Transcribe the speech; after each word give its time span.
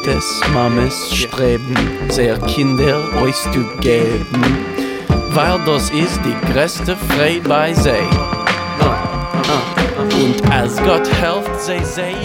Vaters, 0.00 0.40
Mames 0.54 1.10
streben, 1.14 1.74
sehr 2.08 2.38
Kinder 2.38 3.02
euch 3.20 3.34
zu 3.52 3.64
geben, 3.80 4.42
weil 5.30 5.58
das 5.66 5.90
ist 5.90 6.20
die 6.24 6.52
größte 6.52 6.96
Freude 6.96 7.46
bei 7.46 7.74
sie. 7.74 7.90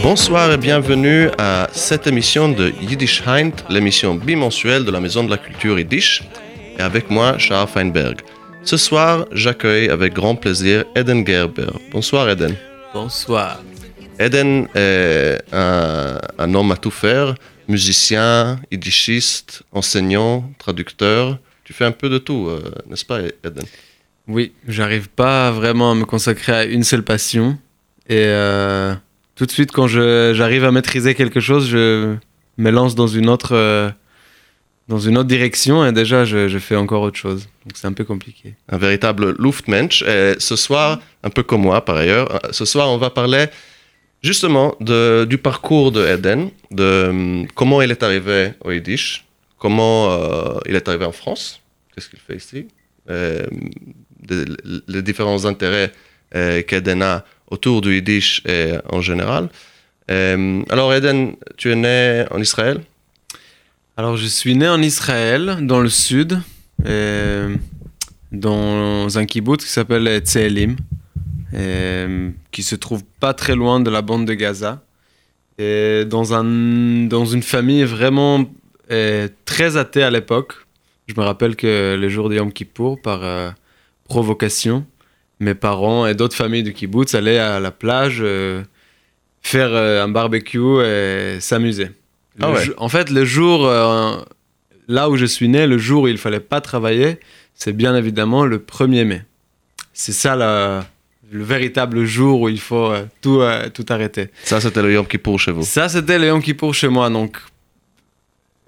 Bonsoir 0.04 0.52
et 0.52 0.58
bienvenue 0.58 1.30
à 1.38 1.68
cette 1.74 2.08
émission 2.08 2.50
de 2.50 2.72
Yiddish 2.82 3.24
Heint, 3.28 3.52
l'émission 3.70 4.16
bimensuelle 4.16 4.86
de 4.86 4.92
la 4.92 5.02
Maison 5.02 5.24
de 5.26 5.32
la 5.32 5.38
Culture 5.38 5.78
Yiddish, 5.78 6.24
et 6.78 6.82
avec 6.82 7.10
moi, 7.10 7.38
Charles 7.38 7.68
Feinberg. 7.68 8.22
Ce 8.64 8.78
soir, 8.78 9.26
j'accueille 9.32 9.90
avec 9.90 10.14
grand 10.14 10.36
plaisir 10.36 10.86
Eden 10.96 11.26
Gerber. 11.28 11.72
Bonsoir 11.92 12.30
Eden. 12.30 12.56
Bonsoir. 12.94 13.60
Eden 14.18 14.70
est 14.74 15.40
un, 15.52 16.18
un 16.38 16.54
homme 16.54 16.72
à 16.72 16.78
tout 16.78 16.92
faire, 16.92 17.36
musicien, 17.70 18.60
yiddishiste, 18.72 19.64
enseignant, 19.72 20.52
traducteur. 20.60 21.40
Tu 21.64 21.74
fais 21.74 21.86
un 21.86 21.92
peu 21.92 22.10
de 22.10 22.18
tout, 22.18 22.48
euh, 22.48 22.62
n'est-ce 22.90 23.06
pas 23.06 23.20
Eden? 23.44 23.64
Oui, 24.28 24.54
j'arrive 24.68 25.10
pas 25.10 25.52
vraiment 25.52 25.92
à 25.92 25.96
me 25.96 26.06
consacrer 26.06 26.52
à 26.54 26.64
une 26.66 26.84
seule 26.84 27.04
passion. 27.04 27.58
Et 28.08 28.18
euh, 28.26 28.94
tout 29.36 29.46
de 29.46 29.52
suite, 29.52 29.72
quand 29.72 29.88
je- 29.88 30.34
j'arrive 30.36 30.64
à 30.64 30.72
maîtriser 30.72 31.16
quelque 31.16 31.40
chose, 31.40 31.68
je 31.70 32.16
me 32.58 32.70
lance 32.72 32.96
dans 32.96 33.08
une 33.08 33.30
autre, 33.30 33.54
euh, 33.56 33.90
dans 34.88 35.00
une 35.00 35.18
autre 35.18 35.28
direction 35.28 35.86
et 35.86 35.92
déjà, 35.92 36.26
je, 36.26 36.48
je 36.48 36.58
fais 36.60 36.76
encore 36.76 37.02
autre 37.02 37.18
chose. 37.18 37.48
Donc 37.66 37.74
c'est 37.76 37.88
un 37.88 37.94
peu 37.94 38.04
compliqué. 38.04 38.54
un 38.70 38.78
véritable 38.78 39.36
Luftmensch. 39.40 40.04
Et 40.04 40.36
ce 40.38 40.56
soir, 40.56 41.00
un 41.24 41.30
peu 41.30 41.42
comme 41.44 41.62
moi 41.62 41.84
par 41.84 41.98
ailleurs, 41.98 42.40
ce 42.52 42.66
soir 42.66 42.90
on 42.90 42.98
va 42.98 43.10
parler 43.10 43.48
justement 44.30 44.68
du 45.30 45.38
parcours 45.38 45.88
de 45.98 46.02
Eden, 46.14 46.42
de 46.72 46.90
hum, 47.10 47.48
comment 47.58 47.80
il 47.84 47.92
est 47.96 48.04
arrivé 48.08 48.40
au 48.66 48.70
Yiddish, 48.76 49.08
comment 49.64 50.00
euh, 50.12 50.70
il 50.70 50.76
est 50.80 50.88
arrivé 50.90 51.06
en 51.06 51.16
France, 51.22 51.44
qu'est-ce 51.92 52.10
qu'il 52.10 52.24
fait 52.28 52.38
ici, 52.44 52.62
euh, 53.10 53.46
les 54.94 55.04
différents 55.10 55.46
intérêts 55.46 55.92
euh, 56.36 56.62
qu'Eden 56.68 57.02
a 57.04 57.16
autour 57.54 57.82
du 57.82 57.90
Yiddish 57.96 58.32
en 58.98 59.02
général. 59.10 59.44
Euh, 60.12 60.64
alors 60.70 60.94
Eden, 60.94 61.20
tu 61.58 61.72
es 61.72 61.76
né 61.76 62.26
en 62.32 62.40
Israël? 62.42 62.78
Alors, 63.98 64.18
je 64.18 64.28
suis 64.28 64.56
né 64.56 64.68
en 64.68 64.82
Israël, 64.82 65.60
dans 65.62 65.80
le 65.80 65.88
sud, 65.88 66.42
euh, 66.86 67.56
dans 68.32 69.18
un 69.18 69.26
kibbutz 69.26 69.64
qui 69.64 69.72
s'appelle 69.72 70.20
Tselim, 70.20 70.76
euh, 71.56 72.30
qui 72.52 72.64
se 72.64 72.76
trouve 72.76 73.04
pas 73.20 73.34
très 73.34 73.56
loin 73.56 73.80
de 73.80 73.90
la 73.90 74.02
bande 74.02 74.26
de 74.26 74.34
Gaza, 74.34 74.84
et 75.58 76.04
dans, 76.06 76.34
un, 76.34 76.44
dans 77.08 77.26
une 77.26 77.44
famille 77.44 77.84
vraiment 77.84 78.46
euh, 78.92 79.28
très 79.46 79.78
athée 79.78 80.04
à 80.04 80.12
l'époque. 80.12 80.54
Je 81.08 81.14
me 81.18 81.24
rappelle 81.24 81.56
que 81.56 81.96
le 82.00 82.10
jour 82.10 82.30
de 82.30 82.36
Yom 82.36 82.52
Kippour, 82.52 83.02
par 83.02 83.24
euh, 83.24 83.52
provocation, 84.10 84.86
mes 85.40 85.54
parents 85.56 86.06
et 86.08 86.14
d'autres 86.16 86.36
familles 86.36 86.64
du 86.64 86.74
kibbutz 86.74 87.14
allaient 87.16 87.40
à 87.40 87.60
la 87.60 87.72
plage 87.72 88.20
euh, 88.22 88.64
faire 89.42 89.70
euh, 89.72 90.04
un 90.04 90.08
barbecue 90.08 90.82
et 90.84 91.38
s'amuser. 91.40 91.90
Ah 92.42 92.52
ouais. 92.52 92.64
En 92.78 92.90
fait, 92.90 93.10
le 93.12 93.24
jour, 93.24 93.66
euh, 93.66 94.18
là 94.88 95.10
où 95.10 95.16
je 95.16 95.26
suis 95.26 95.48
né, 95.48 95.68
le 95.68 95.78
jour 95.78 96.04
où 96.04 96.08
il 96.08 96.18
fallait 96.18 96.40
pas 96.40 96.60
travailler, 96.60 97.20
c'est 97.54 97.72
bien 97.74 97.96
évidemment 97.96 98.46
le 98.46 98.58
1er 98.60 99.06
mai. 99.06 99.24
C'est 99.94 100.12
ça 100.12 100.36
la- 100.36 100.86
le 101.32 101.44
véritable 101.44 102.06
jour 102.06 102.42
où 102.42 102.50
il 102.50 102.60
faut 102.60 102.92
euh, 102.92 103.06
tout, 103.22 103.42
euh, 103.42 103.70
tout 103.70 103.86
arrêter. 103.90 104.30
Ça 104.44 104.62
c'était 104.62 104.82
le 104.82 104.94
Yom 104.94 105.06
Kippour 105.08 105.40
chez 105.40 105.52
vous. 105.52 105.64
Ça, 105.64 105.90
c'était 105.90 106.20
le 106.20 106.28
Yom 106.28 106.42
Kippour 106.42 106.74
chez 106.74 106.88
moi. 106.88 107.10
Donc, 107.10 107.38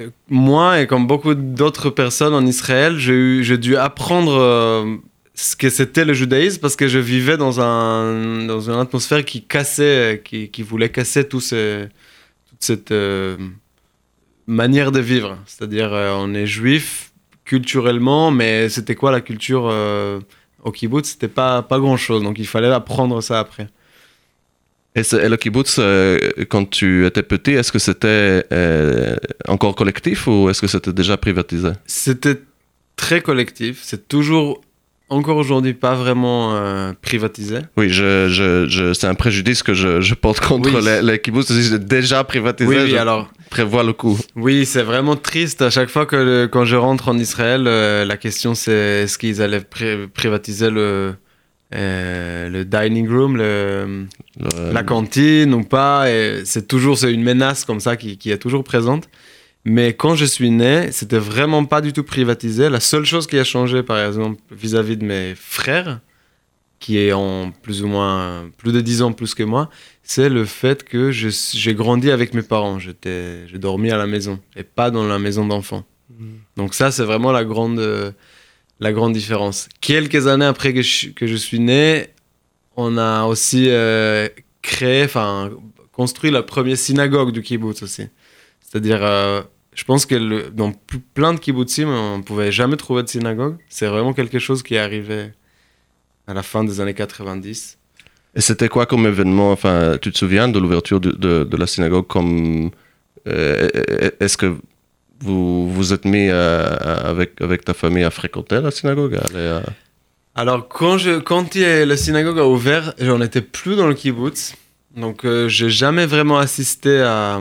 euh, 0.02 0.10
moi 0.30 0.82
et 0.82 0.88
comme 0.88 1.06
beaucoup 1.08 1.34
d'autres 1.36 1.90
personnes 1.90 2.34
en 2.34 2.46
Israël, 2.46 2.98
j'ai 2.98 3.14
eu- 3.14 3.44
j'ai 3.44 3.58
dû 3.58 3.76
apprendre 3.78 5.00
ce 5.36 5.56
que 5.56 5.70
c'était 5.70 6.04
le 6.04 6.14
judaïsme 6.14 6.60
parce 6.60 6.76
que 6.76 6.88
je 6.88 6.98
vivais 6.98 7.38
dans, 7.38 7.62
un, 7.62 8.46
dans 8.46 8.60
une 8.72 8.80
atmosphère 8.80 9.24
qui 9.24 9.44
cassait, 9.44 10.22
qui, 10.26 10.50
qui 10.50 10.64
voulait 10.64 10.90
casser 10.90 11.28
tout 11.28 11.42
ce, 11.42 11.86
toute 12.50 12.60
cette 12.64 12.94
manière 14.48 14.92
de 14.92 15.00
vivre. 15.00 15.38
C'est-à-dire, 15.46 15.92
on 15.92 16.34
est 16.34 16.48
juif 16.48 17.12
culturellement, 17.46 18.32
mais 18.32 18.68
c'était 18.70 18.96
quoi 18.96 19.12
la 19.12 19.22
culture 19.22 19.72
au 20.64 20.72
kibbutz 20.72 21.10
C'était 21.12 21.28
pas, 21.28 21.62
pas 21.62 21.80
grand-chose. 21.80 22.24
Donc, 22.24 22.38
il 22.40 22.48
fallait 22.48 22.72
apprendre 22.72 23.22
ça 23.22 23.40
après. 23.40 23.68
Et, 24.96 25.02
le 25.30 25.36
kibbutz, 25.38 25.76
euh, 25.80 26.18
quand 26.50 26.68
tu 26.70 27.06
étais 27.06 27.22
petit, 27.22 27.52
est-ce 27.52 27.72
que 27.72 27.78
c'était 27.80 28.44
euh, 28.52 29.16
encore 29.48 29.76
collectif 29.76 30.26
ou 30.28 30.50
est-ce 30.50 30.60
que 30.62 30.68
c'était 30.68 30.92
déjà 30.94 31.18
privatisé? 31.18 31.70
C'était 31.86 32.42
très 32.96 33.22
collectif. 33.22 33.80
C'est 33.84 34.08
toujours, 34.08 34.60
encore 35.10 35.38
aujourd'hui, 35.38 35.76
pas 35.76 35.94
vraiment 35.94 36.56
euh, 36.56 36.94
privatisé. 37.00 37.60
Oui, 37.78 37.90
je, 37.90 38.28
je, 38.28 38.66
je- 38.68 38.94
c'est 38.94 39.06
un 39.06 39.14
préjudice 39.14 39.62
que 39.62 39.76
je, 39.76 40.02
je 40.02 40.16
porte 40.16 40.40
contre 40.40 40.74
Oui. 40.74 40.84
les, 40.84 41.04
les 41.04 41.20
kibbutz. 41.20 41.52
Déjà 41.80 42.24
privatisé, 42.24 42.68
Oui, 42.68 42.84
oui, 42.86 42.98
alors, 42.98 43.32
prévois 43.58 43.84
le 43.84 43.94
coup. 43.94 44.18
oui, 44.36 44.66
c'est 44.68 44.84
vraiment 44.84 45.16
triste. 45.16 45.62
À 45.64 45.72
chaque 45.72 45.90
fois 45.90 46.06
que 46.06 46.16
le- 46.16 46.48
quand 46.48 46.64
je 46.66 46.76
rentre 46.76 47.10
en 47.10 47.18
Israël, 47.18 47.64
euh, 47.66 48.06
la 48.06 48.18
question 48.18 48.54
c'est 48.54 49.04
est-ce 49.04 49.18
qu'ils 49.18 49.42
allaient 49.42 49.62
pri- 49.76 50.08
privatiser 50.08 50.70
le, 50.70 51.16
euh, 51.74 52.50
le 52.50 52.66
dining 52.66 53.10
room, 53.10 53.36
le, 53.38 54.06
Le- 54.40 54.72
la 54.74 54.84
cantine 54.84 55.54
ou 55.56 55.64
pas? 55.64 56.06
C'est 56.46 56.68
toujours 56.68 57.04
une 57.04 57.24
menace 57.24 57.66
comme 57.66 57.80
ça 57.80 57.98
qui, 57.98 58.18
qui 58.20 58.30
est 58.32 58.38
toujours 58.38 58.64
présente. 58.64 59.06
Mais 59.66 59.94
quand 59.94 60.16
je 60.16 60.26
suis 60.26 60.52
né, 60.52 60.90
c'était 60.92 61.18
vraiment 61.18 61.66
pas 61.66 61.82
du 61.82 61.92
tout 61.94 62.04
privatisé. 62.04 62.70
La 62.70 62.80
seule 62.80 63.06
chose 63.06 63.26
qui 63.28 63.38
a 63.40 63.44
changé, 63.44 63.82
par 63.84 64.00
exemple, 64.08 64.40
vis-à-vis 64.52 64.98
de 64.98 65.04
mes 65.04 65.34
frères, 65.36 66.00
qui 66.80 67.00
est 67.00 67.12
en 67.12 67.52
plus 67.64 67.84
ou 67.84 67.88
moins 67.88 68.50
plus 68.60 68.72
de 68.72 68.82
10 68.82 69.02
ans 69.02 69.12
plus 69.12 69.34
que 69.34 69.44
moi, 69.44 69.70
c'est 70.10 70.30
le 70.30 70.46
fait 70.46 70.84
que 70.86 71.12
j'ai 71.12 71.76
grandi 71.76 72.10
avec 72.12 72.34
mes 72.34 72.42
parents. 72.42 72.80
J'étais, 72.80 73.46
j'ai 73.48 73.58
dormi 73.58 73.92
à 73.92 73.98
la 73.98 74.08
maison 74.08 74.40
et 74.56 74.64
pas 74.64 74.90
dans 74.90 75.06
la 75.06 75.20
maison 75.20 75.46
d'enfants. 75.46 75.84
Donc 76.56 76.74
ça, 76.74 76.92
c'est 76.92 77.04
vraiment 77.04 77.34
la 77.34 77.44
grande, 77.44 77.78
euh, 77.80 78.12
la 78.80 78.94
grande 78.94 79.12
différence. 79.14 79.68
Quelques 79.82 80.28
années 80.28 80.46
après 80.46 80.74
que 80.74 80.82
je, 80.82 81.10
que 81.10 81.28
je 81.28 81.36
suis 81.36 81.60
né, 81.60 82.08
on 82.78 82.98
a 82.98 83.26
aussi 83.26 83.66
euh, 83.68 84.30
créé, 84.62 85.04
enfin, 85.04 85.52
construit 85.92 86.32
la 86.32 86.42
première 86.42 86.78
synagogue 86.78 87.32
du 87.34 87.42
kibbutz 87.42 87.84
aussi. 87.84 88.08
C'est-à-dire, 88.62 89.00
euh, 89.04 89.42
je 89.76 89.84
pense 89.84 90.06
que 90.06 90.16
le- 90.16 90.50
dans 90.52 90.72
plein 91.14 91.34
de 91.34 91.40
kibbutzim, 91.40 91.90
on 91.90 92.20
ne 92.20 92.24
pouvait 92.24 92.52
jamais 92.54 92.78
trouver 92.78 93.04
de 93.04 93.10
synagogue. 93.10 93.58
C'est 93.68 93.88
vraiment 93.88 94.14
quelque 94.14 94.40
chose 94.40 94.64
qui 94.64 94.76
est 94.76 94.80
arrivé 94.80 95.32
à 96.28 96.34
la 96.34 96.44
fin 96.44 96.64
des 96.64 96.80
années 96.80 96.94
90. 96.94 97.78
Et 98.38 98.42
c'était 98.42 98.70
quoi 98.70 98.86
comme 98.86 99.08
événement? 99.08 99.52
Enfin, 99.52 99.98
tu 100.00 100.12
te 100.12 100.18
souviens 100.18 100.48
de 100.48 100.60
l'ouverture 100.60 101.00
de, 101.00 101.58
la 101.58 101.66
synagogue 101.66 102.06
comme 102.06 102.70
euh, 103.28 103.68
Est-ce 104.20 104.38
que 104.38 104.56
vous 105.22 105.72
vous 105.74 105.92
êtes 105.92 106.06
mis 106.06 106.30
euh, 106.30 107.10
avec 107.42 107.66
ta 107.66 107.74
famille 107.74 108.04
à 108.04 108.12
fréquenter 108.12 108.62
la 108.62 108.70
synagogue 108.70 109.16
à- 109.16 109.64
Alors, 110.36 110.68
quand, 110.68 111.00
je, 111.00 111.84
la 111.84 111.98
synagogue 111.98 112.38
a 112.38 112.46
ouvert, 112.46 112.94
j'en 113.00 113.22
étais 113.22 113.42
plus 113.42 113.76
dans 113.76 113.88
le 113.88 113.96
kibbutz. 113.96 114.54
Donc, 114.96 115.26
euh, 115.26 115.48
j'ai 115.50 115.72
jamais 115.72 116.06
vraiment 116.06 116.38
assisté 116.38 117.02
à, 117.02 117.40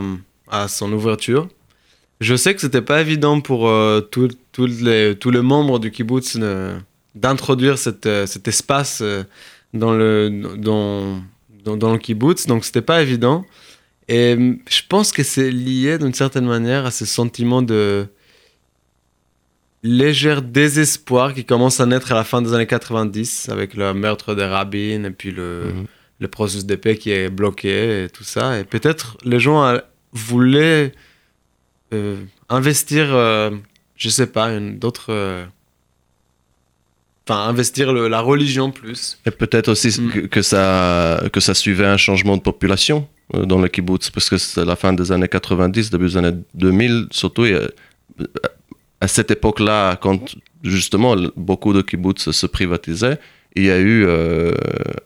son 0.67 0.91
ouverture. 0.93 1.47
Je 2.21 2.35
sais 2.35 2.55
que 2.55 2.61
c'était 2.61 2.81
pas 2.81 3.01
évident 3.01 3.39
pour 3.39 3.69
euh, 3.69 4.01
tout 4.01 4.29
les, 4.57 5.15
tous 5.15 5.29
les 5.29 5.41
membres 5.41 5.77
du 5.77 5.91
kibbutz 5.91 6.37
euh, 6.41 6.75
d'introduire 7.13 7.75
euh, 8.05 8.25
cet 8.25 8.47
espace 8.47 9.01
euh, 9.03 9.23
dans, 9.73 9.93
le, 9.93 10.29
dans, 10.57 11.21
dans, 11.63 11.77
dans 11.77 11.91
le 11.93 11.97
kibbutz. 11.99 12.45
Donc, 12.47 12.65
c'était 12.65 12.81
pas 12.81 13.01
évident. 13.01 13.45
Et 14.07 14.33
hum, 14.33 14.59
je 14.69 14.81
pense 14.87 15.11
que 15.11 15.23
c'est 15.23 15.51
lié 15.51 15.97
d'une 15.97 16.13
certaine 16.13 16.45
manière 16.45 16.85
à 16.85 16.91
ce 16.91 17.05
sentiment 17.05 17.61
de 17.61 18.07
léger 19.83 20.37
désespoir 20.41 21.33
qui 21.33 21.45
commence 21.45 21.79
à 21.79 21.85
naître 21.85 22.11
à 22.11 22.15
la 22.15 22.23
fin 22.23 22.41
des 22.41 22.53
années 22.53 22.67
90 22.67 23.49
avec 23.49 23.73
le 23.75 23.93
meurtre 23.93 24.33
de 24.35 24.41
Rabin 24.41 25.03
et 25.03 25.11
puis 25.11 25.31
le, 25.31 25.71
Mhm. 25.73 25.85
le 26.19 26.27
processus 26.27 26.65
de 26.65 26.75
paix 26.75 26.97
qui 26.97 27.11
est 27.11 27.29
bloqué 27.29 28.05
et 28.05 28.09
tout 28.09 28.23
ça. 28.23 28.59
Et 28.59 28.63
peut-être 28.63 29.17
les 29.23 29.39
gens 29.39 29.63
euh, 29.65 29.77
voulaient 30.13 30.91
euh, 31.93 32.17
investir, 32.49 33.13
euh, 33.13 33.51
je 33.95 34.09
sais 34.09 34.27
pas, 34.27 34.59
d'autres. 34.59 35.11
euh, 35.13 35.45
Enfin, 37.29 37.49
investir 37.49 37.91
le- 37.91 38.07
la 38.07 38.21
religion 38.21 38.71
plus. 38.71 39.17
Et 39.25 39.31
peut-être 39.31 39.67
aussi 39.69 39.89
Mm. 39.99 40.09
que, 40.11 40.19
que 40.35 40.41
ça, 40.41 41.21
que 41.33 41.41
ça 41.41 41.53
suivait 41.53 41.85
un 41.85 41.97
changement 41.97 42.37
de 42.37 42.41
population 42.41 43.07
euh, 43.35 43.45
dans 43.45 43.59
le 43.59 43.67
kibbutz, 43.67 44.09
parce 44.11 44.29
que 44.29 44.37
c'est 44.37 44.63
la 44.63 44.77
fin 44.77 44.93
des 44.93 45.11
années 45.11 45.27
90, 45.27 45.89
début 45.89 46.05
des 46.07 46.17
années 46.17 46.37
2000, 46.53 47.07
surtout 47.11 47.43
et, 47.45 47.57
à 49.01 49.07
cette 49.07 49.31
époque-là, 49.31 49.95
quand 49.97 50.35
justement 50.63 51.15
beaucoup 51.35 51.73
de 51.73 51.81
kibbutz 51.81 52.31
se 52.31 52.45
privatisaient, 52.47 53.19
il 53.55 53.63
y 53.65 53.71
a 53.71 53.77
eu 53.77 54.05
euh, 54.07 54.51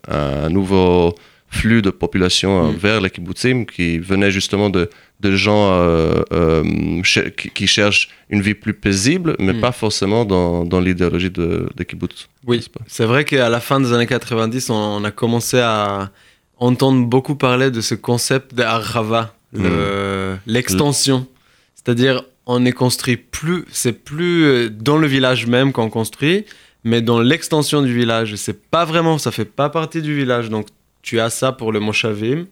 un 0.07 0.49
nouveau 0.49 1.15
flux 1.49 1.81
de 1.81 1.89
population 1.89 2.51
euh, 2.67 2.71
Mm. 2.71 2.75
vers 2.75 3.01
les 3.01 3.09
kibbutzim 3.09 3.65
qui 3.65 3.99
venait 3.99 4.31
justement 4.31 4.69
de, 4.69 4.89
de 5.21 5.35
gens 5.35 5.71
euh, 5.71 6.21
euh, 6.33 6.63
ch- 7.03 7.31
qui, 7.53 7.67
cherchent 7.67 8.09
une 8.29 8.41
vie 8.41 8.53
plus 8.55 8.73
paisible, 8.73 9.35
mais 9.39 9.53
Mm. 9.53 9.61
pas 9.61 9.71
forcément 9.71 10.25
dans, 10.25 10.65
dans 10.65 10.79
l'idéologie 10.79 11.29
de, 11.29 11.69
de 11.75 11.83
kibbutz. 11.83 12.27
Oui, 12.47 12.65
c'est 12.87 13.05
vrai 13.05 13.23
qu'à 13.23 13.49
la 13.49 13.59
fin 13.59 13.79
des 13.79 13.93
années 13.93 14.07
90, 14.07 14.69
on, 14.69 14.73
on 14.75 15.03
a 15.03 15.11
commencé 15.11 15.59
à 15.59 16.09
entendre 16.57 17.05
beaucoup 17.05 17.35
parler 17.35 17.69
de 17.71 17.81
ce 17.81 17.95
concept 17.95 18.55
d'Arrava, 18.55 19.33
le- 19.53 20.37
l'extension. 20.47 21.27
C'est-à-dire, 21.75 22.23
on 22.45 22.59
ne 22.59 22.71
construit 22.71 23.17
plus, 23.17 23.65
c'est 23.71 23.93
plus 24.03 24.43
euh, 24.45 24.69
dans 24.69 24.97
le 24.97 25.07
village 25.07 25.45
même 25.47 25.71
qu'on 25.71 25.89
construit, 25.89 26.45
mais 26.83 27.01
dans 27.01 27.19
l'extension 27.21 27.81
du 27.81 27.93
village. 27.93 28.35
C'est 28.35 28.59
pas 28.69 28.85
vraiment, 28.85 29.17
ça 29.17 29.31
fait 29.31 29.45
pas 29.45 29.69
partie 29.69 30.01
du 30.01 30.15
village. 30.15 30.49
Donc, 30.49 30.67
tu 31.03 31.19
as 31.19 31.29
ça 31.29 31.51
pour 31.51 31.71
le 31.71 31.79
Moshavim. 31.79 32.45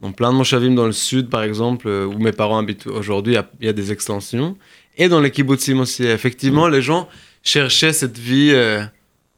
Dans 0.00 0.12
plein 0.12 0.32
de 0.32 0.36
Moshavim 0.36 0.74
dans 0.74 0.86
le 0.86 0.92
sud, 0.92 1.30
par 1.30 1.42
exemple, 1.42 1.88
euh, 1.88 2.04
où 2.06 2.18
mes 2.18 2.32
parents 2.32 2.58
habitent 2.58 2.86
aujourd'hui, 2.86 3.34
il 3.34 3.36
y 3.36 3.38
a- 3.38 3.50
il 3.60 3.66
y, 3.66 3.68
a 3.68 3.72
des 3.72 3.90
extensions. 3.92 4.56
Et 4.98 5.08
dans 5.08 5.20
les 5.20 5.30
kibbutzim 5.30 5.80
aussi. 5.80 6.04
Effectivement, 6.04 6.68
les 6.68 6.82
gens 6.82 7.08
cherchaient 7.42 7.92
cette 7.92 8.18
vie 8.18 8.50
euh, 8.52 8.82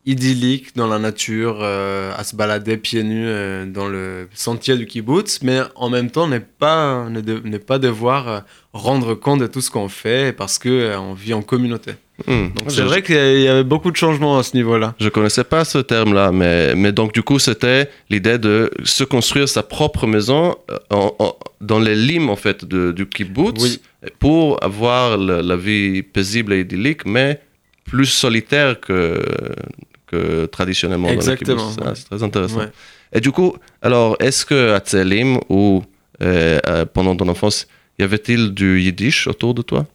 idyllique 0.06 0.74
dans 0.76 0.86
la 0.86 0.98
nature, 0.98 1.58
euh, 1.62 2.12
à 2.16 2.24
se 2.24 2.36
balader 2.36 2.76
pieds 2.76 3.02
nus 3.02 3.26
euh, 3.26 3.66
dans 3.66 3.88
le 3.88 4.28
sentier 4.34 4.76
du 4.76 4.86
kibbutz, 4.86 5.40
mais 5.42 5.60
en 5.74 5.88
même 5.90 6.10
temps 6.10 6.26
ne 6.28 6.38
pas, 6.38 7.08
ne, 7.08 7.20
de- 7.20 7.58
pas 7.58 7.78
devoir 7.78 8.44
rendre 8.72 9.14
compte 9.14 9.40
de 9.40 9.46
tout 9.46 9.60
ce 9.60 9.70
qu'on 9.70 9.88
fait 9.88 10.34
parce 10.36 10.58
qu'on 10.58 11.14
vit 11.14 11.34
en 11.34 11.42
communauté. 11.42 11.92
Hmm. 12.26 12.46
C'est 12.68 12.80
vrai 12.82 13.02
qu'il 13.02 13.14
y 13.42 13.46
avait 13.48 13.62
beaucoup 13.64 13.90
de 13.90 13.96
changements 13.96 14.38
à 14.38 14.42
ce 14.42 14.56
niveau-là. 14.56 14.94
Je 14.98 15.08
connaissais 15.10 15.44
pas 15.44 15.66
ce 15.66 15.78
terme-là, 15.78 16.32
mais, 16.32 16.74
mais 16.74 16.90
donc 16.92 17.12
du 17.12 17.22
coup, 17.22 17.38
c'était 17.38 17.90
l'idée 18.08 18.38
de 18.38 18.70
se 18.84 19.04
construire 19.04 19.48
sa 19.48 19.62
propre 19.62 20.06
maison 20.06 20.56
euh, 20.70 20.78
en- 20.90 21.14
en- 21.18 21.36
dans 21.60 21.78
les 21.78 21.94
limes 21.94 22.30
en 22.30 22.36
fait 22.36 22.64
de- 22.64 22.92
du 22.92 23.06
kibbutz 23.06 23.62
Oui. 23.62 23.80
pour 24.18 24.62
avoir 24.64 25.18
la, 25.18 25.42
la 25.42 25.56
vie 25.56 26.02
paisible 26.02 26.54
et 26.54 26.60
idyllique, 26.60 27.04
mais 27.04 27.38
plus 27.84 28.06
solitaire 28.06 28.80
que, 28.80 29.22
que 30.06 30.46
traditionnellement 30.46 31.08
Exactement, 31.08 31.68
kibbutz. 31.70 31.78
Ah, 31.84 31.88
ouais. 31.90 31.94
c'est 31.96 32.04
très 32.08 32.22
intéressant. 32.22 32.58
Ouais. 32.60 32.70
Et 33.12 33.20
du 33.20 33.30
coup, 33.30 33.56
alors, 33.82 34.16
est-ce 34.20 34.46
que 34.46 34.72
à 34.72 34.78
Tselim 34.80 35.38
ou 35.50 35.82
euh, 36.22 36.58
euh, 36.66 36.86
pendant 36.86 37.14
ton 37.14 37.28
enfance, 37.28 37.66
y 37.98 38.02
avait-il 38.02 38.54
du 38.54 38.80
yiddish 38.80 39.26
autour 39.26 39.52
de 39.54 39.62
toi? 39.62 39.86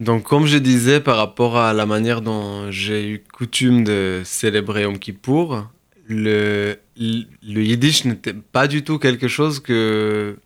Donc, 0.00 0.22
comme 0.22 0.46
je 0.46 0.56
disais, 0.56 0.98
par 0.98 1.18
rapport 1.18 1.58
à 1.58 1.74
la 1.74 1.84
manière 1.84 2.22
dont 2.22 2.70
j'ai 2.70 3.06
eu 3.06 3.22
coutume 3.34 3.84
de 3.84 4.22
célébrer 4.24 4.82
Yom 4.82 4.98
Kippour, 4.98 5.68
le, 6.08 6.76
le, 6.96 7.62
yiddish 7.62 8.06
n'était 8.06 8.32
pas 8.32 8.66
du 8.66 8.82
tout 8.82 8.98
quelque 8.98 9.28
chose 9.28 9.60
que 9.60 10.38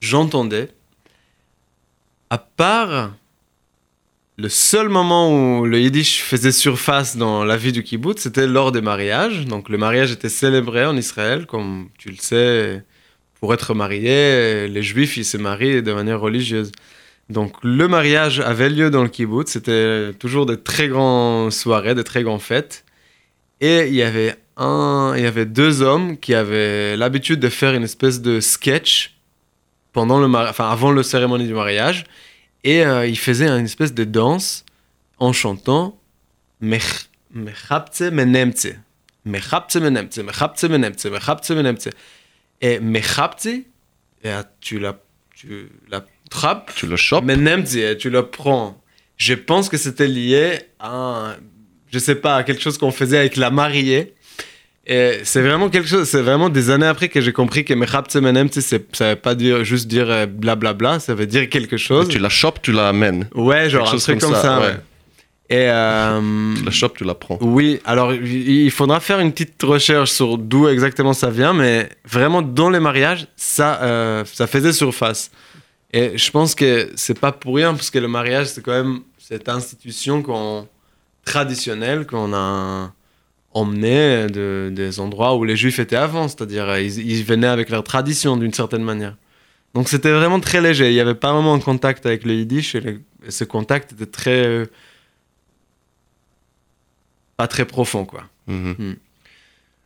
j'entendais. 0.00 0.68
À 2.28 2.36
part 2.36 3.14
le 4.36 4.50
seul 4.50 4.90
moment 4.90 5.60
où 5.60 5.64
le 5.64 5.80
yiddish 5.80 6.22
faisait 6.22 6.52
surface 6.52 7.16
dans 7.16 7.42
la 7.42 7.56
vie 7.56 7.72
du 7.72 7.82
kibbutz, 7.82 8.20
c'était 8.20 8.46
lors 8.46 8.70
des 8.70 8.82
mariages. 8.82 9.46
Donc, 9.46 9.70
le 9.70 9.78
mariage 9.78 10.12
était 10.12 10.28
célébré 10.28 10.84
en 10.84 10.96
Israël, 10.96 11.46
comme 11.46 11.88
tu 11.96 12.10
le 12.10 12.16
sais. 12.16 12.84
Pour 13.40 13.54
être 13.54 13.74
marié, 13.74 14.68
les 14.68 14.82
juifs, 14.82 15.16
ils 15.16 15.24
se 15.24 15.38
marient 15.38 15.82
de 15.82 15.92
manière 15.92 16.20
religieuse. 16.20 16.70
Donc 17.32 17.52
le 17.62 17.88
mariage 17.88 18.40
avait 18.40 18.68
lieu 18.68 18.90
dans 18.90 19.02
le 19.02 19.08
kibbutz, 19.08 19.50
c'était 19.52 20.12
toujours 20.18 20.44
de 20.46 20.54
très 20.54 20.88
grandes 20.88 21.52
soirées, 21.52 21.94
de 21.94 22.02
très 22.02 22.22
grandes 22.22 22.42
fêtes. 22.42 22.84
Et 23.60 23.88
il 23.88 23.94
y 23.94 24.02
avait 24.02 24.36
un, 24.56 25.14
il 25.16 25.22
y 25.22 25.26
avait 25.26 25.46
deux 25.46 25.82
hommes 25.82 26.18
qui 26.18 26.34
avaient 26.34 26.96
l'habitude 26.96 27.40
de 27.40 27.48
faire 27.48 27.74
une 27.74 27.84
espèce 27.84 28.20
de 28.20 28.40
sketch 28.40 29.14
pendant 29.92 30.18
le 30.20 30.28
mari- 30.28 30.50
enfin 30.50 30.68
avant 30.70 30.92
la 30.92 31.02
cérémonie 31.02 31.46
du 31.46 31.54
mariage, 31.54 32.04
et 32.64 32.84
euh, 32.84 33.06
ils 33.06 33.18
faisaient 33.18 33.48
une 33.48 33.64
espèce 33.64 33.94
de 33.94 34.04
danse 34.04 34.64
en 35.18 35.32
chantant 35.32 35.98
Mech- 36.62 37.06
Mechaptze 37.32 38.02
menemtze, 38.12 38.74
Mechaptze 39.24 39.76
menemtze, 39.76 40.18
Mechaptze 40.18 40.64
menemtze, 40.64 41.06
Mechaptze 41.06 41.50
menemtze. 41.52 41.90
Et 42.60 42.78
Mechaptze, 42.78 43.46
et, 43.46 43.64
euh, 44.26 44.42
tu 44.60 44.78
la, 44.78 44.98
tu 46.74 46.86
le 46.86 46.96
chopes 46.96 47.24
mais 47.24 47.36
Nemzi, 47.36 47.82
tu 47.98 48.10
le 48.10 48.22
prends. 48.26 48.80
Je 49.16 49.34
pense 49.34 49.68
que 49.68 49.76
c'était 49.76 50.08
lié 50.08 50.58
à, 50.80 50.90
un- 50.90 51.36
je 51.92 51.98
sais 51.98 52.14
pas, 52.16 52.36
à 52.36 52.42
quelque 52.42 52.62
chose 52.62 52.78
qu'on 52.78 52.90
faisait 52.90 53.18
avec 53.18 53.36
la 53.36 53.50
mariée. 53.50 54.14
Et 54.84 55.20
c'est 55.22 55.42
vraiment 55.42 55.68
quelque 55.70 55.88
chose, 55.88 56.08
c'est 56.08 56.22
vraiment 56.22 56.48
des 56.48 56.70
années 56.70 56.86
après 56.86 57.08
que 57.08 57.20
j'ai 57.20 57.32
compris 57.32 57.64
que 57.64 57.72
Mechaptze 57.72 58.16
Menemtze, 58.16 58.58
c'est- 58.60 58.96
ça 58.96 59.10
veut 59.10 59.16
pas 59.16 59.36
dire, 59.36 59.62
juste 59.62 59.86
dire 59.86 60.10
euh, 60.10 60.26
blablabla, 60.26 60.98
ça 60.98 61.14
veut 61.14 61.26
dire 61.26 61.48
quelque 61.48 61.76
chose. 61.76 62.08
Tu 62.08 62.18
la 62.18 62.28
chopes, 62.28 62.60
tu 62.62 62.72
la 62.72 62.88
amènes. 62.88 63.28
Ouais, 63.34 63.70
genre 63.70 63.84
quelque 63.88 63.96
un 63.96 63.98
truc 64.14 64.20
comme 64.20 64.34
ça, 64.34 64.42
ça. 64.42 64.58
ouais. 64.60 64.66
ouais. 64.66 64.76
Et 65.50 65.68
euh, 65.68 66.54
Tu 66.56 66.64
la 66.64 66.70
chopes, 66.72 66.96
tu 66.96 67.04
la 67.04 67.14
prends. 67.14 67.38
oui, 67.42 67.78
alors 67.84 68.12
il 68.14 68.48
il 68.64 68.70
faudra 68.72 68.98
faire 69.00 69.20
une 69.20 69.30
petite 69.32 69.62
recherche 69.62 70.10
sur 70.10 70.38
d'où 70.38 70.66
exactement 70.66 71.12
ça 71.12 71.30
vient, 71.30 71.52
mais 71.52 71.88
vraiment 72.04 72.40
dans 72.42 72.70
les 72.70 72.80
mariages, 72.80 73.26
ça, 73.36 73.80
euh, 73.82 74.24
ça 74.32 74.46
faisait 74.48 74.72
surface. 74.72 75.30
Et 75.92 76.16
je 76.16 76.30
pense 76.30 76.54
que 76.54 76.90
c'est 76.96 77.18
pas 77.18 77.32
pour 77.32 77.56
rien, 77.56 77.74
parce 77.74 77.90
que 77.90 77.98
le 77.98 78.08
mariage, 78.08 78.46
c'est 78.46 78.62
quand 78.62 78.72
même 78.72 79.00
cette 79.18 79.48
institution 79.48 80.22
qu'on, 80.22 80.66
traditionnelle 81.24 82.06
qu'on 82.06 82.32
a 82.34 82.92
emmenée 83.52 84.28
de, 84.28 84.70
des 84.74 84.98
endroits 85.00 85.36
où 85.36 85.44
les 85.44 85.56
juifs 85.56 85.78
étaient 85.78 85.96
avant, 85.96 86.26
c'est-à-dire 86.28 86.78
ils, 86.78 86.98
ils 87.10 87.22
venaient 87.24 87.46
avec 87.46 87.68
leur 87.68 87.84
tradition 87.84 88.36
d'une 88.38 88.54
certaine 88.54 88.82
manière. 88.82 89.16
Donc 89.74 89.88
c'était 89.88 90.10
vraiment 90.12 90.40
très 90.40 90.60
léger, 90.62 90.90
il 90.90 90.94
n'y 90.94 91.00
avait 91.00 91.14
pas 91.14 91.32
vraiment 91.32 91.54
un 91.54 91.60
contact 91.60 92.06
avec 92.06 92.24
le 92.24 92.34
yiddish, 92.34 92.74
et, 92.74 92.80
le- 92.80 93.00
et 93.26 93.30
ce 93.30 93.44
contact 93.44 93.92
était 93.92 94.06
très. 94.06 94.46
euh, 94.46 94.66
pas 97.36 97.46
très 97.48 97.64
profond, 97.66 98.04
quoi. 98.04 98.24
Mhm. 98.46 98.74
Hmm. 98.78 98.94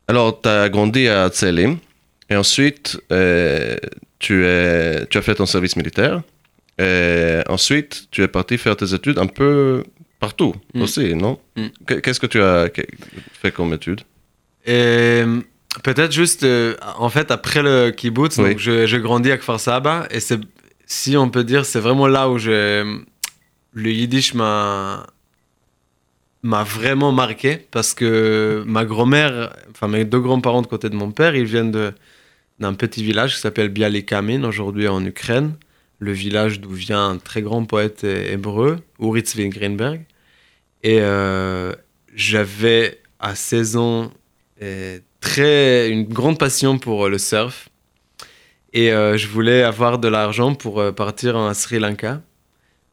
Alors, 0.08 0.40
tu 0.40 0.48
as 0.48 0.68
grandi 0.68 1.08
à 1.08 1.28
Tselim, 1.28 1.78
et 2.30 2.36
ensuite, 2.36 3.00
euh, 3.12 3.76
tu, 4.18 4.44
es, 4.44 5.06
tu 5.06 5.18
as 5.18 5.22
fait 5.22 5.34
ton 5.34 5.46
service 5.46 5.76
militaire, 5.76 6.22
et 6.78 7.40
ensuite, 7.48 8.08
tu 8.10 8.22
es 8.22 8.28
parti 8.28 8.58
faire 8.58 8.76
tes 8.76 8.92
études 8.94 9.18
un 9.18 9.26
peu 9.26 9.82
partout 10.20 10.54
Mm. 10.74 10.82
aussi, 10.82 11.14
non? 11.14 11.38
Mm. 11.56 11.66
Qu- 11.86 12.00
Qu'est-ce 12.00 12.20
que 12.20 12.26
tu 12.26 12.40
as 12.40 12.68
fait 13.40 13.52
comme 13.52 13.72
études 13.74 14.00
euh, 14.68 15.40
peut-être 15.84 16.10
juste, 16.12 16.42
euh, 16.42 16.74
en 16.98 17.08
fait, 17.10 17.30
après 17.30 17.62
le 17.62 17.90
kibbutz, 17.90 18.36
Oui. 18.38 18.50
donc 18.50 18.58
je- 18.58 18.86
j'ai 18.86 18.98
grandi 19.00 19.30
à 19.30 19.36
Kfar 19.38 19.60
Saba, 19.60 20.06
et 20.10 20.18
c'est, 20.20 20.40
si 20.86 21.16
on 21.16 21.28
peut 21.30 21.44
dire, 21.44 21.64
c'est 21.64 21.78
vraiment 21.80 22.08
là 22.08 22.28
où 22.30 22.36
le 22.38 23.90
yiddish 23.92 24.34
m'a, 24.34 25.06
m'a 26.42 26.62
vraiment 26.64 27.12
marqué, 27.12 27.58
parce 27.70 27.92
que 27.94 28.62
ma 28.66 28.84
grand-mère, 28.84 29.54
enfin 29.70 29.88
mes 29.88 30.04
deux 30.04 30.20
grands-parents 30.20 30.62
de 30.62 30.66
côté 30.66 30.88
de 30.88 30.94
mon 30.96 31.10
père, 31.10 31.34
ils 31.36 31.44
viennent 31.44 31.70
de, 31.72 31.92
d'un 32.58 32.74
petit 32.74 33.02
village 33.02 33.34
qui 33.34 33.40
s'appelle 33.40 33.68
Bialekamin, 33.68 34.44
aujourd'hui 34.44 34.88
en 34.88 35.04
Ukraine, 35.04 35.54
le 35.98 36.12
village 36.12 36.60
d'où 36.60 36.70
vient 36.70 37.10
un 37.10 37.16
très 37.18 37.42
grand 37.42 37.64
poète 37.64 38.04
hé- 38.04 38.32
hébreu, 38.32 38.78
Uri 39.00 39.20
Tzvi 39.20 39.48
Greenberg. 39.48 40.02
Et 40.82 40.98
euh, 41.00 41.72
j'avais 42.14 43.00
à 43.18 43.34
16 43.34 43.76
ans 43.76 44.10
très, 45.20 45.90
une 45.90 46.04
grande 46.04 46.38
passion 46.38 46.78
pour 46.78 47.06
euh, 47.06 47.10
le 47.10 47.18
surf. 47.18 47.68
Et 48.72 48.92
euh, 48.92 49.16
je 49.16 49.26
voulais 49.28 49.62
avoir 49.62 49.98
de 49.98 50.08
l'argent 50.08 50.54
pour 50.54 50.82
partir 50.94 51.36
en 51.36 51.52
Sri 51.54 51.78
Lanka. 51.78 52.20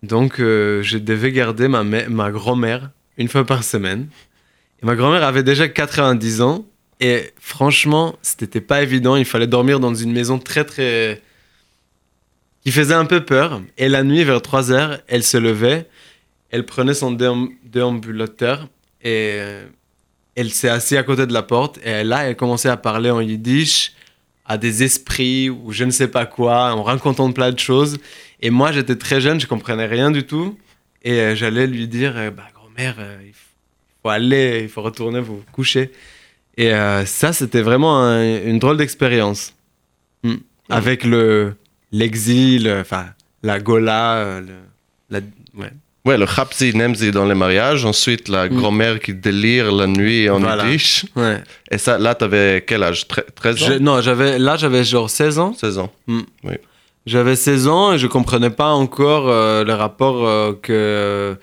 Donc, 0.02 0.36
je 0.40 0.98
devais 0.98 1.32
garder 1.32 1.70
ma, 1.70 1.84
ma 1.84 2.32
grand-mère 2.32 2.90
une 3.18 3.30
fois 3.30 3.46
par 3.46 3.64
semaine. 3.64 4.08
Et 4.82 4.86
ma 4.86 4.96
grand-mère 4.96 5.24
avait 5.24 5.44
déjà 5.44 5.70
90 5.70 6.42
ans. 6.42 6.66
Et 7.06 7.32
franchement, 7.38 8.16
c'était 8.22 8.62
pas 8.62 8.82
évident. 8.82 9.18
Il 9.18 9.26
fallait 9.26 9.46
dormir 9.48 9.82
dans 9.82 9.94
une 9.94 10.14
maison 10.14 10.40
très, 10.40 10.64
très. 10.64 11.22
qui 12.64 12.72
faisait 12.72 12.94
un 12.94 13.04
peu 13.04 13.26
peur. 13.26 13.62
Et 13.78 13.90
la 13.90 14.04
nuit, 14.04 14.24
vers 14.24 14.42
3 14.42 14.72
heures, 14.72 15.00
elle 15.10 15.24
se 15.24 15.36
levait. 15.36 15.86
Elle 16.50 16.66
prenait 16.66 16.94
son 16.94 17.12
déam- 17.12 17.50
déambulateur 17.66 18.70
et 19.02 19.32
euh, 19.34 19.66
elle 20.36 20.50
s'est 20.52 20.70
assise 20.70 20.98
à 20.98 21.04
côté 21.04 21.26
de 21.28 21.34
la 21.34 21.44
porte. 21.44 21.78
Et 21.84 22.06
là, 22.06 22.24
elle 22.24 22.38
commençait 22.38 22.70
à 22.70 22.78
parler 22.78 23.10
en 23.12 23.20
yiddish 23.20 23.92
à 24.46 24.58
des 24.58 24.84
esprits 24.84 25.50
ou 25.50 25.74
je 25.74 25.84
ne 25.84 25.92
sais 25.92 26.08
pas 26.08 26.26
quoi, 26.26 26.72
en 26.74 26.84
racontant 26.84 27.32
plein 27.34 27.52
de 27.52 27.60
choses. 27.60 27.98
Et 28.42 28.50
moi, 28.50 28.72
j'étais 28.72 28.96
très 28.96 29.20
jeune, 29.20 29.42
je 29.42 29.48
comprenais 29.48 29.88
rien 29.88 30.10
du 30.10 30.24
tout. 30.26 30.58
Et 31.04 31.20
euh, 31.20 31.36
j'allais 31.36 31.68
lui 31.68 31.88
dire, 31.90 32.14
euh, 32.16 32.30
bah, 32.32 32.48
grand-mère, 32.56 32.96
il 33.26 33.34
faut 34.02 34.10
aller, 34.10 34.62
il 34.64 34.70
faut 34.70 34.82
retourner 34.84 35.20
vous 35.20 35.44
coucher. 35.52 35.92
Et 36.58 36.74
euh, 36.74 37.06
ça, 37.06 37.34
c'était 37.34 37.62
vraiment 37.62 38.00
un- 38.00 38.44
une 38.46 38.60
drôle 38.60 38.78
d'expérience. 38.78 39.54
Hmm. 40.24 40.36
Avec 40.70 41.04
le 41.04 41.56
l'exil, 41.92 42.68
euh, 42.68 42.82
enfin, 42.82 43.06
la 43.44 43.60
Gola, 43.60 44.16
euh, 44.16 44.42
le- 44.42 44.48
la, 45.10 45.20
ouais, 45.60 45.72
Ouais, 46.06 46.18
le 46.18 46.26
Chapzi 46.26 46.76
Nemzi 46.76 47.12
dans 47.12 47.26
les 47.26 47.34
mariages. 47.36 47.86
Ensuite, 47.86 48.28
la 48.28 48.48
Mm. 48.50 48.58
grand-mère 48.58 49.00
qui 49.00 49.14
délire 49.14 49.72
la 49.72 49.88
nuit 49.88 50.30
en 50.30 50.40
Voilà. 50.40 50.66
yiddish. 50.66 51.06
Ouais. 51.16 51.42
Et 51.72 51.78
ça, 51.78 51.98
là, 51.98 52.14
t'avais 52.14 52.62
quel 52.68 52.84
âge? 52.84 53.06
Tre- 53.08 53.24
13 53.34 53.64
ans? 53.64 53.68
Je- 53.68 53.80
non, 53.80 54.02
j'avais, 54.02 54.38
là, 54.38 54.58
j'avais 54.58 54.84
genre 54.84 55.10
16 55.10 55.40
ans. 55.40 55.54
16 55.54 55.78
ans. 55.78 55.90
J'avais 57.06 57.36
16 57.36 57.68
ans 57.68 57.92
et 57.94 57.98
je 57.98 58.08
comprenais 58.08 58.50
pas 58.50 58.70
encore 58.70 59.28
euh, 59.28 59.66
le 59.66 59.74
rapport 59.74 60.26
euh, 60.26 60.54
que 60.62 60.72
euh, 60.74 61.36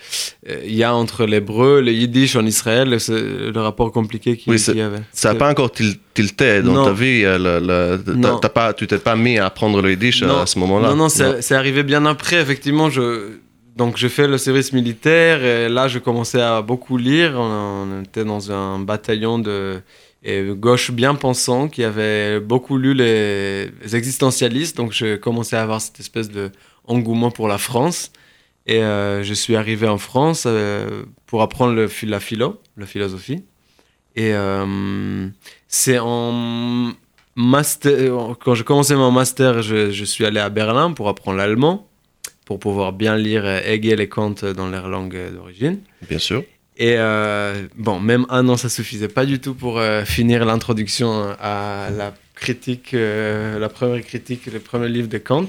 y 0.64 0.82
a 0.82 0.94
entre 0.94 1.26
l'hébreu, 1.26 1.82
le 1.82 1.92
yiddish 1.92 2.34
en 2.34 2.46
Israël, 2.46 2.98
c'est 2.98 3.12
le 3.20 3.60
rapport 3.60 3.92
compliqué 3.92 4.38
qu'il 4.38 4.50
Oui, 4.52 4.58
qu'il 4.62 4.76
y 4.78 4.80
avait. 4.80 5.02
Ça 5.12 5.32
n'a 5.34 5.38
pas 5.38 5.50
encore 5.50 5.70
til- 5.70 5.98
tilté 6.14 6.62
dans 6.62 6.72
Non. 6.72 6.84
ta 6.86 6.92
vie. 6.92 7.22
le- 7.24 7.60
le- 7.60 8.38
t'as- 8.40 8.48
pas, 8.48 8.72
tu 8.72 8.86
t'es 8.86 8.96
pas 8.98 9.16
mis 9.16 9.36
à 9.38 9.46
apprendre 9.46 9.82
le 9.82 9.90
yiddish 9.90 10.22
Non. 10.22 10.40
à 10.40 10.46
ce 10.46 10.58
moment-là. 10.60 10.88
Non, 10.90 10.96
non, 10.96 11.08
c'est 11.10 11.42
c'est 11.42 11.54
arrivé 11.54 11.82
bien 11.82 12.06
après. 12.06 12.36
Effectivement, 12.40 12.88
je 12.88 13.32
donc 13.76 13.98
j'ai 13.98 14.08
fait 14.08 14.26
le 14.28 14.38
service 14.38 14.72
militaire 14.72 15.44
et 15.44 15.68
là, 15.68 15.88
je 15.88 15.98
commençais 15.98 16.40
à 16.40 16.62
beaucoup 16.62 16.96
lire. 16.96 17.32
On, 17.36 17.86
on 17.98 18.02
était 18.02 18.24
dans 18.24 18.50
un 18.50 18.78
bataillon 18.78 19.38
de 19.38 19.80
et 20.22 20.44
gauche 20.54 20.90
bien 20.90 21.14
pensant 21.14 21.68
qui 21.68 21.82
avait 21.82 22.40
beaucoup 22.40 22.76
lu 22.76 22.94
les, 22.94 23.70
existentialistes. 23.94 24.76
Donc, 24.76 24.92
je 24.92 25.16
commençais 25.16 25.56
à 25.56 25.62
avoir 25.62 25.80
cette 25.80 26.00
espèce 26.00 26.30
de 26.30 26.50
engouement 26.84 27.30
pour 27.30 27.48
la 27.48 27.58
France. 27.58 28.12
Et 28.66 28.82
euh, 28.82 29.22
je 29.22 29.32
suis 29.32 29.56
arrivé 29.56 29.88
en 29.88 29.98
France 29.98 30.44
euh, 30.46 31.04
pour 31.26 31.42
apprendre 31.42 31.74
la 31.74 32.20
philo, 32.20 32.60
la 32.76 32.86
philosophie. 32.86 33.42
Et 34.16 34.34
euh, 34.34 35.28
c'est 35.68 35.98
en 35.98 36.92
master, 37.36 38.36
quand 38.44 38.54
j'ai 38.54 38.64
commencé 38.64 38.94
mon 38.94 39.10
master, 39.10 39.62
je, 39.62 39.90
je 39.90 40.04
suis 40.04 40.26
allé 40.26 40.40
à 40.40 40.50
Berlin 40.50 40.92
pour 40.92 41.08
apprendre 41.08 41.38
l'allemand, 41.38 41.88
pour 42.44 42.58
pouvoir 42.58 42.92
bien 42.92 43.16
lire 43.16 43.46
Hegel 43.46 44.00
et 44.00 44.08
Kant 44.08 44.34
dans 44.54 44.68
leur 44.68 44.88
langue 44.88 45.18
d'origine. 45.32 45.78
Bien 46.08 46.18
sûr. 46.18 46.44
Et 46.80 46.94
euh, 46.96 47.68
bon, 47.76 48.00
même 48.00 48.24
un 48.30 48.48
an, 48.48 48.56
ça 48.56 48.70
suffisait 48.70 49.08
pas 49.08 49.26
du 49.26 49.38
tout 49.38 49.52
pour 49.52 49.78
euh, 49.78 50.02
finir 50.06 50.46
l'introduction 50.46 51.36
à 51.38 51.90
la 51.94 52.14
critique, 52.34 52.94
euh, 52.94 53.58
la 53.58 53.68
première 53.68 54.02
critique, 54.02 54.46
le 54.46 54.60
premier 54.60 54.88
livre 54.88 55.06
de 55.06 55.18
Kant. 55.18 55.48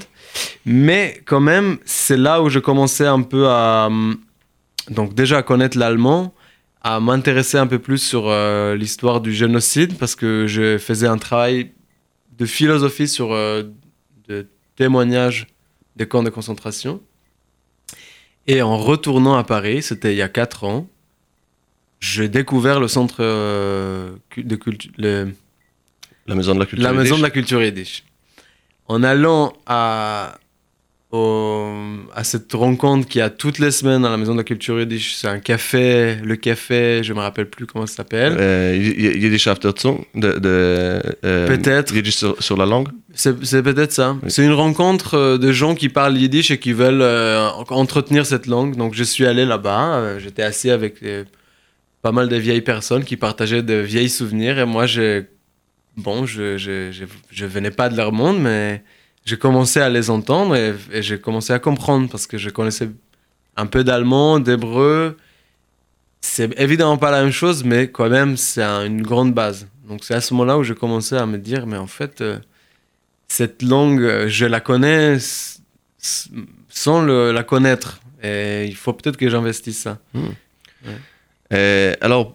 Mais 0.66 1.22
quand 1.24 1.40
même, 1.40 1.78
c'est 1.86 2.18
là 2.18 2.42
où 2.42 2.50
je 2.50 2.58
commençais 2.58 3.06
un 3.06 3.22
peu 3.22 3.48
à, 3.48 3.86
hum, 3.86 4.18
donc 4.90 5.14
déjà 5.14 5.38
à 5.38 5.42
connaître 5.42 5.78
l'allemand, 5.78 6.34
à 6.82 7.00
m'intéresser 7.00 7.56
un 7.56 7.66
peu 7.66 7.78
plus 7.78 7.96
sur 7.96 8.30
l'histoire 8.74 9.22
du 9.22 9.32
génocide, 9.32 9.96
parce 9.96 10.16
que 10.16 10.46
je 10.46 10.76
faisais 10.76 11.06
un 11.06 11.16
travail 11.16 11.72
de 12.36 12.44
philosophie 12.44 13.08
sur 13.08 13.30
de 13.30 14.46
témoignages 14.76 15.46
des 15.96 16.06
camps 16.06 16.24
de 16.24 16.30
concentration. 16.30 17.00
Et 18.46 18.60
en 18.60 18.76
retournant 18.76 19.36
à 19.36 19.44
Paris, 19.44 19.82
c'était 19.82 20.12
il 20.12 20.16
y 20.16 20.22
a 20.22 20.28
4 20.28 20.64
ans, 20.64 20.88
j'ai 22.02 22.28
découvert 22.28 22.80
le 22.80 22.88
centre 22.88 23.18
euh, 23.20 24.10
de 24.36 24.56
culture, 24.56 24.90
La 26.26 26.34
maison 26.34 26.52
de 26.54 26.58
la 26.58 26.66
culture. 26.66 26.84
la 26.88 26.92
maison 26.92 27.16
de 27.16 27.22
la 27.22 27.30
culture 27.30 27.62
yiddish. 27.62 28.02
En 28.88 29.04
allant 29.04 29.52
à, 29.66 30.34
au- 31.12 31.76
à 32.14 32.24
cette 32.24 32.52
rencontre 32.54 33.06
qui 33.06 33.20
a 33.20 33.30
toutes 33.30 33.60
les 33.60 33.70
semaines 33.70 34.04
à 34.04 34.10
la 34.10 34.16
maison 34.16 34.32
de 34.32 34.38
la 34.38 34.44
culture 34.44 34.80
yiddish, 34.80 35.14
c'est 35.14 35.28
un 35.28 35.38
café, 35.38 36.16
le 36.24 36.34
café, 36.34 37.02
je 37.04 37.12
me 37.12 37.20
rappelle 37.20 37.48
plus 37.48 37.66
comment 37.66 37.86
ça 37.86 37.96
s'appelle. 37.98 38.36
Euh, 38.38 38.74
y- 38.76 39.00
y- 39.00 39.18
Yiddish 39.22 39.46
After 39.46 39.70
Song, 39.76 40.04
de, 40.16 40.32
de, 40.40 41.00
euh, 41.24 41.46
Peut-être. 41.46 41.94
Yiddish 41.94 42.16
sur, 42.16 42.42
sur 42.42 42.56
la 42.56 42.66
langue. 42.66 42.88
C'est 43.14 43.62
peut-être 43.62 43.92
ça. 43.92 44.16
Oui. 44.22 44.28
C'est 44.30 44.44
une 44.44 44.52
rencontre 44.54 45.14
euh, 45.14 45.38
de 45.38 45.52
gens 45.52 45.74
qui 45.76 45.88
parlent 45.88 46.16
yiddish 46.18 46.50
et 46.50 46.58
qui 46.58 46.72
veulent 46.72 47.04
entretenir 47.68 48.26
cette 48.26 48.46
langue. 48.48 48.74
Donc 48.76 48.94
je 48.94 49.04
suis 49.04 49.24
allé 49.26 49.44
là-bas, 49.44 50.18
j'étais 50.18 50.42
assis 50.42 50.70
avec 50.70 50.96
euh, 51.04 51.24
pas 52.02 52.12
mal 52.12 52.28
de 52.28 52.36
vieilles 52.36 52.60
personnes 52.62 53.04
qui 53.04 53.16
partageaient 53.16 53.62
de 53.62 53.74
vieilles 53.74 54.10
souvenirs 54.10 54.58
et 54.58 54.64
moi 54.66 54.86
j'ai 54.86 55.28
bon, 55.96 56.26
je, 56.26 56.56
je, 56.58 56.90
je, 56.90 57.04
je 57.30 57.46
venais 57.46 57.70
pas 57.70 57.88
de 57.88 57.96
leur 57.96 58.12
monde 58.12 58.40
mais 58.40 58.82
j'ai 59.24 59.38
commencé 59.38 59.80
à 59.80 59.88
les 59.88 60.10
entendre 60.10 60.56
et, 60.56 60.74
et 60.92 61.02
j'ai 61.02 61.20
commencé 61.20 61.52
à 61.52 61.58
comprendre 61.60 62.08
parce 62.10 62.26
que 62.26 62.38
je 62.38 62.50
connaissais 62.50 62.90
un 63.56 63.66
peu 63.66 63.84
d'allemand, 63.84 64.40
d'hébreu. 64.40 65.16
C'est 66.20 66.58
évidemment 66.58 66.96
pas 66.98 67.10
la 67.10 67.22
même 67.22 67.32
chose 67.32 67.62
mais 67.64 67.88
quand 67.90 68.08
même 68.08 68.36
c'est 68.36 68.62
un- 68.62 68.84
une 68.86 69.02
grande 69.02 69.32
base. 69.32 69.68
Donc 69.88 70.02
c'est 70.04 70.14
à 70.14 70.20
ce 70.20 70.34
moment-là 70.34 70.58
où 70.58 70.64
j'ai 70.64 70.74
commencé 70.74 71.14
à 71.16 71.26
me 71.26 71.38
dire 71.38 71.66
mais 71.66 71.76
en 71.76 71.86
fait 71.86 72.20
euh, 72.20 72.38
cette 73.28 73.62
langue, 73.62 74.02
euh, 74.02 74.28
je 74.28 74.44
la 74.46 74.60
connais 74.60 75.18
sans 75.98 77.02
le- 77.02 77.32
la 77.32 77.42
connaître. 77.44 78.00
Et 78.24 78.66
il 78.66 78.76
faut 78.76 78.92
peut-être 78.92 79.16
que 79.16 79.28
j'investisse 79.28 79.80
ça. 79.82 79.98
Euh, 80.86 80.96
alors, 82.00 82.34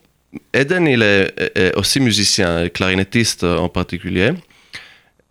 Eden, 0.53 0.88
il 0.88 1.01
est, 1.01 1.33
est 1.55 1.75
aussi 1.75 2.00
musicien, 2.00 2.63
et 2.63 2.69
clarinettiste 2.69 3.43
en 3.43 3.69
particulier. 3.69 4.33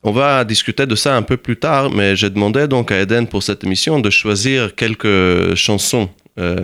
On 0.03 0.13
va 0.13 0.45
discuter 0.45 0.87
de 0.87 0.95
ça 0.95 1.17
un 1.17 1.23
peu 1.23 1.37
plus 1.37 1.57
tard, 1.57 1.91
mais 1.91 2.15
j'ai 2.15 2.31
demandé 2.31 2.69
donc 2.69 2.93
à 2.93 3.01
Eden 3.01 3.27
pour 3.27 3.43
cette 3.43 3.65
émission 3.65 3.99
de 3.99 4.11
choisir 4.11 4.75
quelques 4.75 5.55
chansons 5.55 6.09
euh, 6.39 6.57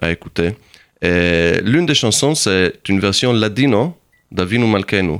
à 0.00 0.10
écouter. 0.10 0.54
L'une 1.02 1.86
des 1.86 1.94
chansons, 1.94 2.34
c'est 2.34 2.88
une 2.88 3.00
version 3.00 3.32
ladino 3.32 3.96
d'Avinu 4.30 4.66
Malkenu, 4.66 5.18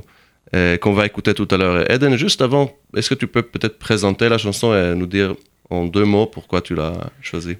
euh, 0.54 0.76
qu'on 0.76 0.92
va 0.92 1.06
écouter 1.06 1.35
tout 1.35 1.49
à 1.50 1.56
l'heure. 1.56 1.90
Eden, 1.90 2.16
juste 2.16 2.42
avant, 2.42 2.71
est-ce 2.97 3.11
que 3.11 3.14
tu 3.14 3.26
peux 3.26 3.42
peut-être 3.42 3.78
présenter 3.78 4.28
la 4.28 4.38
chanson 4.38 4.75
et 4.75 4.94
nous 4.94 5.06
dire 5.06 5.35
en 5.71 5.87
deux 5.87 6.04
mots 6.04 6.26
pourquoi 6.26 6.61
tu 6.61 6.75
l'as 6.75 7.11
choisie? 7.21 7.56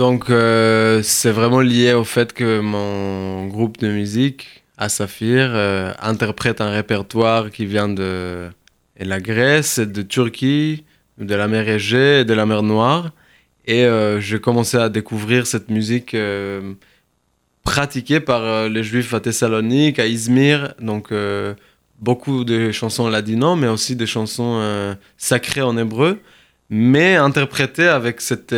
Donc, 0.00 0.30
euh, 0.30 1.02
c'est 1.02 1.30
vraiment 1.30 1.60
lié 1.60 1.92
au 1.92 2.04
fait 2.04 2.32
que 2.32 2.60
mon 2.60 3.48
groupe 3.48 3.76
de 3.76 3.88
musique, 3.88 4.64
à 4.78 4.88
Saphir, 4.88 5.50
euh, 5.52 5.92
interprète 6.00 6.62
un 6.62 6.70
répertoire 6.70 7.50
qui 7.50 7.66
vient 7.66 7.90
de 7.90 8.48
la 8.98 9.20
Grèce, 9.20 9.78
de 9.78 10.00
Turquie, 10.00 10.84
de 11.18 11.34
la 11.34 11.48
mer 11.48 11.68
Égée 11.68 12.20
et 12.20 12.24
de 12.24 12.32
la 12.32 12.46
mer 12.46 12.62
Noire. 12.62 13.10
Et 13.66 13.84
euh, 13.84 14.20
j'ai 14.20 14.40
commencé 14.40 14.78
à 14.78 14.88
découvrir 14.88 15.46
cette 15.46 15.68
musique 15.68 16.16
pratiquée 17.62 18.20
par 18.20 18.70
les 18.70 18.82
Juifs 18.82 19.12
à 19.12 19.20
Thessalonique, 19.20 19.98
à 19.98 20.06
Izmir. 20.06 20.72
Donc, 20.80 21.12
beaucoup 21.98 22.44
de 22.44 22.72
chansons 22.72 23.06
ladino, 23.06 23.54
mais 23.54 23.68
aussi 23.68 23.96
des 23.96 24.06
chansons 24.06 24.96
sacrées 25.18 25.60
en 25.60 25.76
hébreu, 25.76 26.20
mais 26.70 27.16
interprétées 27.16 27.88
avec 27.88 28.22
cette, 28.22 28.54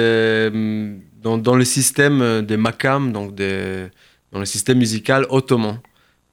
dans, 1.22 1.54
le 1.54 1.64
système 1.64 2.20
euh, 2.20 2.42
des 2.42 2.56
makam, 2.56 3.12
donc 3.12 3.34
des, 3.34 3.86
dans 4.32 4.40
le 4.40 4.44
système 4.44 4.78
musical 4.78 5.26
ottoman. 5.30 5.78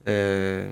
Euh, 0.08 0.72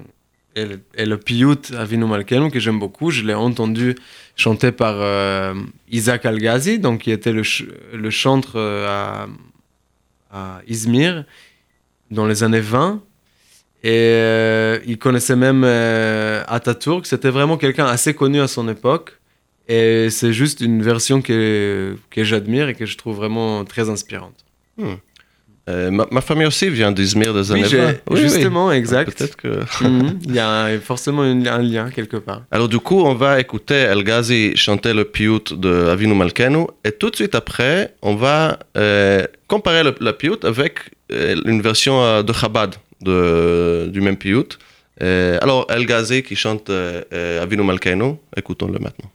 et, 0.56 0.66
le, 0.66 0.80
et 0.96 1.18
piyut 1.18 1.72
Avinu 1.78 2.06
Malkenu, 2.06 2.50
que 2.50 2.60
j'aime 2.60 2.80
beaucoup, 2.80 3.12
je 3.12 3.24
l'ai 3.24 3.36
entendu 3.36 3.96
chanté 4.36 4.72
par 4.72 4.96
euh, 4.98 5.54
Isaac 5.90 6.26
Al-Ghazi, 6.26 6.80
donc 6.80 7.02
qui 7.02 7.12
était 7.12 7.32
le, 7.32 7.44
ch- 7.44 7.68
le 7.94 8.10
chantre 8.10 8.54
euh, 8.56 9.28
à, 10.32 10.62
Izmir 10.68 11.26
dans 12.10 12.26
les 12.26 12.44
années 12.44 12.60
20. 12.60 13.02
Et 13.84 14.80
il 14.86 14.98
connaissait 14.98 15.36
même 15.36 15.64
euh, 15.64 16.44
Atatürk. 16.48 17.06
C'était 17.06 17.30
vraiment 17.30 17.58
quelqu'un 17.58 17.86
assez 17.86 18.14
connu 18.14 18.42
à 18.42 18.48
son 18.48 18.68
époque. 18.68 19.17
Et 19.68 20.10
c'est 20.10 20.32
juste 20.34 20.62
une 20.62 20.82
version 20.82 21.22
que, 21.22 21.96
que 22.10 22.24
j'admire 22.24 22.70
et 22.70 22.74
que 22.76 22.86
je 22.86 22.98
trouve 22.98 23.18
vraiment 23.18 23.66
très 23.66 23.90
inspirante. 23.90 24.46
Euh, 25.70 25.92
ma, 25.92 26.08
ma 26.10 26.22
famille 26.22 26.46
aussi 26.48 26.70
vient 26.70 26.94
d'Izmir 26.94 27.34
des 27.34 27.52
années 27.52 27.66
j'ai- 27.66 27.78
20. 27.78 27.90
Oui, 27.90 27.96
oui. 28.12 28.20
justement, 28.22 28.72
exact. 28.72 29.18
Peut-être 29.18 29.36
que... 29.36 29.60
Mhm. 29.84 30.20
Il 30.24 30.34
y 30.34 30.40
a 30.40 30.80
forcément 30.80 31.26
une- 31.26 31.46
un 31.48 31.62
lien 31.62 31.90
quelque 31.90 32.16
part. 32.16 32.44
Alors 32.52 32.70
du 32.70 32.80
coup, 32.80 33.02
on 33.02 33.16
va 33.16 33.42
écouter 33.42 33.76
El 33.76 34.04
Ghazi 34.06 34.56
chanter 34.56 34.94
le 34.94 35.04
piyut 35.04 35.44
de 35.52 35.88
Avinu 35.90 36.14
Malkenu 36.16 36.68
et 36.86 36.94
tout 36.94 37.10
de 37.10 37.16
suite 37.18 37.36
après, 37.36 37.94
on 38.02 38.16
va 38.16 38.60
euh, 38.78 39.26
comparer 39.48 39.84
le, 39.84 39.94
la 40.00 40.14
piyut 40.14 40.40
avec 40.44 40.74
euh, 41.12 41.36
une 41.46 41.62
version 41.62 42.24
de 42.24 42.32
Chabad 42.34 42.76
de, 43.02 43.90
du 43.92 44.00
même 44.00 44.16
piyut. 44.16 44.52
Euh, 45.04 45.38
alors 45.42 45.68
El 45.70 45.86
Ghazi 45.86 46.24
qui 46.24 46.36
chante 46.38 46.72
Avinu 47.42 47.64
Malkenu, 47.64 48.14
écoutons-le 48.38 48.80
maintenant. 48.80 49.12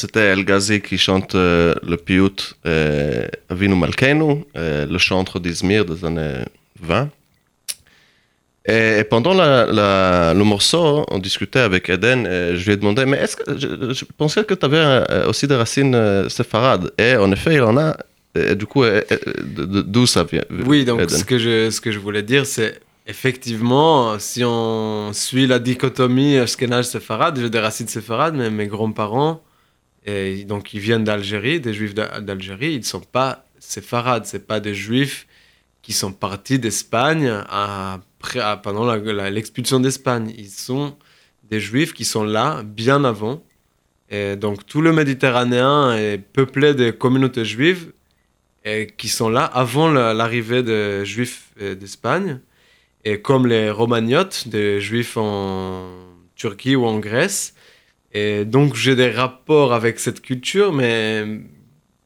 C'était 0.00 0.26
El 0.34 0.44
Ghazi 0.44 0.80
qui 0.80 0.96
chante 0.98 1.34
euh, 1.34 1.74
le 1.90 1.96
piout 1.96 2.40
euh, 2.66 3.26
Avinu 3.48 3.74
Malkeinu, 3.76 4.44
euh, 4.56 4.86
le 4.94 4.98
chantre 4.98 5.34
d'Izmir 5.44 5.84
des 5.84 6.04
années 6.08 6.44
20. 6.80 7.08
Et, 8.66 8.98
et 9.00 9.04
pendant 9.04 9.34
la, 9.34 9.66
la- 9.66 10.34
le 10.34 10.44
morceau, 10.44 11.04
on 11.10 11.18
discutait 11.18 11.60
avec 11.70 11.88
Eden 11.88 12.26
et 12.26 12.56
je 12.56 12.64
lui 12.66 12.72
ai 12.72 12.76
demandé, 12.76 13.06
mais 13.06 13.18
est-ce 13.18 13.36
que 13.36 13.58
je, 13.58 13.92
je 13.98 14.04
pensais 14.20 14.44
que 14.44 14.54
tu 14.54 14.64
avais 14.66 15.24
aussi 15.26 15.46
des 15.46 15.56
racines 15.56 16.28
séfarades 16.28 16.92
Et 16.98 17.16
en 17.16 17.30
effet, 17.32 17.54
il 17.54 17.62
en 17.62 17.76
a. 17.78 17.96
Et 18.34 18.54
du 18.54 18.66
coup, 18.66 18.84
d'où 19.94 20.06
ça 20.06 20.22
vient 20.24 20.44
Oui, 20.66 20.84
donc 20.84 21.00
Eden 21.00 21.18
ce 21.18 21.24
que, 21.24 21.38
je, 21.38 21.70
ce 21.70 21.80
que 21.80 21.90
je 21.90 21.98
voulais 21.98 22.22
dire, 22.22 22.44
c'est 22.46 22.78
effectivement, 23.06 24.18
si 24.20 24.42
on 24.44 25.10
suit 25.12 25.46
la 25.48 25.58
dichotomie 25.58 26.36
Ashkenaz-Séfarade, 26.36 27.40
j'ai 27.40 27.50
des 27.50 27.58
racines 27.58 27.88
séfarades, 27.88 28.34
mais 28.36 28.50
mes 28.50 28.68
grands-parents, 28.68 29.42
et 30.06 30.44
donc 30.44 30.74
ils 30.74 30.80
viennent 30.80 31.04
d'Algérie, 31.04 31.60
des 31.60 31.74
juifs 31.74 31.94
d'A- 31.94 32.20
d'Algérie, 32.20 32.72
ils 32.74 32.80
ne 32.80 32.84
sont 32.84 33.00
pas 33.00 33.44
séfarades, 33.58 34.24
c'est 34.26 34.46
pas 34.46 34.60
des 34.60 34.74
juifs 34.74 35.26
qui 35.82 35.92
sont 35.92 36.12
partis 36.12 36.58
d'Espagne 36.58 37.32
pendant 38.62 38.94
l'expulsion 38.94 39.80
d'Espagne. 39.80 40.32
Ils 40.36 40.50
sont 40.50 40.96
des 41.44 41.60
juifs 41.60 41.92
qui 41.92 42.04
sont 42.04 42.24
là 42.24 42.62
bien 42.62 43.04
avant. 43.04 43.42
Et 44.10 44.36
donc 44.36 44.66
tout 44.66 44.82
le 44.82 44.92
Méditerranéen 44.92 45.92
est 45.96 46.18
peuplé 46.18 46.74
de 46.74 46.90
communautés 46.90 47.44
juives 47.44 47.92
qui 48.98 49.08
sont 49.08 49.28
là 49.30 49.44
avant 49.44 49.90
la- 49.90 50.12
l'arrivée 50.12 50.62
des 50.62 51.04
juifs 51.06 51.52
euh, 51.62 51.74
d'Espagne. 51.74 52.40
Et 53.04 53.22
comme 53.22 53.46
les 53.46 53.70
romagnotes, 53.70 54.48
des 54.48 54.80
juifs 54.80 55.16
en 55.16 55.88
Turquie 56.34 56.76
ou 56.76 56.84
en 56.84 56.98
Grèce. 56.98 57.54
Et 58.12 58.44
donc 58.44 58.74
j'ai 58.74 58.96
des 58.96 59.10
rapports 59.10 59.72
avec 59.72 60.00
cette 60.00 60.20
culture, 60.20 60.72
mais 60.72 61.24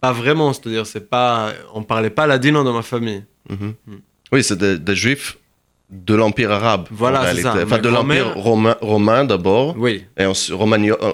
pas 0.00 0.12
vraiment. 0.12 0.52
C'est-à-dire, 0.52 0.86
c'est 0.86 1.08
pas, 1.08 1.52
on 1.74 1.82
parlait 1.82 2.10
pas 2.10 2.26
ladino 2.26 2.62
dans 2.62 2.74
ma 2.74 2.82
famille. 2.82 3.24
Mhm. 3.48 3.74
Mm. 3.86 3.94
Oui, 4.32 4.42
c'est 4.44 4.58
des, 4.58 4.78
des 4.78 4.94
juifs 4.96 5.38
de 5.90 6.14
l'Empire 6.14 6.50
arabe. 6.50 6.88
Voilà, 6.90 7.34
c'est 7.34 7.42
ça. 7.42 7.52
Enfin, 7.54 7.64
Ma 7.66 7.78
de 7.78 7.88
l'Empire 7.88 8.34
romain, 8.34 8.76
romain 8.80 9.24
d'abord. 9.24 9.74
Oui, 9.78 10.04
Et 10.18 10.24
euh, 10.24 10.32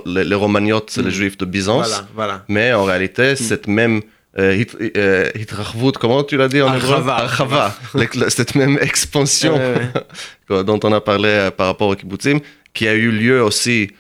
les, 0.06 0.24
les 0.24 0.34
Romagnotes, 0.34 0.90
c'est 0.90 1.02
Mm. 1.02 1.04
les 1.04 1.10
juifs 1.10 1.38
de 1.38 1.44
Byzance. 1.44 1.88
voilà, 1.88 2.08
voilà. 2.14 2.44
Mais 2.48 2.72
en 2.72 2.84
réalité, 2.84 3.36
cette 3.36 3.66
même. 3.68 4.00
Euh, 4.38 4.54
hit- 4.54 4.76
euh, 4.96 5.28
hitrachvut, 5.34 5.90
comment 5.98 6.22
tu 6.22 6.36
l'as 6.36 6.46
dit 6.46 6.62
en 6.62 6.72
hébreu 6.72 6.94
Archava. 7.08 7.74
Cette 8.28 8.54
même 8.54 8.78
expansion 8.80 9.58
dont 10.48 10.78
on 10.84 10.92
a 10.92 11.00
parlé 11.00 11.28
euh, 11.28 11.50
par 11.50 11.66
rapport 11.66 11.88
au 11.88 11.96
kibbutzim, 11.96 12.38
qui 12.72 12.86
a 12.86 12.94
eu 12.94 13.10
lieu 13.10 13.42
aussi 13.42 13.90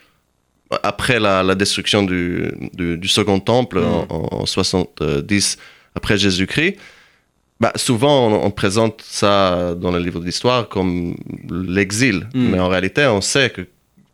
après 0.82 1.18
la, 1.20 1.42
la 1.42 1.54
destruction 1.54 2.02
du, 2.02 2.50
du, 2.74 2.96
du 2.98 3.08
second 3.08 3.40
temple 3.40 3.80
Mm. 3.80 3.84
en, 4.08 4.28
en 4.42 4.46
70 4.46 5.58
après 5.94 6.16
Jésus-Christ. 6.18 6.76
Bah, 7.58 7.72
souvent, 7.76 8.28
on, 8.28 8.46
on 8.46 8.50
présente 8.50 9.02
ça 9.06 9.74
dans 9.74 9.90
le 9.90 9.98
livre 9.98 10.20
d'histoire 10.20 10.68
comme 10.68 11.14
l'exil, 11.50 12.26
Mm. 12.34 12.48
mais 12.50 12.58
en 12.58 12.68
réalité, 12.68 13.04
on 13.06 13.20
sait 13.20 13.50
que, 13.50 13.62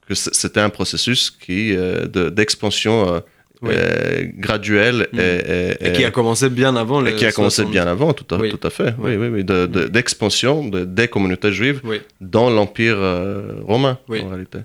que 0.09 0.15
c'était 0.15 0.61
un 0.61 0.71
processus 0.71 1.31
qui 1.31 1.75
euh, 1.77 2.07
de- 2.07 2.29
d'expansion 2.31 3.15
euh, 3.15 3.21
Oui. 3.63 3.71
euh, 3.73 4.25
graduelle 4.39 5.09
Mm. 5.13 5.19
et, 5.21 5.23
et- 5.81 5.89
Et 5.89 5.93
qui 5.93 6.05
a 6.05 6.11
commencé 6.11 6.49
bien 6.51 6.75
avant 6.77 7.05
et 7.05 7.11
le 7.13 7.17
qui 7.17 7.25
a 7.27 7.33
commencé 7.33 7.63
60. 7.63 7.71
bien 7.73 7.87
avant, 7.87 8.13
tout 8.13 8.35
à, 8.35 8.39
Oui. 8.39 8.51
tout 8.51 8.67
à 8.67 8.71
fait, 8.71 8.95
oui, 8.99 9.15
oui, 9.17 9.29
oui, 9.29 9.45
de- 9.45 9.67
de- 9.67 9.87
d'expansion 9.87 10.67
de, 10.69 10.85
des 10.85 11.09
communautés 11.09 11.53
juives 11.53 11.81
dans 12.21 12.51
l'Empire 12.51 12.97
euh, 12.99 13.61
romain, 13.65 13.99
en 14.09 14.29
réalité. 14.29 14.59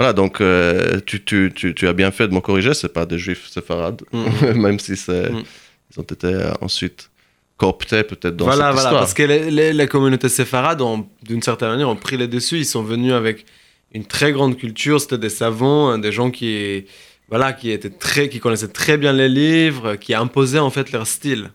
Voilà, 0.00 0.14
donc 0.14 0.40
euh, 0.40 0.98
tu, 1.04 1.22
tu, 1.22 1.52
tu, 1.54 1.74
tu 1.74 1.86
as 1.86 1.92
bien 1.92 2.10
fait 2.10 2.26
de 2.26 2.32
me 2.32 2.40
corriger, 2.40 2.72
c'est 2.72 2.88
pas 2.92 3.04
des 3.04 3.18
juifs 3.18 3.48
séfarades, 3.50 4.00
Mhm. 4.14 4.54
même 4.64 4.78
si 4.78 4.96
c'est, 4.96 5.28
Mhm. 5.30 5.42
ils 5.90 6.00
ont 6.00 6.08
été 6.16 6.26
euh, 6.26 6.52
ensuite 6.62 7.10
cooptés 7.58 8.02
peut-être 8.04 8.34
dans 8.34 8.46
voilà, 8.46 8.68
cette 8.68 8.72
voilà, 8.76 8.88
histoire. 8.88 9.00
parce 9.02 9.12
que 9.12 9.22
les, 9.24 9.50
les- 9.50 10.28
séfarades, 10.30 10.80
ont, 10.80 11.06
d'une 11.22 11.42
certaine 11.42 11.68
manière, 11.68 11.90
ont 11.90 11.96
pris 11.96 12.16
les 12.16 12.28
dessus. 12.28 12.56
Ils 12.56 12.64
sont 12.64 12.82
venus 12.82 13.12
avec 13.12 13.44
une 13.92 14.06
très 14.06 14.32
grande 14.32 14.56
culture. 14.56 14.98
C'était 15.02 15.18
des 15.18 15.28
savants, 15.28 15.90
hein, 15.90 15.98
des 15.98 16.12
gens 16.12 16.30
qui, 16.30 16.86
voilà, 17.28 17.52
qui 17.52 17.70
étaient 17.70 17.90
très, 17.90 18.30
qui 18.30 18.40
connaissaient 18.40 18.68
très 18.68 18.96
bien 18.96 19.12
les 19.12 19.28
livres, 19.28 19.96
qui 19.96 20.14
imposaient 20.14 20.60
en 20.60 20.70
fait 20.70 20.92
leur 20.92 21.06
style. 21.06 21.50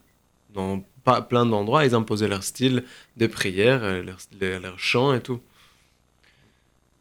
Dans 0.54 0.84
pas, 1.04 1.24
plein 1.24 1.48
d'endroits, 1.48 1.84
ils 1.86 1.96
imposaient 1.96 2.28
leur 2.28 2.44
style 2.44 2.84
de 3.18 3.26
prière, 3.26 3.80
euh, 3.84 4.04
leur, 4.04 4.18
leur, 4.40 4.60
leur 4.62 4.78
chant 4.78 5.16
et 5.16 5.22
tout. 5.22 5.40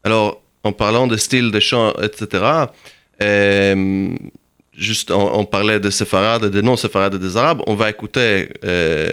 Alors, 0.05 0.41
en 0.64 0.72
parlant 0.72 1.07
de 1.07 1.16
style 1.16 1.50
de 1.50 1.61
chant, 1.61 1.92
etc., 2.03 2.44
euh, 3.22 4.09
juste 4.77 5.11
on, 5.12 5.44
parlait 5.44 5.79
des 5.79 5.92
séfarades 5.92 6.46
des 6.50 6.62
non-séfarades 6.62 7.16
des 7.16 7.37
arabes, 7.37 7.62
on 7.68 7.74
va 7.77 7.90
écouter 7.90 8.48
euh, 8.64 9.09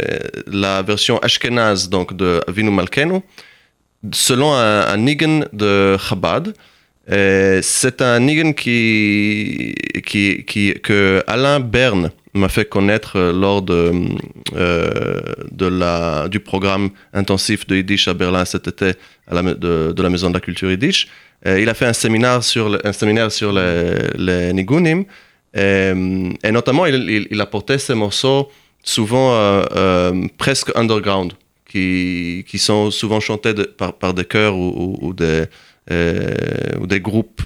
la 0.47 0.81
version 0.81 1.19
ashkénaze 1.19 1.87
donc 1.87 2.15
de 2.15 2.41
Avinu 2.47 2.71
Malkenu, 2.71 3.21
selon 4.11 4.53
un, 4.53 4.87
un 4.87 4.97
nigun 4.97 5.41
de 5.53 5.97
Chabad. 5.97 6.53
Euh, 7.11 7.59
C'est 7.63 8.01
un 8.01 8.19
nigun 8.19 8.53
qui, 8.53 9.75
qui, 10.05 10.43
qui, 10.45 10.73
que 10.81 11.23
Alain 11.27 11.59
Berne 11.59 12.11
m'a 12.39 12.50
fait 12.50 12.65
connaître 12.65 13.17
euh, 13.17 13.34
lors 13.34 13.62
de, 13.62 13.91
euh, 14.56 15.22
de 15.52 15.65
la, 15.65 16.28
du 16.30 16.39
programme 16.39 16.89
intensif 17.13 17.67
de 17.67 17.76
Yiddish 17.76 18.08
à 18.08 18.13
Berlin 18.13 18.46
cet 18.46 18.67
été 18.67 18.94
à 19.28 19.34
la, 19.36 19.41
de, 19.54 19.91
de 19.91 20.02
la 20.04 20.10
Maison 20.10 20.30
de 20.30 20.34
la 20.36 20.39
Culture 20.39 20.72
Yiddish. 20.72 21.08
Euh, 21.46 21.60
il 21.60 21.67
a 21.70 21.74
fait 21.74 21.86
un 21.88 21.94
séminaire 21.94 22.44
sur, 22.44 22.80
un 22.84 22.94
séminaire 22.94 23.32
sur 23.32 23.52
les, 23.52 24.54
nigunim 24.54 25.04
et 25.54 26.52
notamment 26.52 26.86
il, 26.86 26.96
il, 27.10 27.28
il 27.32 27.41
apportait 27.41 27.78
ces 27.78 27.94
morceaux 27.96 28.50
souvent 28.84 29.62
presque 30.38 30.72
underground 30.76 31.34
qui, 31.70 32.46
qui 32.48 32.58
sont 32.58 32.89
souvent 32.91 33.20
chantés 33.20 33.54
par, 33.78 33.94
par 33.94 34.13
des 34.13 34.24
chœurs 34.26 34.56
ou, 34.56 34.98
ou- 35.02 35.13
des, 35.13 35.44
ou 36.80 36.88
des 36.88 37.00
groupes 37.02 37.41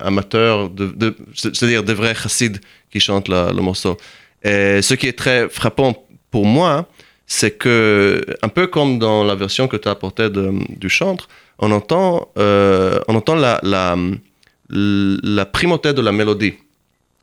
amateurs, 0.00 0.70
de, 0.70 0.86
de- 0.86 1.16
c'est-à-dire 1.34 1.82
des 1.82 1.94
vrais 1.94 2.14
chassides 2.14 2.60
qui 2.90 3.00
chantent 3.00 3.28
le 3.28 3.60
morceau. 3.60 3.96
Et 4.42 4.80
ce 4.82 4.94
qui 4.94 5.06
est 5.06 5.18
très 5.18 5.48
frappant 5.48 6.06
pour 6.30 6.46
moi, 6.46 6.88
c'est 7.26 7.52
que, 7.58 8.24
un 8.42 8.48
peu 8.48 8.66
comme 8.66 8.98
dans 8.98 9.22
la 9.24 9.34
version 9.34 9.68
que 9.68 9.76
tu 9.76 9.86
as 9.88 9.92
apportée 9.92 10.30
de- 10.30 10.52
du 10.76 10.88
chantre, 10.88 11.28
on 11.58 11.70
entend, 11.72 12.28
euh, 12.38 13.00
on 13.08 13.14
entend 13.14 13.34
la, 13.36 13.60
la, 13.62 13.96
la 14.70 15.46
primauté 15.46 15.92
de 15.92 16.00
la 16.00 16.12
mélodie. 16.12 16.54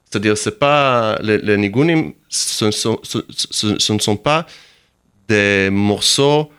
C'est-à-dire, 0.10 0.38
c'est 0.38 0.60
pas 0.60 1.17
les, 1.21 1.38
les 1.39 1.58
nigunim, 1.58 2.13
ce, 2.30 2.65
ne 2.65 2.71
sont- 2.71 2.99
ce- 3.03 3.25
ce- 3.30 3.77
ce 3.80 3.93
ne 3.93 3.99
sont 3.99 4.15
pas 4.15 4.45
des 5.27 5.69
morceaux 5.71 6.49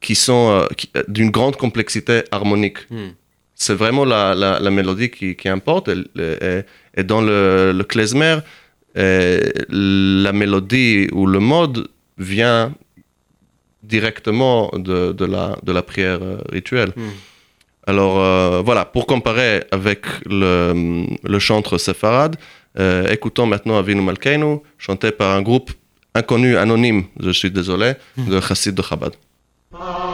qui 0.00 0.14
sont 0.14 0.50
euh, 0.50 0.66
euh, 0.96 1.02
d'une 1.08 1.30
grande 1.30 1.56
complexité 1.56 2.22
harmonique. 2.30 2.78
Hmm. 2.90 3.10
C'est 3.54 3.74
vraiment 3.74 4.04
la, 4.04 4.34
la, 4.34 4.58
la 4.60 4.70
mélodie 4.70 5.10
qui, 5.10 5.34
qui 5.36 5.48
importe. 5.48 5.88
Et, 5.88 5.96
et- 6.18 6.60
et 6.94 7.04
dans 7.04 7.22
le, 7.22 7.72
le 7.72 7.84
klezmer, 7.84 8.38
la 8.94 10.32
mélodie 10.32 11.08
ou 11.12 11.26
le 11.26 11.38
mode 11.38 11.88
vient 12.18 12.72
directement 13.82 14.70
de, 14.74 15.12
de, 15.12 15.24
la, 15.24 15.56
de 15.62 15.72
la 15.72 15.82
prière 15.82 16.18
euh, 16.22 16.38
rituelle. 16.50 16.92
Hmm. 16.96 17.10
Alors 17.86 18.20
euh, 18.20 18.62
voilà, 18.64 18.84
pour 18.84 19.06
comparer 19.06 19.64
avec 19.72 20.06
le, 20.24 21.04
le 21.22 21.38
chantre 21.40 21.78
séfarade, 21.78 22.36
euh, 22.78 23.08
écoutons 23.08 23.46
maintenant 23.46 23.76
Avinu 23.76 24.00
Malkeinu, 24.00 24.60
chanté 24.78 25.10
par 25.10 25.34
un 25.34 25.42
groupe 25.42 25.72
inconnu, 26.14 26.56
anonyme, 26.56 27.04
je 27.18 27.30
suis 27.30 27.50
désolé, 27.50 27.94
de 28.16 28.40
Chassid 28.40 28.74
de 28.74 28.82
Chabad. 28.82 29.14
Yama, 29.72 30.11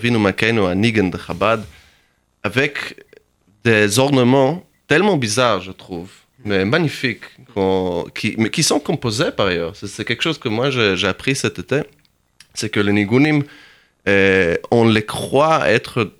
Avinu 0.00 0.18
Makeno 0.18 0.64
à 0.66 0.74
Nigen 0.74 1.10
de 1.10 1.18
Chabad, 1.18 1.62
avec 2.42 3.04
des 3.64 3.98
ornements 3.98 4.64
tellement 4.88 5.18
bizarres, 5.18 5.60
je 5.60 5.72
trouve, 5.72 6.08
mais 6.44 6.64
magnifiques, 6.64 7.24
qui, 8.14 8.34
mais 8.38 8.48
qui 8.50 8.62
sont 8.62 8.80
composés 8.80 9.30
par 9.30 9.48
ailleurs. 9.48 9.76
C'est- 9.76 10.04
quelque 10.04 10.22
chose 10.22 10.38
que 10.38 10.48
moi 10.48 10.70
j'ai 10.70 11.06
appris 11.06 11.34
cet 11.36 11.58
été, 11.58 11.80
c'est 12.54 12.70
que 12.70 12.80
les 12.80 12.92
Nigunim, 12.92 13.42
euh, 14.08 14.56
on 14.70 14.88
les 14.88 15.04
croit 15.04 15.68
être 15.70 16.10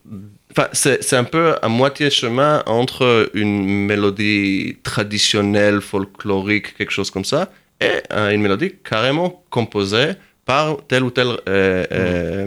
Enfin, 0.53 0.67
c'est 0.73 1.01
c'est 1.05 1.15
un 1.15 1.23
peu 1.37 1.55
à 1.63 1.69
moitié 1.69 2.11
chemin 2.11 2.65
entre 2.67 3.31
une 3.35 3.87
mélodie 3.87 4.79
traditionnelle, 4.83 5.81
folklorique, 5.81 6.77
quelque 6.77 6.91
chose 6.91 7.09
comme 7.13 7.25
ça, 7.25 7.53
et 7.81 7.99
euh, 8.13 8.31
une 8.35 8.43
mélodie 8.43 8.73
carrément 8.83 9.45
composée 9.49 10.11
par 10.45 10.79
tel 10.89 11.05
ou 11.05 11.11
tel 11.13 11.29
euh, 11.29 11.87
euh, 11.93 12.47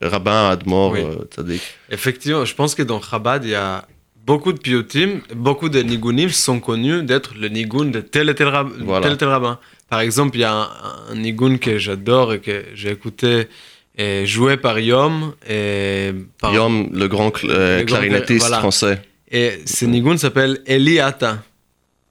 rabbin, 0.00 0.50
admor, 0.50 0.92
Oui. 0.92 1.00
euh, 1.00 1.24
tzaddik. 1.30 1.62
Effectivement, 1.90 2.44
je 2.44 2.54
pense 2.54 2.74
que 2.74 2.82
dans 2.82 3.00
Chabad, 3.00 3.44
il 3.44 3.50
y 3.50 3.54
a 3.54 3.84
beaucoup 4.26 4.52
de 4.52 4.58
piotim, 4.58 5.20
beaucoup 5.34 5.68
de 5.68 5.80
nigunim 5.80 6.28
sont 6.30 6.60
connus 6.60 7.02
d'être 7.02 7.32
le 7.38 7.48
nigun 7.48 7.86
de 7.86 8.00
tel 8.00 8.28
et 8.28 8.34
tel, 8.34 8.48
rab- 8.48 8.70
Voilà. 8.84 9.02
tel, 9.04 9.14
et 9.14 9.16
tel 9.16 9.28
rabbin. 9.28 9.58
Par 9.88 10.00
exemple, 10.00 10.36
il 10.36 10.40
y 10.40 10.44
a 10.44 10.52
un, 10.54 10.68
un 11.10 11.14
nigun 11.16 11.56
que 11.56 11.78
j'adore 11.78 12.34
et 12.34 12.40
que 12.40 12.64
j'ai 12.74 12.90
écouté 12.90 13.48
et 13.96 14.26
joué 14.26 14.56
par 14.58 14.78
Yom. 14.78 15.32
Et 15.48 16.12
par, 16.40 16.52
Yom, 16.54 16.90
le 16.92 17.08
grand 17.08 17.30
cl- 17.30 17.48
euh, 17.50 17.78
Le 17.78 17.84
grand 17.84 17.96
clarinettiste 17.96 18.40
voilà. 18.40 18.58
français. 18.58 19.00
Et 19.30 19.60
ce 19.66 19.84
nigun 19.86 20.16
s'appelle 20.18 20.60
Eliata. 20.66 21.42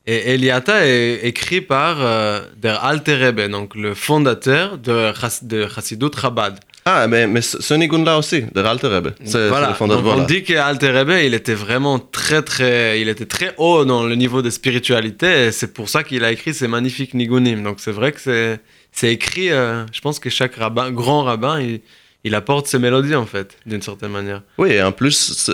Et 0.09 0.33
Eliata 0.33 0.85
est 0.87 1.19
écrit 1.23 1.61
par 1.61 1.97
euh, 1.99 2.41
Der 2.57 2.83
Alte 2.83 3.09
Rebbe, 3.09 3.41
donc 3.49 3.75
le 3.75 3.93
fondateur 3.93 4.77
de, 4.77 5.11
de 5.45 5.67
Chassidut 5.67 6.11
Chabad. 6.19 6.59
Ah, 6.89 7.05
mais, 7.07 7.27
mais 7.27 7.41
nigun-là 7.81 8.17
aussi, 8.17 8.39
de 8.55 8.59
Ralter 8.61 8.87
Rebbe. 8.87 9.09
C'est 9.23 9.31
c'est 9.33 9.49
Voilà. 9.49 9.67
le 9.69 9.73
fondateur. 9.73 10.01
Donc, 10.03 10.11
Voilà. 10.13 10.23
On 10.23 10.25
dit 10.25 10.41
que 10.43 10.53
Alter 10.53 10.91
Rebbe, 10.97 11.15
il 11.27 11.33
était 11.33 11.53
vraiment 11.53 11.99
très 11.99 12.41
très, 12.41 13.01
il 13.01 13.09
était 13.09 13.25
très 13.25 13.53
haut 13.57 13.83
dans 13.83 14.03
le 14.05 14.15
niveau 14.15 14.41
de 14.41 14.49
spiritualité. 14.49 15.51
C'est 15.51 15.73
pour 15.73 15.87
ça 15.89 16.03
qu'il 16.03 16.23
a 16.23 16.31
écrit 16.31 16.53
ces 16.53 16.67
magnifiques 16.67 17.13
nigunim. 17.13 17.61
Donc 17.63 17.77
c'est 17.79 17.91
vrai 17.99 18.11
que 18.13 18.21
c'est 18.21 18.59
c'est 18.91 19.11
écrit. 19.11 19.49
euh, 19.51 19.85
je 19.91 20.01
pense 20.01 20.17
que 20.19 20.29
chaque 20.29 20.55
rabbin, 20.55 20.89
grand 20.91 21.23
rabbin, 21.23 21.59
il, 21.59 21.81
il 22.23 22.33
apporte 22.35 22.67
ses 22.67 22.79
mélodies 22.79 23.15
en 23.15 23.25
fait, 23.25 23.49
d'une 23.65 23.81
certaine 23.81 24.11
manière. 24.11 24.41
Oui, 24.57 24.69
et 24.71 24.81
en 24.81 24.91
plus, 24.93 25.49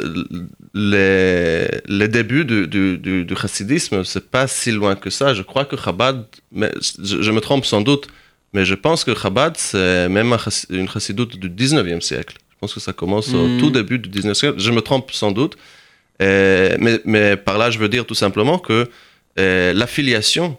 les, 0.74 1.67
les 1.88 2.08
débuts 2.08 2.46
du, 2.46 2.67
du, 2.67 2.98
du, 2.98 3.26
du 3.26 3.36
chassidisme, 3.36 4.04
c'est 4.04 4.30
pas 4.30 4.48
si 4.48 4.72
loin 4.72 4.96
que 4.96 5.10
ça. 5.10 5.34
Je 5.34 5.41
crois 5.41 5.65
que 5.65 5.76
Chabad, 5.78 6.26
mais 6.52 6.72
je, 7.04 7.22
je 7.22 7.32
me 7.32 7.41
trompe 7.41 7.65
sans 7.65 7.82
doute, 7.82 8.08
mais 8.53 8.65
je 8.65 8.75
pense 8.75 9.03
que 9.03 9.13
Chabad, 9.15 9.55
c'est 9.57 10.07
même 10.09 10.35
une 10.69 10.87
chassidoute 10.89 11.37
du 11.37 11.49
19e 11.49 12.01
siècle. 12.01 12.37
Je 12.51 12.55
pense 12.59 12.73
que 12.73 12.79
ça 12.79 12.93
commence 12.93 13.33
au 13.33 13.47
Mm. 13.47 13.57
tout 13.59 13.69
début 13.71 13.99
du 13.99 14.09
19e 14.09 14.33
siècle. 14.35 14.59
Je 14.59 14.71
me 14.71 14.81
trompe 14.81 15.11
sans 15.11 15.31
doute. 15.31 15.57
Euh, 16.21 16.75
mais, 16.79 16.99
mais 17.05 17.35
par 17.35 17.57
là, 17.57 17.69
je 17.71 17.79
veux 17.79 17.89
dire 17.89 18.05
tout 18.05 18.13
simplement 18.15 18.57
que 18.59 18.87
euh, 19.39 19.73
l'affiliation 19.73 20.57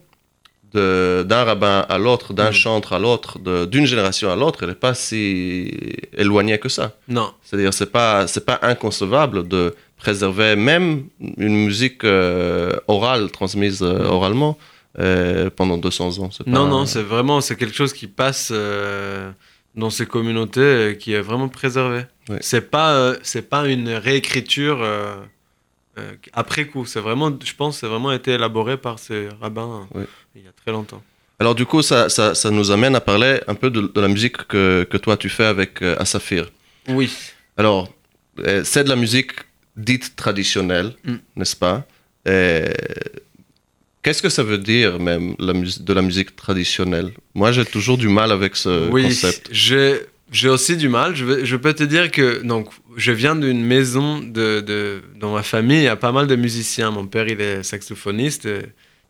d'un 0.72 1.44
rabbin 1.44 1.86
à 1.88 1.98
l'autre, 1.98 2.32
d'un 2.32 2.50
Mm. 2.50 2.52
chantre 2.52 2.92
à 2.94 2.98
l'autre, 2.98 3.38
d'une 3.66 3.86
génération 3.86 4.28
à 4.32 4.34
l'autre, 4.36 4.64
elle 4.64 4.70
n'est 4.70 4.74
pas 4.74 4.92
si 4.94 5.70
éloignée 6.16 6.58
que 6.58 6.68
ça. 6.68 6.96
Non. 7.08 7.30
C'est-à-dire, 7.44 7.72
c'est 7.72 7.92
pas, 7.92 8.26
c'est 8.26 8.44
pas 8.44 8.58
inconcevable 8.62 9.46
de 9.46 9.74
préserver 9.98 10.56
même 10.56 11.04
une 11.38 11.54
musique 11.64 12.02
euh, 12.02 12.72
orale 12.88 13.30
transmise 13.30 13.82
oralement 13.82 14.58
euh, 14.98 15.50
pendant 15.50 15.76
200 15.78 16.18
ans. 16.18 16.30
Non, 16.46 16.64
pas- 16.64 16.70
non, 16.70 16.86
c'est 16.86 17.02
vraiment 17.02 17.40
c'est 17.40 17.56
quelque 17.56 17.74
chose 17.74 17.92
qui 17.92 18.06
passe 18.06 18.50
euh, 18.52 19.30
dans 19.74 19.90
ces 19.90 20.06
communautés 20.06 20.60
euh, 20.60 20.94
qui 20.94 21.12
est 21.14 21.20
vraiment 21.20 21.48
préservé. 21.48 22.02
Ouais. 22.28 22.38
C'est 22.40 22.70
pas 22.70 22.92
euh, 22.94 23.16
c'est 23.22 23.48
pas 23.48 23.66
une 23.68 23.88
réécriture 23.90 24.84
après 26.32 26.66
coup. 26.66 26.84
C'est 26.86 27.00
vraiment, 27.00 27.32
je 27.44 27.54
pense, 27.54 27.78
c'est 27.78 27.86
vraiment 27.86 28.12
été 28.12 28.32
élaboré 28.32 28.76
par 28.76 28.98
ces 28.98 29.28
rabbins 29.40 29.86
Ouais. 29.94 30.06
il 30.34 30.42
y 30.44 30.48
a 30.48 30.52
très 30.52 30.72
longtemps. 30.72 31.02
Alors 31.40 31.54
du 31.54 31.66
coup, 31.66 31.82
ça, 31.82 32.08
ça, 32.08 32.34
ça 32.34 32.50
nous 32.50 32.70
amène 32.70 32.94
à 32.96 33.00
parler 33.00 33.40
un 33.48 33.54
peu 33.54 33.70
de, 33.70 33.80
de 33.82 34.00
la 34.00 34.08
musique 34.08 34.36
que, 34.48 34.84
que 34.88 34.96
toi 34.96 35.16
tu 35.16 35.28
fais 35.28 35.44
avec 35.44 35.82
Asafir. 35.82 36.50
Oui. 36.88 37.10
Alors, 37.56 37.88
c'est 38.64 38.84
de 38.84 38.88
la 38.88 38.96
musique 38.96 39.32
dite 39.76 40.16
traditionnelle, 40.16 40.94
Mm. 41.04 41.14
n'est-ce 41.36 41.56
pas? 41.56 41.84
Et 42.26 42.64
Qu'est-ce 44.04 44.22
que 44.22 44.28
ça 44.28 44.42
veut 44.42 44.58
dire 44.58 45.00
même 45.00 45.34
la 45.38 45.54
de 45.54 45.92
la 45.94 46.02
musique 46.02 46.36
traditionnelle? 46.36 47.12
Moi, 47.34 47.52
j'ai 47.52 47.64
toujours 47.64 47.96
du 47.96 48.08
mal 48.08 48.30
avec 48.32 48.54
ce 48.54 48.90
oui, 48.90 49.04
concept. 49.04 49.48
j'ai 49.50 49.98
j'ai 50.30 50.50
aussi 50.50 50.76
du 50.76 50.90
mal. 50.90 51.16
Je, 51.16 51.56
peux 51.56 51.72
te 51.72 51.84
dire 51.84 52.10
que 52.10 52.42
donc 52.42 52.68
je 52.96 53.12
viens 53.12 53.34
d'une 53.34 53.64
maison 53.64 54.18
de, 54.18 54.60
de 54.60 55.00
dans 55.16 55.32
ma 55.32 55.42
famille, 55.42 55.78
il 55.78 55.84
y 55.84 55.88
a 55.88 55.96
pas 55.96 56.12
mal 56.12 56.26
de 56.26 56.36
musiciens. 56.36 56.90
Mon 56.90 57.06
père, 57.06 57.26
il 57.28 57.40
est 57.40 57.62
saxophoniste. 57.62 58.46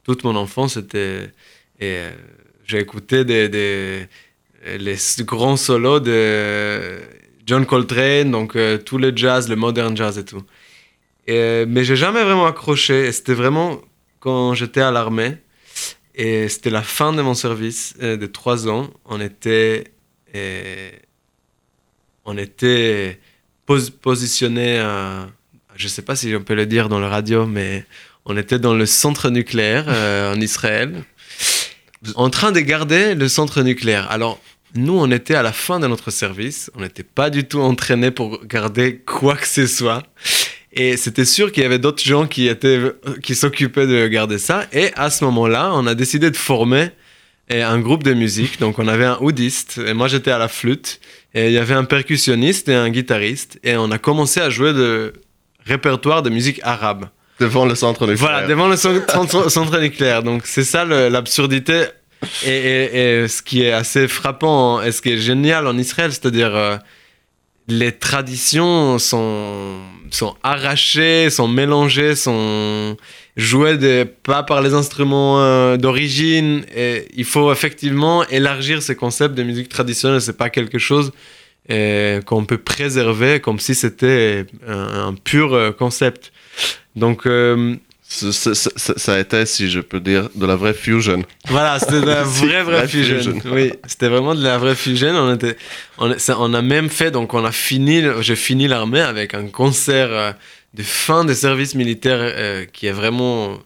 toute 0.04 0.22
mon 0.22 0.36
enfance 0.36 0.76
était 0.76 1.32
et 1.80 1.98
euh, 1.98 2.10
j'ai 2.64 2.78
écouté 2.78 3.24
des, 3.24 3.48
des 3.48 4.06
les 4.78 4.96
grands 5.22 5.56
solos 5.56 5.98
de 5.98 7.00
John 7.46 7.66
Coltrane, 7.66 8.30
donc 8.30 8.54
euh, 8.54 8.78
tout 8.78 8.98
le 8.98 9.12
jazz, 9.14 9.48
le 9.48 9.56
modern 9.56 9.96
jazz 9.96 10.18
et 10.18 10.24
tout. 10.24 10.42
Et, 11.26 11.64
mais 11.66 11.82
j'ai 11.82 11.96
jamais 11.96 12.22
vraiment 12.22 12.46
accroché. 12.46 13.10
C'était 13.10 13.34
vraiment 13.34 13.80
quand 14.24 14.54
j'étais 14.54 14.80
à 14.80 14.90
l'armée. 14.90 15.36
Et 16.14 16.48
c'était 16.48 16.70
la 16.70 16.82
fin 16.82 17.12
de 17.12 17.22
mon 17.22 17.34
service 17.34 17.94
euh, 18.02 18.16
de 18.16 18.26
trois 18.26 18.68
ans. 18.68 18.88
On 19.04 19.20
était, 19.20 19.84
euh, 20.34 20.90
on 22.24 22.36
était 22.38 23.20
pos- 23.66 23.90
positionné 23.90 24.68
je 25.76 25.88
sais 25.88 26.02
pas 26.02 26.14
si 26.16 26.34
on 26.36 26.42
peut 26.42 26.54
le 26.54 26.66
dire 26.66 26.88
dans 26.88 27.00
le 27.00 27.06
radio, 27.06 27.46
mais 27.46 27.84
on 28.24 28.36
était 28.36 28.60
dans 28.60 28.74
le 28.74 28.86
centre 28.86 29.28
nucléaire 29.28 29.86
euh, 29.88 30.32
en 30.32 30.40
Israël, 30.40 31.02
en 32.14 32.30
train 32.30 32.52
de 32.52 32.60
garder 32.60 33.14
le 33.16 33.28
centre 33.28 33.60
nucléaire. 33.62 34.08
Alors, 34.10 34.40
nous, 34.76 34.96
on 34.96 35.10
était 35.10 35.34
à 35.34 35.42
la 35.42 35.52
fin 35.52 35.80
de 35.80 35.86
notre 35.88 36.10
service. 36.12 36.70
On 36.76 36.80
n'était 36.80 37.02
pas 37.02 37.28
du 37.30 37.44
tout 37.44 37.60
entraînés 37.60 38.10
pour 38.12 38.44
garder 38.46 38.98
quoi 38.98 39.36
que 39.36 39.46
ce 39.48 39.66
soit. 39.66 40.02
Et 40.76 40.96
c'était 40.96 41.24
sûr 41.24 41.52
qu'il 41.52 41.62
y 41.62 41.66
avait 41.66 41.78
d'autres 41.78 42.02
gens 42.02 42.26
qui 42.26 42.48
étaient, 42.48 42.80
qui 43.22 43.34
s'occupaient 43.34 43.86
de 43.86 44.08
garder 44.08 44.38
ça. 44.38 44.66
Et 44.72 44.90
à 44.96 45.08
ce 45.10 45.24
moment-là, 45.24 45.70
on 45.74 45.86
a 45.86 45.94
décidé 45.94 46.30
de 46.30 46.36
former 46.36 46.88
eh, 47.48 47.62
un 47.62 47.78
groupe 47.78 48.02
de 48.02 48.12
musique. 48.12 48.58
Donc, 48.58 48.78
on 48.80 48.88
avait 48.88 49.04
un 49.04 49.18
oudiste 49.20 49.80
et 49.86 49.94
moi, 49.94 50.08
j'étais 50.08 50.32
à 50.32 50.38
la 50.38 50.48
flûte. 50.48 51.00
Et 51.34 51.46
il 51.46 51.52
y 51.52 51.58
avait 51.58 51.74
un 51.74 51.84
percussionniste 51.84 52.68
et 52.68 52.74
un 52.74 52.90
guitariste. 52.90 53.58
Et 53.62 53.76
on 53.76 53.90
a 53.92 53.98
commencé 53.98 54.40
à 54.40 54.50
jouer 54.50 54.72
de 54.72 55.12
répertoire 55.64 56.22
de 56.22 56.30
musique 56.30 56.60
arabe. 56.64 57.06
Devant 57.40 57.66
le 57.66 57.74
centre 57.74 58.06
nucléaire. 58.06 58.18
Voilà, 58.30 58.46
devant 58.46 58.68
le 58.68 58.76
cent- 58.76 59.06
centre, 59.08 59.48
centre 59.50 59.78
nucléaire. 59.80 60.22
Donc, 60.22 60.42
c'est 60.44 60.64
ça 60.64 60.84
l'absurdité. 60.84 61.84
Et, 62.46 62.48
et- 62.50 63.22
et 63.24 63.28
ce 63.28 63.42
qui 63.42 63.62
est 63.62 63.72
assez 63.72 64.08
frappant 64.08 64.80
et 64.82 64.90
ce 64.92 65.02
qui 65.02 65.10
est 65.10 65.18
génial 65.18 65.66
en 65.66 65.76
Israël, 65.76 66.10
c'est-à-dire 66.10 66.54
euh, 66.54 66.76
les 67.68 67.92
traditions 67.92 68.98
sont, 68.98 69.78
sont 70.10 70.34
arrachées, 70.42 71.30
sont 71.30 71.48
mélangées, 71.48 72.14
sont 72.14 72.96
jouées 73.36 73.78
de, 73.78 74.04
pas 74.22 74.42
par 74.42 74.60
les 74.60 74.74
instruments 74.74 75.40
euh, 75.40 75.76
d'origine. 75.76 76.64
Et 76.76 77.08
il 77.14 77.24
faut 77.24 77.50
effectivement 77.52 78.26
élargir 78.28 78.82
ce 78.82 78.92
concept 78.92 79.34
de 79.34 79.42
musique 79.42 79.68
traditionnelle. 79.68 80.20
C'est 80.20 80.36
pas 80.36 80.50
quelque 80.50 80.78
chose 80.78 81.12
euh, 81.70 82.20
qu'on 82.20 82.44
peut 82.44 82.58
préserver 82.58 83.40
comme 83.40 83.58
si 83.58 83.74
c'était 83.74 84.44
un, 84.66 85.14
pur 85.14 85.54
euh, 85.54 85.72
concept. 85.72 86.32
Donc, 86.96 87.26
Ce- 88.14 88.68
ça 88.96 89.14
a 89.14 89.18
été, 89.18 89.44
si 89.46 89.68
je 89.70 89.80
peux 89.80 89.98
dire, 90.00 90.28
de 90.34 90.46
la 90.46 90.54
vraie 90.56 90.74
fusion. 90.74 91.24
Voilà, 91.48 91.78
c'était 91.80 92.00
de 92.00 92.06
la 92.06 92.22
vraie, 92.40 92.62
vraie 92.62 92.86
fusion. 92.88 93.16
fusion. 93.16 93.40
Oui, 93.52 93.72
c'était 93.86 94.08
vraiment 94.08 94.34
de 94.34 94.42
la 94.42 94.56
vraie 94.58 94.74
fusion. 94.76 95.08
On, 95.14 95.34
était, 95.34 95.56
on, 95.98 96.16
ça- 96.18 96.36
on 96.38 96.54
a 96.54 96.62
même 96.62 96.88
fait, 96.90 97.10
donc 97.10 97.34
on 97.34 97.44
a 97.44 97.52
fini, 97.52 98.02
j'ai 98.20 98.36
fini 98.36 98.68
l'armée 98.68 99.00
avec 99.00 99.34
un 99.34 99.46
concert 99.48 100.08
euh, 100.10 100.32
de 100.74 100.82
fin 100.82 101.24
de 101.24 101.34
service 101.34 101.74
militaire 101.74 102.18
euh, 102.20 102.64
qui 102.72 102.86
est 102.86 102.92
vraiment 102.92 103.58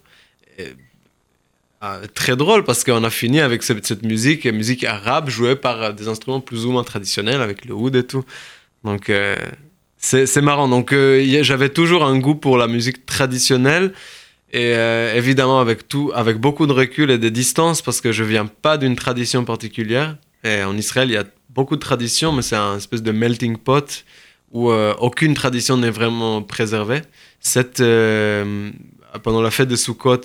euh, 1.83 2.07
très 2.15 2.35
drôle 2.37 2.65
parce 2.65 2.83
qu'on 2.85 3.05
a 3.05 3.11
fini 3.11 3.41
avec 3.41 3.63
cette, 3.63 3.87
cette 3.87 4.03
musique, 4.03 4.47
musique 4.47 4.85
arabe 4.85 5.29
jouée 5.31 5.57
par 5.57 5.95
des 5.95 6.09
instruments 6.09 6.41
plus 6.41 6.65
ou 6.67 6.73
moins 6.73 6.85
traditionnels 6.85 7.41
avec 7.41 7.65
le 7.65 7.75
oud 7.75 7.95
et 7.95 8.03
tout. 8.05 8.25
Donc 8.85 9.13
c'est 9.99 10.41
marrant. 10.43 10.69
Donc 10.69 10.93
j'avais 11.43 11.69
toujours 11.69 12.05
un 12.05 12.19
goût 12.19 12.35
pour 12.35 12.57
la 12.59 12.67
musique 12.67 13.07
traditionnelle. 13.07 13.93
Et 14.53 14.75
euh, 14.75 15.15
évidemment, 15.15 15.61
avec 15.61 15.89
tout, 15.89 16.11
avec 16.15 16.39
beaucoup 16.39 16.67
de 16.67 16.73
recul 16.73 17.11
et 17.11 17.19
de 17.19 17.29
distance, 17.29 17.83
parce 17.83 18.01
que 18.01 18.13
je 18.13 18.25
viens 18.25 18.47
pas 18.47 18.79
d'une 18.79 18.97
tradition 18.97 19.45
particulière. 19.45 20.17
Et 20.45 20.63
en 20.63 20.77
Israël, 20.77 21.11
il 21.11 21.15
y 21.15 21.19
a 21.19 21.25
beaucoup 21.51 21.77
de 21.77 21.81
traditions, 21.81 22.33
mais 22.33 22.43
c'est 22.43 22.57
un 22.57 22.77
espèce 22.77 23.03
de 23.03 23.13
melting 23.13 23.59
pot 23.59 24.05
où 24.53 24.71
euh, 24.71 24.95
aucune 24.99 25.35
tradition 25.35 25.77
n'est 25.77 25.91
vraiment 25.91 26.41
préservée. 26.43 27.03
Cette, 27.41 27.81
euh, 27.81 28.71
pendant 29.23 29.43
la 29.43 29.51
fête 29.51 29.69
de 29.69 29.77
Sukkot, 29.77 30.23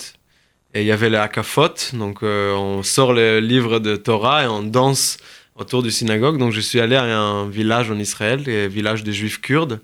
il 0.75 0.83
y 0.83 0.91
avait 0.91 1.09
le 1.09 1.19
Hakafot, 1.19 1.73
donc 1.93 2.23
on 2.23 2.81
sort 2.81 3.13
le 3.13 3.39
livre 3.39 3.77
de 3.77 3.95
Torah 3.95 4.45
et 4.45 4.47
on 4.47 4.63
danse 4.63 5.17
autour 5.55 5.83
du 5.83 5.91
synagogue. 5.91 6.37
Donc 6.39 6.51
je 6.51 6.61
suis 6.61 6.79
allé 6.79 6.95
à 6.95 7.03
un 7.03 7.47
village 7.47 7.91
en 7.91 7.99
Israël, 7.99 8.43
un 8.47 8.67
village 8.67 9.03
des 9.03 9.13
juifs 9.13 9.39
kurdes. 9.39 9.81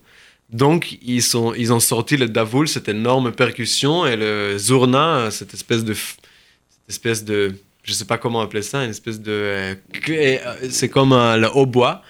Donc 0.51 0.97
ils, 1.03 1.21
sont, 1.21 1.53
ils 1.53 1.71
ont 1.71 1.79
sorti 1.79 2.17
le 2.17 2.27
davoul, 2.27 2.67
cette 2.67 2.89
énorme 2.89 3.31
percussion, 3.31 4.07
et 4.07 4.15
le 4.15 4.57
zourna, 4.57 5.29
cette 5.31 5.53
espèce 5.53 5.83
de, 5.83 5.93
cette 5.93 6.89
espèce 6.89 7.23
de, 7.23 7.53
je 7.83 7.93
sais 7.93 8.05
pas 8.05 8.17
comment 8.17 8.41
appeler 8.41 8.63
ça, 8.63 8.83
une 8.83 8.89
espèce 8.89 9.21
de, 9.21 9.31
euh, 9.31 9.75
euh, 10.09 10.37
c'est 10.69 10.89
comme 10.89 11.13
un, 11.13 11.37
le 11.37 11.47
hautbois 11.55 12.01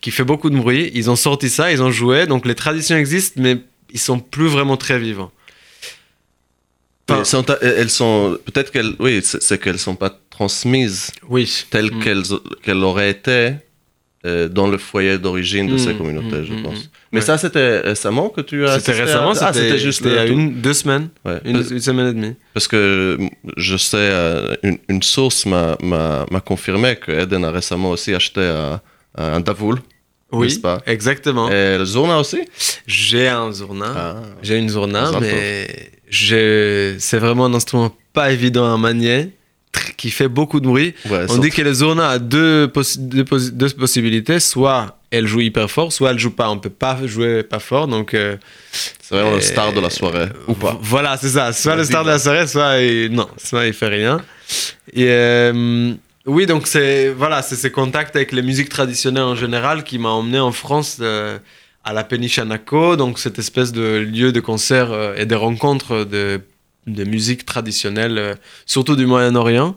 qui 0.00 0.10
fait 0.10 0.24
beaucoup 0.24 0.50
de 0.50 0.56
bruit. 0.56 0.90
Ils 0.94 1.10
ont 1.10 1.16
sorti 1.16 1.48
ça, 1.48 1.72
ils 1.72 1.82
ont 1.82 1.90
joué. 1.90 2.26
Donc 2.26 2.44
les 2.44 2.54
traditions 2.54 2.96
existent, 2.96 3.40
mais 3.40 3.58
ils 3.90 3.98
sont 4.00 4.18
plus 4.18 4.48
vraiment 4.48 4.76
très 4.76 4.98
vivants. 4.98 5.32
Elles 7.08 7.24
sont, 7.24 7.46
elles 7.62 7.90
sont 7.90 8.36
peut-être 8.46 8.72
qu'elles, 8.72 8.94
oui, 8.98 9.20
c'est 9.22 9.60
qu'elles 9.60 9.78
sont 9.78 9.94
pas 9.94 10.10
transmises 10.28 11.12
oui. 11.28 11.64
telles 11.70 11.94
Mm. 11.94 12.02
qu'elles, 12.02 12.22
qu'elles 12.62 12.82
auraient 12.82 13.10
été 13.10 13.54
euh, 14.26 14.48
dans 14.48 14.66
le 14.68 14.78
foyer 14.78 15.16
d'origine 15.18 15.66
de 15.68 15.74
Mm, 15.74 15.78
ces 15.78 15.94
communautés, 15.94 16.40
mm, 16.40 16.44
je 16.44 16.52
mm, 16.54 16.62
pense. 16.62 16.90
Mais 17.12 17.20
Ouais. 17.20 17.24
ça, 17.24 17.38
c'était 17.38 17.80
récemment 17.80 18.28
que 18.28 18.40
tu 18.40 18.66
as 18.66 18.78
C'était 18.80 19.00
récemment, 19.04 19.32
à... 19.32 19.44
Ah, 19.46 19.52
c'était 19.52 19.78
juste 19.78 20.02
il 20.04 20.12
y 20.12 20.18
a 20.18 20.26
une, 20.26 20.60
deux 20.60 20.72
semaines, 20.74 21.08
Ouais. 21.24 21.38
une, 21.44 21.56
une 21.70 21.80
semaine 21.80 22.08
et 22.08 22.12
demie. 22.12 22.34
Parce 22.54 22.68
que 22.68 23.18
je 23.56 23.76
sais, 23.76 23.96
euh, 23.98 24.54
une, 24.62 24.78
une 24.88 25.02
source 25.02 25.46
m'a, 25.46 25.76
confirmé 26.44 26.96
que 26.96 27.12
Eden 27.12 27.44
a 27.44 27.50
récemment 27.50 27.90
aussi 27.90 28.14
acheté 28.14 28.40
un, 28.42 28.80
un 29.16 29.40
davoul. 29.40 29.78
Oui, 30.32 30.48
N'est-ce 30.48 30.58
pas? 30.58 30.82
exactement. 30.86 31.48
Et 31.50 31.78
le 31.78 31.84
Zourna 31.84 32.18
aussi? 32.18 32.40
J'ai 32.86 33.28
un 33.28 33.52
zourna. 33.52 33.86
Ah. 33.96 34.16
J'ai 34.42 34.58
une 34.58 34.68
zourna, 34.68 35.06
Zato. 35.06 35.20
mais 35.20 35.68
c'est 36.98 37.18
vraiment 37.18 37.44
un 37.46 37.54
instrument 37.54 37.94
pas 38.12 38.32
évident 38.32 38.72
à 38.72 38.76
manier, 38.76 39.30
qui 39.96 40.10
fait 40.10 40.28
beaucoup 40.28 40.60
de 40.60 40.66
bruit. 40.66 40.94
Ouais, 41.10 41.26
On 41.28 41.38
dit 41.38 41.50
que 41.50 41.62
le 41.62 41.72
zourna 41.72 42.10
a 42.10 42.18
deux, 42.18 42.66
possi- 42.66 42.98
deux, 42.98 43.68
possibilités. 43.70 44.40
Soit 44.40 44.98
elle 45.10 45.26
joue 45.26 45.40
hyper 45.40 45.70
fort, 45.70 45.92
soit 45.92 46.10
elle 46.10 46.18
joue 46.18 46.30
pas. 46.30 46.50
On 46.50 46.58
peut 46.58 46.70
pas 46.70 46.98
jouer 47.06 47.42
pas 47.42 47.58
fort. 47.58 47.88
Donc, 47.88 48.12
euh, 48.14 48.36
c'est 48.72 49.14
vraiment 49.14 49.32
le 49.34 49.40
star 49.40 49.72
de 49.72 49.80
la 49.80 49.90
soirée, 49.90 50.28
ou 50.48 50.54
pas 50.54 50.78
Voilà, 50.82 51.16
c'est 51.16 51.28
ça. 51.30 51.52
Soit 51.52 51.76
le 51.76 51.84
star 51.84 52.04
de 52.04 52.10
la 52.10 52.18
soirée, 52.18 52.46
soit 52.46 52.78
il... 52.78 53.12
non, 53.12 53.28
soit 53.36 53.66
il 53.66 53.72
fait 53.72 53.88
rien. 53.88 54.20
Et 54.92 55.06
euh, 55.08 55.92
oui, 56.26 56.46
donc 56.46 56.66
c'est 56.66 57.10
voilà, 57.10 57.42
c'est 57.42 57.56
ces 57.56 57.70
contacts 57.70 58.16
avec 58.16 58.32
les 58.32 58.42
musiques 58.42 58.68
traditionnelles 58.68 59.22
en 59.24 59.36
général 59.36 59.84
qui 59.84 59.98
m'a 59.98 60.10
emmené 60.10 60.38
en 60.40 60.52
France 60.52 60.98
euh, 61.00 61.38
à 61.84 61.92
la 61.92 62.02
Péniche 62.04 62.38
Anaco, 62.38 62.96
donc 62.96 63.18
cette 63.18 63.38
espèce 63.38 63.70
de 63.72 63.98
lieu 63.98 64.32
de 64.32 64.40
concert 64.40 64.90
et 65.16 65.24
de 65.26 65.34
rencontres 65.36 66.04
de, 66.04 66.40
de 66.86 67.04
musique 67.04 67.44
traditionnelle, 67.44 68.18
euh, 68.18 68.34
surtout 68.66 68.96
du 68.96 69.06
Moyen-Orient. 69.06 69.76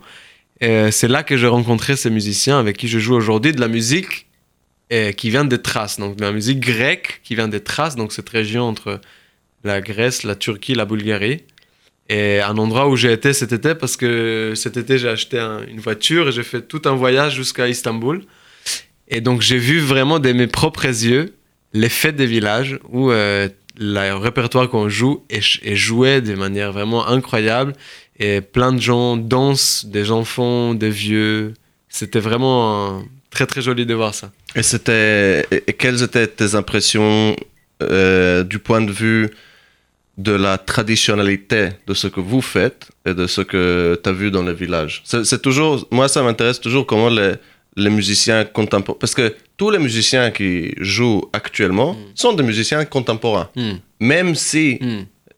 Euh, 0.64 0.92
c'est 0.92 1.08
là 1.08 1.24
que 1.24 1.38
j'ai 1.38 1.48
rencontré 1.48 1.96
ces 1.96 2.10
musiciens 2.10 2.60
avec 2.60 2.78
qui 2.78 2.88
je 2.88 3.00
joue 3.00 3.16
aujourd'hui 3.16 3.54
de 3.54 3.62
la 3.62 3.68
musique 3.68 4.28
euh, 4.92 5.12
qui 5.12 5.30
vient 5.30 5.46
des 5.46 5.62
Thraces, 5.62 6.00
donc 6.00 6.18
de 6.18 6.22
la 6.22 6.32
musique 6.32 6.60
grecque 6.60 7.22
qui 7.24 7.36
vient 7.36 7.48
des 7.48 7.62
Thraces, 7.62 7.96
donc 7.96 8.12
cette 8.12 8.30
région 8.30 8.64
entre 8.64 9.00
la 9.64 9.82
Grèce, 9.82 10.24
la 10.24 10.36
Turquie, 10.36 10.74
la 10.76 10.86
Bulgarie. 10.86 11.44
Et 12.10 12.40
un 12.42 12.58
endroit 12.58 12.88
où 12.90 12.96
j'ai 12.96 13.12
été 13.14 13.34
cet 13.34 13.52
été 13.54 13.76
parce 13.76 13.96
que 13.96 14.54
cet 14.56 14.78
été 14.78 14.98
j'ai 14.98 15.10
acheté 15.10 15.38
un- 15.38 15.64
une 15.68 15.80
voiture 15.80 16.30
et 16.30 16.32
j'ai 16.32 16.44
fait 16.44 16.62
tout 16.64 16.82
un 16.86 16.96
voyage 16.96 17.36
jusqu'à 17.36 17.68
Istanbul. 17.68 18.24
Et 19.08 19.22
donc 19.22 19.42
j'ai 19.42 19.58
vu 19.60 19.80
vraiment 19.80 20.20
de 20.20 20.32
mes 20.32 20.48
propres 20.48 20.86
yeux 20.88 21.36
les 21.74 21.90
fêtes 21.90 22.16
des 22.16 22.26
villages 22.26 22.80
où 22.90 23.12
le 23.78 24.16
répertoire 24.16 24.70
qu'on 24.70 24.90
joue 24.90 25.24
est, 25.30 25.76
joué 25.76 26.22
de 26.22 26.36
manière 26.36 26.72
vraiment 26.72 27.08
incroyable 27.08 27.74
et 28.20 28.42
plein 28.42 28.74
de 28.74 28.82
gens 28.82 29.18
dansent, 29.18 29.86
des 29.86 30.12
enfants, 30.12 30.74
des 30.74 30.90
vieux. 30.90 31.54
C'était 31.88 32.20
vraiment 32.20 33.02
très 33.30 33.46
très 33.46 33.62
joli 33.62 33.86
de 33.86 33.94
voir 33.94 34.14
ça. 34.14 34.32
Et 34.56 34.64
c'était. 34.64 35.46
Et 35.52 35.74
quelles 35.74 36.04
étaient 36.04 36.28
tes 36.28 36.56
impressions 36.56 37.36
euh, 37.82 38.44
du 38.44 38.60
point 38.60 38.82
de 38.82 38.92
vue 38.92 39.30
de 40.18 40.34
la 40.34 40.58
traditionnalité 40.58 41.70
de 41.88 41.94
ce 41.94 42.08
que 42.08 42.20
vous 42.20 42.42
faites 42.42 42.90
et 43.06 43.14
de 43.14 43.26
ce 43.26 43.40
que 43.40 44.00
tu 44.04 44.10
as 44.10 44.12
vu 44.12 44.32
dans 44.32 44.44
les 44.44 44.54
villages 44.54 45.02
C'est 45.06 45.24
c'est 45.24 45.42
toujours. 45.42 45.88
Moi, 45.92 46.10
ça 46.10 46.22
m'intéresse 46.22 46.60
toujours 46.60 46.86
comment 46.86 47.10
les, 47.10 47.36
les 47.76 47.90
musiciens 47.90 48.46
contemporains. 48.46 48.98
Parce 49.00 49.16
que 49.16 49.36
tous 49.58 49.70
les 49.70 49.80
musiciens 49.80 50.32
qui 50.32 50.74
jouent 50.78 51.30
actuellement 51.34 51.96
sont 52.16 52.34
des 52.34 52.44
musiciens 52.44 52.86
contemporains. 52.86 53.50
Même 54.00 54.36
si 54.36 54.80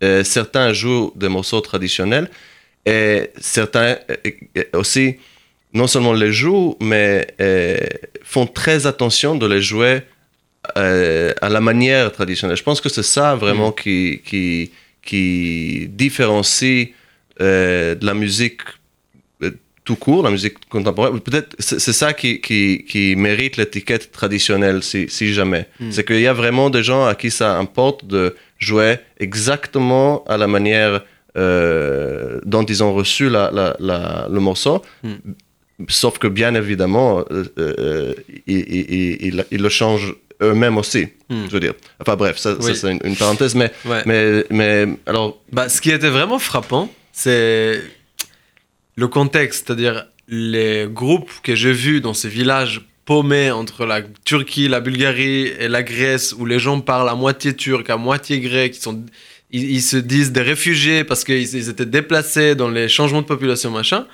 euh, 0.03 0.23
certains 0.23 0.73
jouent 0.73 1.11
des 1.15 1.27
morceaux 1.27 1.61
traditionnels 1.61 2.29
et 2.85 3.29
certains 3.39 3.97
euh, 4.09 4.63
aussi 4.73 5.17
non 5.73 5.87
seulement 5.87 6.13
les 6.13 6.33
jouent, 6.33 6.75
mais 6.81 7.27
euh, 7.39 7.77
font 8.23 8.45
très 8.45 8.87
attention 8.87 9.35
de 9.35 9.47
les 9.47 9.61
jouer 9.61 10.01
à 10.75 11.49
la 11.49 11.59
manière 11.59 12.11
traditionnelle. 12.11 12.55
Je 12.55 12.63
pense 12.63 12.81
que 12.81 12.89
c'est 12.89 13.03
ça 13.03 13.35
vraiment 13.35 13.71
qui, 13.71 14.21
qui, 14.23 14.71
qui 15.01 15.87
différencie 15.89 16.89
de 17.39 18.05
la 18.05 18.13
musique 18.13 18.61
tout 19.83 19.95
court, 19.95 20.21
la 20.23 20.29
musique 20.31 20.57
contemporaine. 20.69 21.19
Peut-être 21.19 21.55
c'est 21.59 21.79
ça 21.93 22.13
qui, 22.13 22.39
qui, 22.41 22.85
qui 22.87 23.15
mérite 23.15 23.57
l'étiquette 23.57 24.11
traditionnelle, 24.11 24.83
si, 24.83 25.07
si 25.09 25.33
jamais. 25.33 25.67
C'est 25.89 26.05
qu'il 26.05 26.19
y 26.21 26.27
a 26.27 26.33
vraiment 26.33 26.69
des 26.69 26.83
gens 26.83 27.05
à 27.05 27.15
qui 27.15 27.31
ça 27.31 27.57
importe 27.57 28.05
de 28.05 28.35
jouer 28.59 28.97
exactement 29.19 30.23
à 30.27 30.37
la 30.37 30.47
manière 30.47 31.01
euh, 31.37 32.39
dont 32.45 32.63
ils 32.65 32.83
ont 32.83 32.93
reçu 32.93 33.29
la, 33.29 33.49
la- 33.51 33.75
la- 33.79 34.27
le 34.29 34.39
morceau. 34.39 34.81
Sauf 35.89 36.19
que 36.19 36.27
bien 36.27 36.53
évidemment, 36.53 37.25
euh, 37.31 37.45
euh, 37.57 38.13
ils, 38.45 38.59
ils- 38.59 39.45
ils- 39.51 39.61
le 39.61 39.69
changent 39.69 40.13
eux-mêmes 40.43 40.77
aussi. 40.77 41.07
Hmm. 41.29 41.45
Je 41.47 41.51
veux 41.51 41.59
dire. 41.59 41.73
Enfin 41.99 42.15
bref, 42.15 42.37
ça, 42.37 42.55
c'est 42.61 42.91
une, 42.91 42.99
une 43.03 43.15
parenthèse. 43.15 43.55
Mais, 43.55 43.71
Ouais. 43.85 44.03
mais, 44.05 44.45
mais 44.51 44.87
alors, 45.07 45.39
Bah, 45.51 45.69
ce 45.69 45.81
qui 45.81 45.89
était 45.89 46.09
vraiment 46.09 46.37
frappant, 46.39 46.87
c'est 47.11 47.81
le 49.01 49.07
contexte, 49.07 49.65
c'est-à-dire 49.65 50.05
les 50.27 50.87
groupes 50.87 51.31
que 51.41 51.55
j'ai 51.55 51.73
vus 51.73 52.01
dans 52.01 52.13
ces 52.13 52.29
villages 52.29 52.81
paumés 53.03 53.49
entre 53.49 53.85
la 53.85 54.01
Turquie, 54.23 54.67
la 54.67 54.79
Bulgarie 54.79 55.47
et 55.47 55.67
la 55.67 55.81
Grèce, 55.81 56.33
où 56.37 56.45
les 56.45 56.59
gens 56.59 56.79
parlent 56.81 57.09
à 57.09 57.15
moitié 57.15 57.55
turc, 57.55 57.89
à 57.89 57.97
moitié 57.97 58.39
grec, 58.39 58.79
ils, 59.49 59.81
se 59.81 59.97
disent 59.97 60.31
des 60.31 60.43
réfugiés 60.43 61.03
parce 61.03 61.23
qu'ils 61.23 61.55
ils 61.55 61.67
étaient 61.67 61.87
déplacés 61.99 62.53
dans 62.53 62.69
les 62.69 62.87
changements 62.87 63.23
de 63.23 63.31
population, 63.35 63.71
machin, 63.71 64.05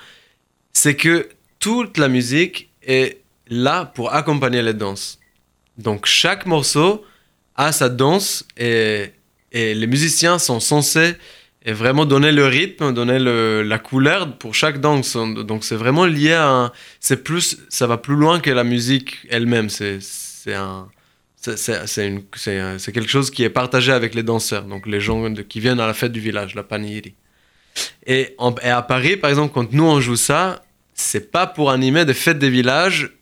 c'est 0.72 0.96
que 0.96 1.28
toute 1.58 1.98
la 1.98 2.08
musique 2.08 2.70
est 2.82 3.18
là 3.48 3.84
pour 3.84 4.14
accompagner 4.14 4.62
les 4.62 4.74
danses. 4.74 5.18
Donc 5.76 6.06
chaque 6.06 6.46
morceau 6.46 7.04
a 7.56 7.72
sa 7.72 7.90
danse 7.90 8.46
et 8.56 9.12
les 9.52 9.86
musiciens 9.86 10.38
sont 10.38 10.60
censés 10.60 11.14
et 11.64 11.72
vraiment 11.72 12.06
donner 12.06 12.32
le 12.32 12.46
rythme, 12.46 12.94
donner 12.94 13.18
le- 13.18 13.62
la 13.62 13.78
couleur 13.78 14.38
pour 14.38 14.54
chaque 14.54 14.80
danse. 14.80 15.16
Donc 15.16 15.64
c'est 15.64 15.76
vraiment 15.76 16.06
lié 16.06 16.32
à 16.32 16.72
c'est 17.00 17.22
plus, 17.24 17.58
ça 17.68 17.86
va 17.86 17.98
plus 17.98 18.14
loin 18.14 18.40
que 18.40 18.50
la 18.50 18.64
musique 18.64 19.16
elle-même. 19.28 19.68
C'est, 19.68 19.98
c'est 20.00 20.54
un, 20.54 20.88
c'est, 21.40 22.92
quelque 22.92 23.08
chose 23.08 23.30
qui 23.30 23.42
est 23.42 23.50
partagé 23.50 23.92
avec 23.92 24.14
les 24.14 24.22
danseurs, 24.22 24.64
donc 24.64 24.86
les 24.86 25.00
gens 25.00 25.32
qui 25.34 25.60
viennent 25.60 25.80
à 25.80 25.86
la 25.86 25.94
fête 25.94 26.12
du 26.12 26.20
village, 26.20 26.54
la 26.54 26.62
paniri. 26.62 27.14
Et, 28.06 28.34
à 28.62 28.82
Paris, 28.82 29.16
par 29.16 29.30
exemple, 29.30 29.52
quand 29.54 29.72
nous 29.72 29.84
on 29.84 30.00
joue 30.00 30.16
ça, 30.16 30.62
c'est 30.94 31.30
pas 31.30 31.46
pour 31.46 31.70
animer 31.70 32.04
des 32.04 32.14
fêtes 32.14 32.38
des 32.38 32.50
villages 32.50 33.12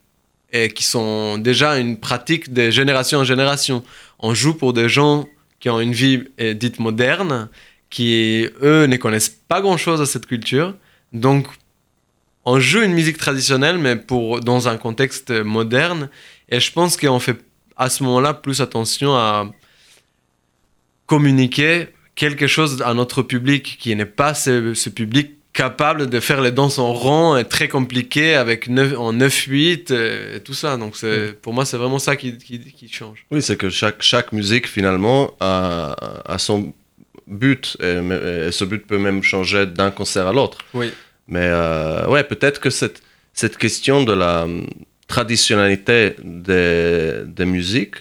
qui 0.74 0.84
sont 0.84 1.36
déjà 1.38 1.78
une 1.78 1.98
pratique 1.98 2.52
de 2.52 2.70
génération 2.70 3.18
en 3.18 3.24
génération. 3.24 3.82
On 4.18 4.32
joue 4.32 4.54
pour 4.54 4.72
des 4.72 4.88
gens 4.88 5.28
qui 5.60 5.68
ont 5.68 5.80
une 5.80 5.92
vie 5.92 6.24
euh, 6.40 6.54
dite 6.54 6.78
moderne, 6.78 7.48
qui 7.90 8.48
eux 8.62 8.86
ne 8.86 8.96
connaissent 8.96 9.28
pas 9.48 9.60
grand-chose 9.60 10.00
à 10.00 10.06
cette 10.06 10.26
culture. 10.26 10.74
Donc 11.12 11.46
on 12.44 12.60
joue 12.60 12.82
une 12.82 12.92
musique 12.92 13.18
traditionnelle, 13.18 13.78
mais 13.78 13.96
pour 13.96 14.40
dans 14.40 14.68
un 14.68 14.76
contexte 14.76 15.30
moderne. 15.30 16.08
Et 16.48 16.60
je 16.60 16.70
pense 16.72 16.96
qu'on 16.96 17.18
fait 17.18 17.38
à 17.76 17.90
ce 17.90 18.02
moment-là 18.04 18.34
plus 18.34 18.60
attention 18.60 19.14
à 19.14 19.50
communiquer 21.06 21.88
quelque 22.14 22.46
chose 22.46 22.82
à 22.82 22.94
notre 22.94 23.22
public 23.22 23.76
qui 23.80 23.94
n'est 23.94 24.06
pas 24.06 24.34
ce, 24.34 24.74
ce 24.74 24.88
public 24.88 25.32
capable 25.52 26.08
de 26.10 26.20
faire 26.20 26.40
les 26.42 26.50
danses 26.52 26.78
en 26.78 26.92
rond 26.92 27.36
et 27.36 27.44
très 27.44 27.68
compliqué 27.68 28.34
avec 28.34 28.68
neuf- 28.68 28.98
en 28.98 29.12
9-8 29.14 29.86
euh, 29.90 30.36
et 30.36 30.40
tout 30.40 30.52
ça. 30.52 30.76
Donc 30.76 30.96
c'est, 30.96 31.32
pour 31.40 31.54
moi, 31.54 31.64
c'est 31.64 31.78
vraiment 31.78 31.98
ça 31.98 32.14
qui, 32.16 32.36
qui, 32.36 32.60
qui 32.60 32.88
change. 32.88 33.24
oui, 33.30 33.40
c'est 33.40 33.56
que 33.56 33.70
chaque, 33.70 34.02
chaque 34.02 34.32
musique, 34.32 34.66
finalement, 34.68 35.32
a, 35.40 35.96
a 36.26 36.38
son 36.38 36.74
but. 37.26 37.76
Et, 37.82 37.96
et 38.48 38.52
ce 38.52 38.64
but 38.64 38.86
peut 38.86 38.98
même 38.98 39.22
changer 39.22 39.66
d'un 39.66 39.90
concert 39.90 40.26
à 40.26 40.32
l'autre. 40.32 40.58
Oui. 40.74 40.90
Mais 41.28 41.48
euh, 41.50 42.06
ouais, 42.08 42.22
peut-être 42.24 42.60
que 42.60 42.70
cette, 42.70 43.02
cette 43.32 43.56
question 43.56 44.04
de 44.04 44.12
la 44.12 44.44
hum, 44.44 44.66
traditionnalité 45.08 46.14
des, 46.22 47.22
des 47.26 47.44
musiques, 47.46 47.96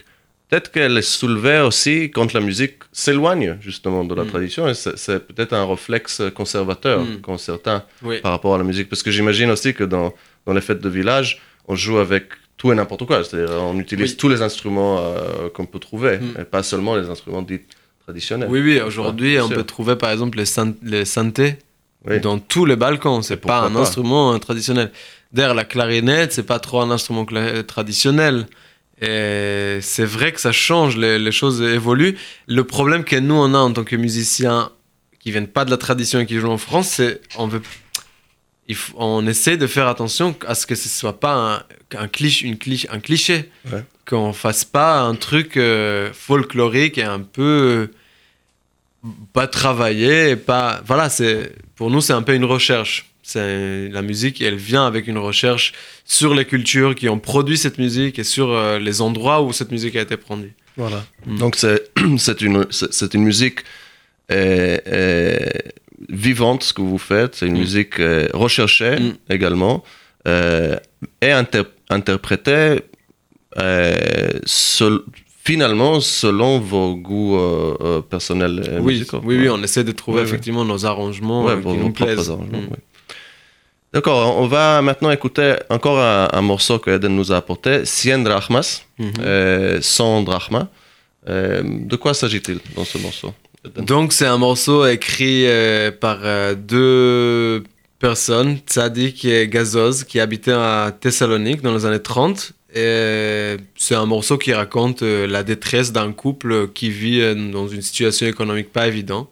peut-être 0.48 0.70
qu'elle 0.70 0.96
est 0.96 1.02
soulevée 1.02 1.58
aussi 1.60 2.10
quand 2.14 2.32
la 2.32 2.40
musique 2.40 2.76
s'éloigne 2.92 3.58
justement 3.60 4.04
de 4.04 4.14
la 4.14 4.22
Mm. 4.24 4.28
tradition. 4.28 4.68
Et 4.68 4.74
c'est, 4.74 5.18
peut-être 5.26 5.52
un 5.54 5.66
réflexe 5.66 6.22
conservateur 6.34 7.00
Mm. 7.00 7.20
qu'ont 7.22 7.38
certains 7.38 7.82
Oui. 8.02 8.20
par 8.20 8.30
rapport 8.32 8.54
à 8.54 8.58
la 8.58 8.64
musique. 8.64 8.88
Parce 8.88 9.02
que 9.02 9.10
j'imagine 9.10 9.50
aussi 9.50 9.74
que 9.74 9.82
dans, 9.84 10.14
dans 10.46 10.52
les 10.54 10.60
fêtes 10.60 10.80
de 10.80 10.88
village, 10.88 11.42
on 11.66 11.74
joue 11.74 11.98
avec 11.98 12.24
tout 12.56 12.70
et 12.72 12.76
n'importe 12.76 13.04
quoi. 13.06 13.24
C'est-à-dire, 13.24 13.54
on 13.60 13.76
utilise 13.78 14.12
Oui. 14.12 14.16
tous 14.16 14.28
les 14.28 14.40
instruments 14.40 14.98
euh, 15.00 15.48
qu'on 15.52 15.66
peut 15.66 15.80
trouver, 15.80 16.18
Mm. 16.18 16.40
et 16.40 16.44
pas 16.44 16.62
seulement 16.62 16.94
les 16.96 17.08
instruments 17.10 17.42
dits 17.42 17.62
traditionnels. 18.06 18.48
Oui, 18.50 18.60
oui, 18.60 18.80
aujourd'hui, 18.80 19.40
on 19.40 19.48
peut 19.48 19.64
trouver 19.64 19.96
par 19.96 20.10
exemple 20.12 20.38
les, 20.38 20.44
Oui. 22.06 22.20
dans 22.20 22.38
tous 22.38 22.64
les 22.64 22.76
balcons. 22.76 23.20
C'est 23.22 23.36
pas 23.36 23.60
un 23.62 23.72
pas? 23.72 23.80
instrument 23.80 24.32
euh, 24.32 24.38
traditionnel. 24.38 24.92
D'ailleurs, 25.32 25.54
la 25.54 25.64
clarinette, 25.64 26.32
c'est 26.32 26.44
pas 26.44 26.60
trop 26.60 26.80
un 26.80 26.90
instrument 26.92 27.24
cla- 27.24 27.64
traditionnel. 27.64 28.46
Et 29.02 29.78
c'est 29.82 30.04
vrai 30.04 30.32
que 30.32 30.40
ça 30.40 30.52
change, 30.52 30.96
les, 30.96 31.18
les 31.18 31.32
choses 31.32 31.60
évoluent. 31.60 32.16
Le 32.46 32.64
problème 32.64 33.04
que 33.04 33.16
nous, 33.16 33.34
on 33.34 33.52
a 33.54 33.58
en 33.58 33.72
tant 33.72 33.84
que 33.84 33.96
musiciens 33.96 34.70
qui 35.18 35.32
viennent 35.32 35.48
pas 35.48 35.64
de 35.64 35.70
la 35.70 35.76
tradition 35.76 36.20
et 36.20 36.26
qui 36.26 36.38
jouent 36.38 36.48
en 36.50 36.58
France, 36.58 36.88
c'est 36.90 37.20
on 37.36 37.48
veut. 37.48 37.60
Il 38.68 38.74
faut- 38.76 38.94
on 38.96 39.26
essaie 39.26 39.56
de 39.56 39.66
faire 39.66 39.86
attention 39.88 40.34
à 40.46 40.54
ce 40.54 40.66
que 40.66 40.74
ce 40.76 40.88
soit 40.88 41.18
pas 41.20 41.34
un, 41.92 41.98
un 42.04 42.08
cliché, 42.08 42.46
une 42.46 42.56
cliché, 42.56 42.88
un 42.90 43.00
cliché. 43.00 43.50
Ouais. 43.72 43.84
Qu'on 44.08 44.32
fasse 44.32 44.64
pas 44.64 45.00
un 45.00 45.14
truc 45.16 45.56
euh, 45.56 46.12
folklorique 46.12 46.96
et 46.98 47.02
un 47.02 47.20
peu 47.20 47.90
euh, 49.04 49.10
pas 49.32 49.46
travaillé, 49.46 50.30
et 50.30 50.36
pas. 50.36 50.80
Voilà, 50.86 51.08
c'est 51.10 51.52
pour 51.74 51.90
nous 51.90 52.00
c'est 52.00 52.12
un 52.12 52.22
peu 52.22 52.34
une 52.34 52.44
recherche. 52.44 53.10
C'est 53.22 53.88
la 53.88 54.02
musique, 54.02 54.40
elle 54.40 54.54
vient 54.54 54.86
avec 54.86 55.08
une 55.08 55.18
recherche 55.18 55.72
sur 56.04 56.32
les 56.34 56.44
cultures 56.44 56.94
qui 56.94 57.08
ont 57.08 57.18
produit 57.18 57.58
cette 57.58 57.78
musique 57.78 58.20
et 58.20 58.24
sur 58.24 58.50
euh, 58.52 58.78
les 58.78 59.00
endroits 59.00 59.42
où 59.42 59.52
cette 59.52 59.72
musique 59.72 59.96
a 59.96 60.02
été 60.02 60.16
produite. 60.16 60.52
Voilà. 60.76 61.04
Mm. 61.26 61.38
Donc 61.38 61.56
c'est 61.56 61.90
c'est 62.18 62.40
une 62.42 62.66
c'est 62.70 63.12
une 63.14 63.24
musique 63.24 63.60
euh, 64.30 64.78
euh, 64.86 65.38
vivante 66.08 66.62
ce 66.62 66.72
que 66.72 66.82
vous 66.82 66.98
faites. 66.98 67.34
C'est 67.34 67.46
une 67.46 67.54
Mm. 67.56 67.58
musique 67.58 67.98
euh, 67.98 68.28
recherchée 68.32 68.96
Mm. 69.00 69.14
également 69.30 69.82
euh, 70.28 70.76
et 71.20 71.32
inter- 71.32 71.64
interprétée 71.90 72.82
seul- 74.46 75.02
finalement 75.44 76.00
selon 76.00 76.58
vos 76.58 76.96
goûts 76.96 77.36
euh, 77.38 77.76
euh, 77.80 78.00
personnels. 78.00 78.78
oui, 78.80 78.94
musicaux. 78.94 79.20
oui, 79.24 79.38
oui, 79.38 79.48
on 79.48 79.62
essaie 79.62 79.84
de 79.84 79.92
trouver 79.92 80.16
Ouais, 80.18 80.22
ouais. 80.24 80.28
effectivement 80.28 80.64
nos 80.64 80.86
arrangements 80.86 81.48
euh, 81.48 81.60
qui 81.60 81.68
nous 81.68 81.92
plaisent. 81.92 82.30
Mm. 82.30 82.74
D'accord, 83.92 84.36
on 84.38 84.46
va 84.46 84.82
maintenant 84.82 85.10
écouter 85.10 85.54
encore 85.70 85.98
un, 86.00 86.28
un 86.32 86.42
morceau 86.42 86.78
que 86.78 86.90
Eden 86.90 87.14
nous 87.14 87.32
a 87.32 87.36
apporté, 87.36 87.84
Cien 87.84 88.18
drachmas, 88.18 88.82
Mhm. 88.98 89.12
euh, 89.20 89.78
100 89.80 90.22
drachmas. 90.22 90.66
Euh, 91.28 91.62
de 91.64 91.96
quoi 91.96 92.12
s'agit-il 92.14 92.58
dans 92.76 92.84
ce 92.84 92.98
morceau 92.98 93.32
Eden? 93.64 93.84
Donc 93.84 94.12
c'est 94.12 94.26
un 94.26 94.38
morceau 94.38 94.86
écrit 94.86 95.44
euh, 95.46 95.90
par 95.92 96.18
euh, 96.24 96.54
deux 96.54 97.64
personnes, 97.98 98.58
Tzadik 98.66 99.24
et 99.24 99.48
Gazoz, 99.48 100.04
qui 100.04 100.18
habitaient 100.20 100.52
à 100.52 100.92
Thessalonique 101.00 101.62
dans 101.62 101.74
les 101.74 101.86
années 101.86 102.02
30. 102.02 102.52
Et 102.76 103.56
c'est 103.74 103.94
un 103.94 104.04
morceau 104.04 104.36
qui 104.36 104.52
raconte 104.52 105.02
euh, 105.02 105.26
la 105.26 105.42
détresse 105.42 105.92
d'un 105.92 106.12
couple 106.12 106.68
qui 106.74 106.90
vit 106.90 107.22
euh, 107.22 107.34
dans 107.50 107.68
une 107.68 107.80
situation 107.80 108.26
économique 108.26 108.70
pas 108.70 108.86
évidente 108.86 109.30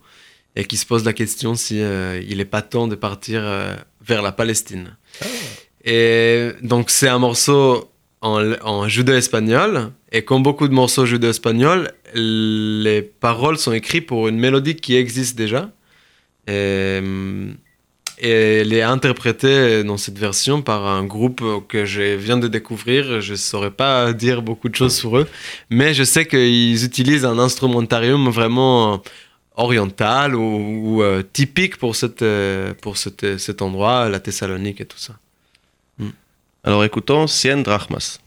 et 0.57 0.65
qui 0.65 0.79
se 0.79 0.87
pose 0.87 1.05
la 1.05 1.13
question 1.13 1.55
si 1.55 1.83
euh, 1.83 2.23
il 2.27 2.41
est 2.41 2.47
pas 2.47 2.63
temps 2.63 2.89
de 2.89 2.95
partir 2.95 3.43
euh, 3.45 3.75
vers 4.01 4.23
la 4.23 4.33
Palestine. 4.33 4.97
Et 5.85 6.53
donc 6.63 6.89
c'est 6.89 7.09
un 7.09 7.19
morceau 7.19 7.91
en, 8.23 8.55
en 8.63 8.89
judéo-espagnol. 8.89 9.91
Et 10.11 10.23
comme 10.23 10.43
beaucoup 10.43 10.67
de 10.67 10.73
morceaux 10.73 11.05
judéo-espagnols, 11.05 11.93
les 12.15 13.03
paroles 13.03 13.59
sont 13.59 13.73
écrites 13.73 14.07
pour 14.07 14.27
une 14.29 14.39
mélodie 14.39 14.77
qui 14.77 14.97
existe 14.97 15.37
déjà. 15.37 15.71
Et, 16.47 17.01
et 18.19 18.61
elle 18.61 18.73
est 18.73 18.83
interprétée 18.83 19.83
dans 19.85 19.97
cette 19.97 20.19
version 20.19 20.63
par 20.63 20.87
un 20.87 21.05
groupe 21.05 21.43
que 21.69 21.85
je 21.85 22.15
viens 22.17 22.37
de 22.37 22.49
découvrir. 22.49 23.21
Je 23.21 23.33
ne 23.33 23.37
saurais 23.37 23.71
pas 23.71 24.13
dire 24.13 24.43
beaucoup 24.43 24.69
de 24.69 24.75
choses 24.75 24.95
sur 24.97 25.17
eux, 25.19 25.27
mais 25.71 25.95
je 25.95 26.05
sais 26.05 26.27
qu'ils 26.27 26.85
utilisent 26.85 27.25
un 27.25 27.39
instrumentarium 27.39 28.29
vraiment 28.31 29.03
oriental 29.57 30.35
ou, 30.35 31.03
euh, 31.03 31.23
typique 31.33 31.77
pour, 31.77 31.95
cette, 31.97 32.23
euh, 32.23 32.73
pour 32.83 32.97
cette- 32.97 33.39
cet 33.39 33.63
endroit, 33.63 34.09
la 34.09 34.19
Thessalonique 34.21 34.81
et 34.81 34.87
tout 34.87 34.99
ça. 34.99 35.15
Alors 36.65 36.83
écoutons 36.85 37.27
Cien 37.27 37.59
drachmas. 37.59 38.19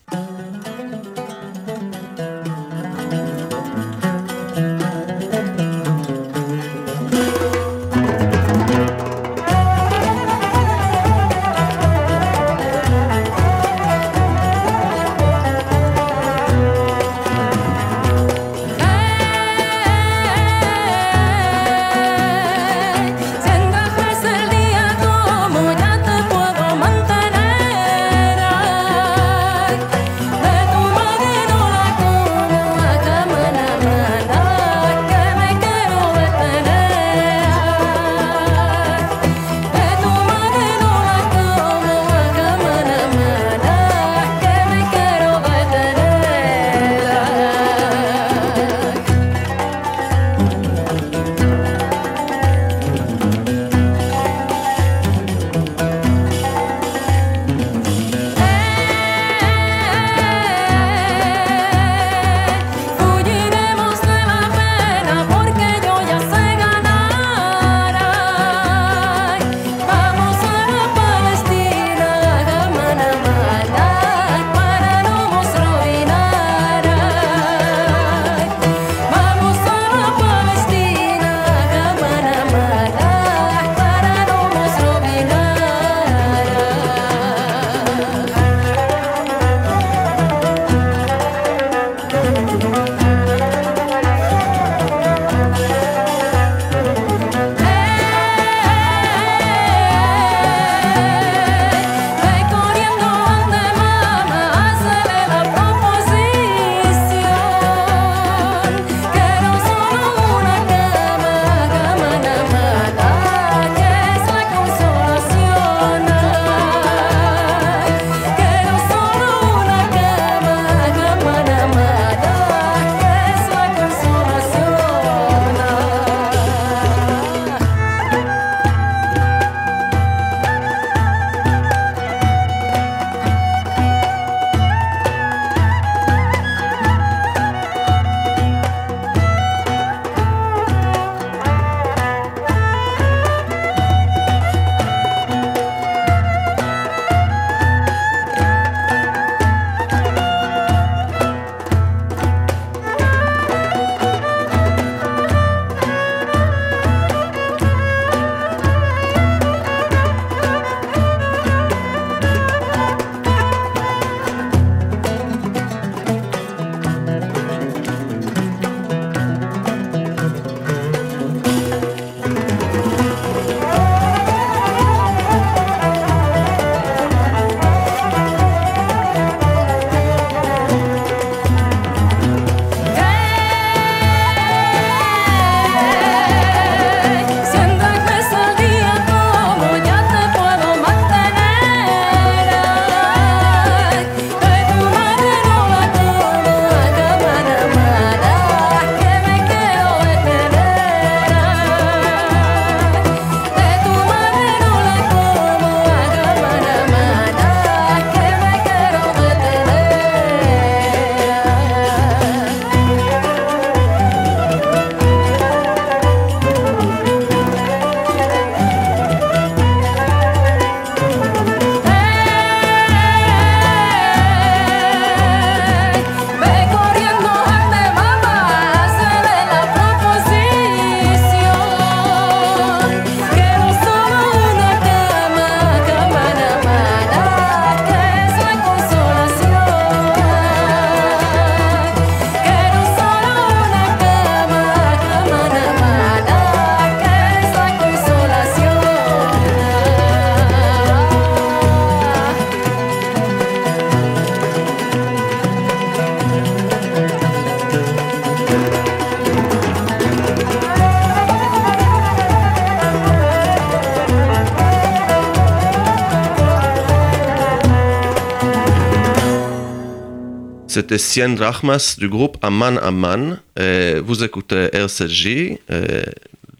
C'était 270.68 270.98
Sien 270.98 271.36
Rachmas 271.36 271.96
du 271.98 272.10
groupe 272.10 272.38
Aman 272.42 272.78
Aman. 272.80 273.40
Et 273.60 273.96
vous 274.00 274.24
écoutez 274.24 274.70
RCJ, 274.74 275.58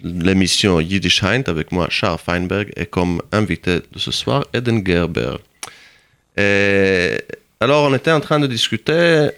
l'émission 0.04 0.80
Yiddish 0.80 1.24
Heint 1.24 1.44
avec 1.48 1.72
moi, 1.72 1.88
Charles 1.90 2.20
Feinberg, 2.24 2.72
et 2.76 2.86
comme 2.86 3.22
invité 3.32 3.80
de 3.92 4.00
ce 4.00 4.12
soir, 4.12 4.46
Eden 4.54 4.86
Gerber. 4.86 5.36
Et 6.38 7.18
alors, 7.60 7.90
on 7.90 7.96
était 7.96 8.12
en 8.12 8.20
train 8.20 8.40
de 8.40 8.48
discuter 8.48 9.30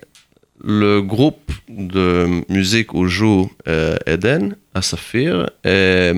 le 0.62 1.02
groupe 1.02 1.52
de 1.70 2.44
musique 2.50 2.94
où 2.94 3.08
joue 3.08 3.50
euh, 3.68 3.98
Eden 4.06 4.58
à 4.74 4.82
Saphir. 4.82 5.50
Et, 5.64 5.68
euh, 5.68 6.14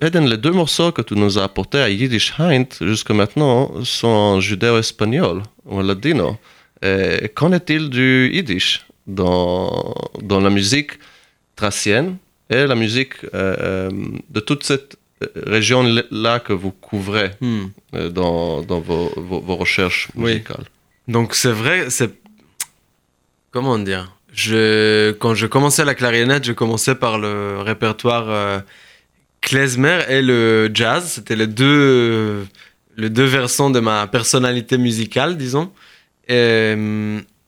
Eden, 0.00 0.28
les 0.28 0.36
deux 0.36 0.50
morceaux 0.50 0.90
que 0.90 1.02
tu 1.02 1.14
nous 1.14 1.38
as 1.38 1.44
apportés 1.44 1.78
à 1.78 1.88
Yiddish 1.88 2.34
Heint 2.38 2.66
jusqu'à 2.80 3.14
maintenant 3.14 3.72
sont 3.84 4.08
en 4.08 4.40
judéo-espagnol 4.40 5.42
ou 5.64 5.80
ladino. 5.80 6.36
Et 6.82 7.28
Qu'en 7.34 7.52
est-il 7.52 7.88
du 7.90 8.30
Yiddish 8.32 8.86
dans, 9.06 9.94
dans 10.22 10.40
la 10.40 10.50
musique 10.50 10.92
thracienne 11.56 12.16
et 12.50 12.66
la 12.66 12.74
musique 12.74 13.14
euh, 13.34 13.56
euh, 13.60 13.90
de 14.30 14.40
toute 14.40 14.64
cette 14.64 14.96
région-là 15.36 16.40
que 16.40 16.52
vous 16.52 16.72
couvrez 16.72 17.30
Hmm. 17.40 17.66
euh, 17.94 18.08
dans, 18.08 18.62
dans 18.62 18.80
vos, 18.80 19.12
vos, 19.16 19.40
vos 19.40 19.56
recherches 19.56 20.08
Oui. 20.16 20.32
musicales? 20.32 20.66
Donc 21.08 21.34
c'est 21.34 21.52
vrai, 21.52 21.90
c'est 21.90 22.10
comment 23.50 23.78
dire? 23.78 24.16
Je 24.32 25.12
quand 25.12 25.34
je 25.34 25.46
commençais 25.46 25.84
la 25.84 25.94
clarinette, 25.94 26.44
je 26.44 26.52
commençais 26.52 26.94
par 26.94 27.18
le 27.18 27.58
répertoire 27.60 28.28
euh, 28.28 28.60
klezmer 29.40 30.00
et 30.08 30.22
le 30.22 30.70
jazz. 30.72 31.04
C'était 31.14 31.36
les 31.36 31.46
deux 31.46 32.46
les 32.96 33.10
deux 33.10 33.24
versants 33.24 33.70
de 33.70 33.80
ma 33.80 34.06
personnalité 34.06 34.78
musicale, 34.78 35.36
disons. 35.36 35.70
Et, 36.28 36.74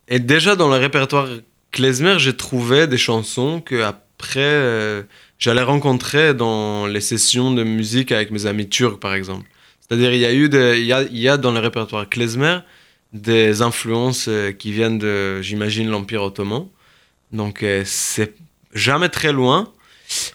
et 0.09 0.19
déjà 0.19 0.57
dans 0.57 0.69
le 0.69 0.77
répertoire 0.77 1.29
klezmer, 1.71 2.19
j'ai 2.19 2.37
trouvé 2.37 2.87
des 2.87 2.97
chansons 2.99 3.61
que 3.61 3.83
après 3.83 4.41
euh, 4.41 5.03
j'allais 5.39 5.63
rencontrer 5.63 6.35
dans 6.35 6.87
les 6.87 7.01
sessions 7.01 7.53
de 7.53 7.65
musique 7.65 8.13
avec 8.13 8.31
mes 8.31 8.47
amis 8.47 8.69
turcs, 8.69 9.01
par 9.01 9.15
exemple. 9.15 9.47
C'est-à-dire 9.81 10.13
il 10.13 10.21
y 10.21 10.87
y 10.87 10.93
a, 10.93 11.03
y 11.03 11.29
a 11.29 11.37
dans 11.37 11.53
le 11.53 11.59
répertoire 11.59 12.09
klezmer 12.09 12.59
des 13.13 13.63
influences 13.63 14.27
euh, 14.29 14.53
qui 14.53 14.73
viennent 14.73 14.99
de, 14.99 15.41
j'imagine, 15.41 15.89
l'Empire 15.89 16.23
ottoman. 16.23 16.67
Donc 17.33 17.63
euh, 17.63 17.83
c'est 17.85 18.35
jamais 18.75 19.09
très 19.09 19.33
loin, 19.33 19.73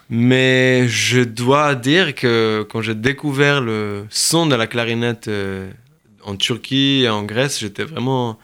mais 0.10 0.88
je 0.88 1.22
dois 1.22 1.76
dire 1.76 2.16
que 2.16 2.66
quand 2.70 2.82
j'ai 2.82 2.96
découvert 2.96 3.62
le 3.62 4.06
son 4.10 4.46
de 4.48 4.56
la 4.56 4.68
clarinette 4.68 5.28
euh, 5.28 5.70
en 6.24 6.36
Turquie 6.36 7.02
et 7.04 7.10
en 7.10 7.24
Grèce, 7.24 7.60
j'étais 7.60 7.84
vraiment 7.84 8.38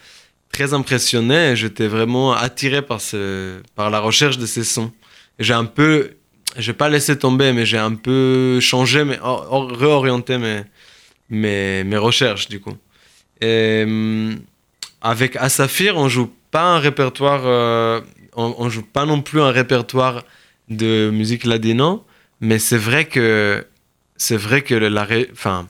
très 0.52 0.74
impressionné 0.74 1.56
j'étais 1.58 1.88
vraiment 1.88 2.32
attiré 2.32 2.82
par, 2.82 3.02
ce, 3.02 3.62
par 3.76 3.90
la 3.90 4.00
recherche 4.00 4.38
de 4.38 4.46
ces 4.46 4.64
sons. 4.64 4.92
J'ai 5.38 5.54
un 5.54 5.66
peu, 5.66 6.12
j'ai 6.58 6.72
pas 6.72 6.88
laissé 6.88 7.18
tomber, 7.20 7.52
mais 7.52 7.66
j'ai 7.66 7.78
un 7.78 7.96
peu 7.96 8.60
changé, 8.62 9.04
mais 9.04 9.20
or- 9.22 9.48
or- 9.52 9.72
réorienté 9.72 10.38
mes, 10.38 10.62
mes, 11.30 11.84
mes 11.84 11.98
recherches 11.98 12.48
du 12.48 12.62
coup. 12.62 12.78
Hum, 13.44 14.40
avec 15.02 15.36
Asafir, 15.36 15.98
on 15.98 16.08
joue 16.08 16.32
pas 16.52 16.64
un 16.76 16.80
répertoire, 16.80 17.42
euh, 17.46 18.00
on, 18.34 18.56
on 18.58 18.70
joue 18.70 18.82
pas 18.84 19.06
non 19.06 19.22
plus 19.22 19.42
un 19.42 19.52
répertoire 19.52 20.24
de 20.70 21.10
musique 21.12 21.44
ladino, 21.44 22.06
mais 22.40 22.60
c'est 22.60 22.78
vrai 22.78 23.06
que 23.06 23.66
c'est 24.16 24.38
vrai 24.38 24.62
que 24.62 24.74
la, 24.74 25.06
enfin, 25.34 25.68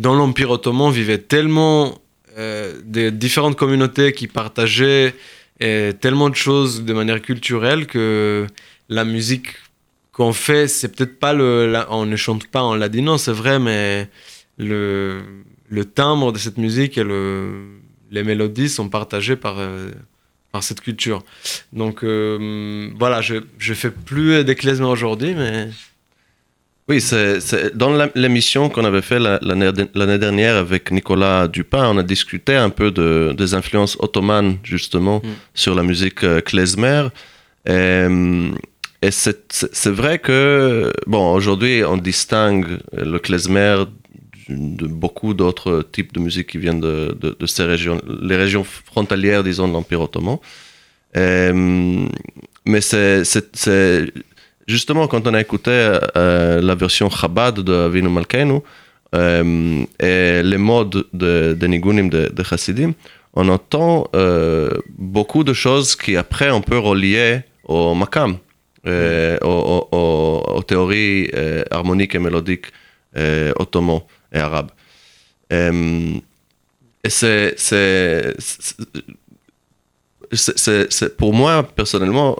dans 0.00 0.14
l'Empire 0.14 0.50
ottoman 0.50 0.90
vivait 0.90 1.18
tellement 1.18 2.00
euh, 2.38 2.80
de 2.84 3.10
différentes 3.10 3.56
communautés 3.56 4.12
qui 4.14 4.28
partageaient 4.28 5.14
euh, 5.62 5.92
tellement 5.92 6.30
de 6.30 6.34
choses 6.34 6.84
de 6.84 6.92
manière 6.94 7.20
culturelle 7.20 7.86
que 7.86 8.46
la 8.88 9.04
musique 9.04 9.48
qu'on 10.12 10.32
fait, 10.32 10.68
c'est 10.68 10.88
peut-être 10.96 11.18
pas 11.18 11.34
le, 11.34 11.84
on 11.90 12.06
ne 12.06 12.16
chante 12.16 12.46
pas 12.46 12.62
en 12.62 12.74
ladino, 12.74 13.18
c'est 13.18 13.32
vrai, 13.32 13.58
mais 13.58 14.08
le, 14.56 15.20
le 15.68 15.84
timbre 15.84 16.32
de 16.32 16.38
cette 16.38 16.56
musique 16.56 16.96
et 16.96 17.04
le, 17.04 17.66
les 18.10 18.24
mélodies 18.24 18.70
sont 18.70 18.88
partagées 18.88 19.36
par, 19.36 19.58
euh, 19.58 19.90
par 20.50 20.62
cette 20.62 20.80
culture. 20.80 21.22
Donc 21.74 22.04
euh, 22.04 22.90
voilà, 22.98 23.20
je 23.20 23.34
je 23.58 23.74
fais 23.74 23.90
plus 23.90 24.44
d'éclésme 24.44 24.84
aujourd'hui, 24.84 25.34
mais 25.34 25.68
Oui, 26.90 27.00
c'est 27.00 27.76
dans 27.76 27.92
l'émission 28.16 28.68
qu'on 28.68 28.84
avait 28.84 29.00
fait 29.10 29.20
la- 29.20 29.38
l'année 30.00 30.18
dernière 30.18 30.56
avec 30.56 30.90
Nicolas 30.90 31.46
Dupin, 31.46 31.84
on 31.92 31.98
a 31.98 32.02
discuté 32.02 32.56
un 32.56 32.70
peu 32.70 32.90
de, 32.90 33.32
des 33.40 33.54
influences 33.54 33.96
ottomanes 34.00 34.56
justement 34.64 35.18
Mm. 35.22 35.28
sur 35.54 35.74
la 35.76 35.84
musique 35.90 36.24
euh, 36.24 36.40
klezmer. 36.40 37.04
Et, 37.66 37.70
euh, 37.70 38.48
et 39.02 39.10
c'est 39.12 39.94
vrai 40.00 40.18
que, 40.18 40.92
bon, 41.06 41.32
aujourd'hui 41.32 41.84
on 41.92 41.96
distingue 41.96 42.78
le 42.92 43.18
klezmer 43.26 43.76
de 44.48 44.86
beaucoup 44.88 45.32
d'autres 45.32 45.86
types 45.92 46.12
de 46.12 46.18
musique 46.26 46.48
qui 46.48 46.58
viennent 46.58 46.80
de, 46.80 47.16
de- 47.22 47.36
de 47.38 47.46
ces 47.46 47.62
régions, 47.74 48.00
les 48.30 48.36
régions 48.44 48.64
frontalières, 48.64 49.44
disons, 49.44 49.68
de 49.68 49.74
l'Empire 49.74 50.00
ottoman. 50.00 50.38
Euh, 51.16 52.06
mais 52.64 52.80
c'est- 52.80 53.22
justement 54.70 55.06
quand 55.10 55.26
on 55.26 55.34
a 55.34 55.40
écouté 55.40 55.70
euh, 56.16 56.60
la 56.68 56.74
version 56.84 57.08
Chabad 57.10 57.56
de 57.68 57.74
Avinu 57.88 58.08
Malkeinu 58.08 58.58
euh, 59.14 59.84
et 59.98 60.42
les 60.42 60.58
modes 60.70 61.04
de, 61.12 61.66
Nigunim 61.66 62.08
de, 62.08 62.22
de 62.38 62.42
on 63.34 63.48
entend 63.48 64.08
euh, 64.14 64.70
beaucoup 64.98 65.44
de 65.44 65.52
choses 65.64 65.94
qui 65.96 66.16
après 66.16 66.50
on 66.50 66.62
peut 66.70 66.78
relier 66.78 67.40
au 67.64 67.94
Makam, 67.94 68.32
aux, 68.86 69.88
aux- 69.98 70.42
aux- 70.56 70.62
théories 70.70 71.30
harmoniques 71.70 72.14
et 72.14 72.18
mélodiques 72.18 72.68
ottomans 73.62 74.02
et 74.32 74.38
arabes. 74.48 74.70
Et 77.06 77.10
c'est- 77.18 77.54
c'est- 77.58 78.34
pour 81.16 81.32
moi, 81.40 81.52
personnellement, 81.80 82.30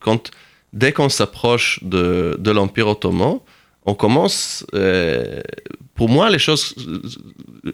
quand, 0.00 0.30
dès 0.74 0.92
qu'on 0.92 1.08
s'approche 1.08 1.78
de, 1.82 2.36
de 2.38 2.50
l'Empire 2.50 2.88
ottoman, 2.88 3.38
on 3.86 3.94
commence, 3.94 4.66
euh, 4.74 5.40
pour 5.94 6.08
moi, 6.08 6.28
les 6.28 6.38
choses 6.38 6.74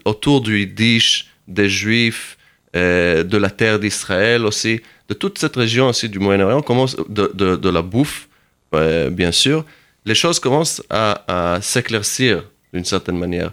autour 0.04 0.40
du 0.42 0.60
Yiddish, 0.60 1.26
des 1.48 1.68
Juifs, 1.68 2.36
euh, 2.76 3.24
de 3.24 3.36
la 3.38 3.50
terre 3.50 3.78
d'Israël 3.80 4.44
aussi, 4.44 4.80
de 5.08 5.14
toute 5.14 5.38
cette 5.38 5.56
région 5.56 5.88
aussi 5.88 6.08
du 6.08 6.18
Moyen-Orient, 6.18 6.62
commence 6.62 6.94
de, 7.08 7.32
de, 7.34 7.68
la 7.70 7.82
bouffe, 7.82 8.28
euh, 8.74 9.10
bien 9.10 9.32
sûr, 9.32 9.64
les 10.04 10.14
choses 10.14 10.38
commencent 10.38 10.82
à, 10.90 11.58
s'éclaircir 11.62 12.44
d'une 12.72 12.84
certaine 12.84 13.18
manière. 13.18 13.52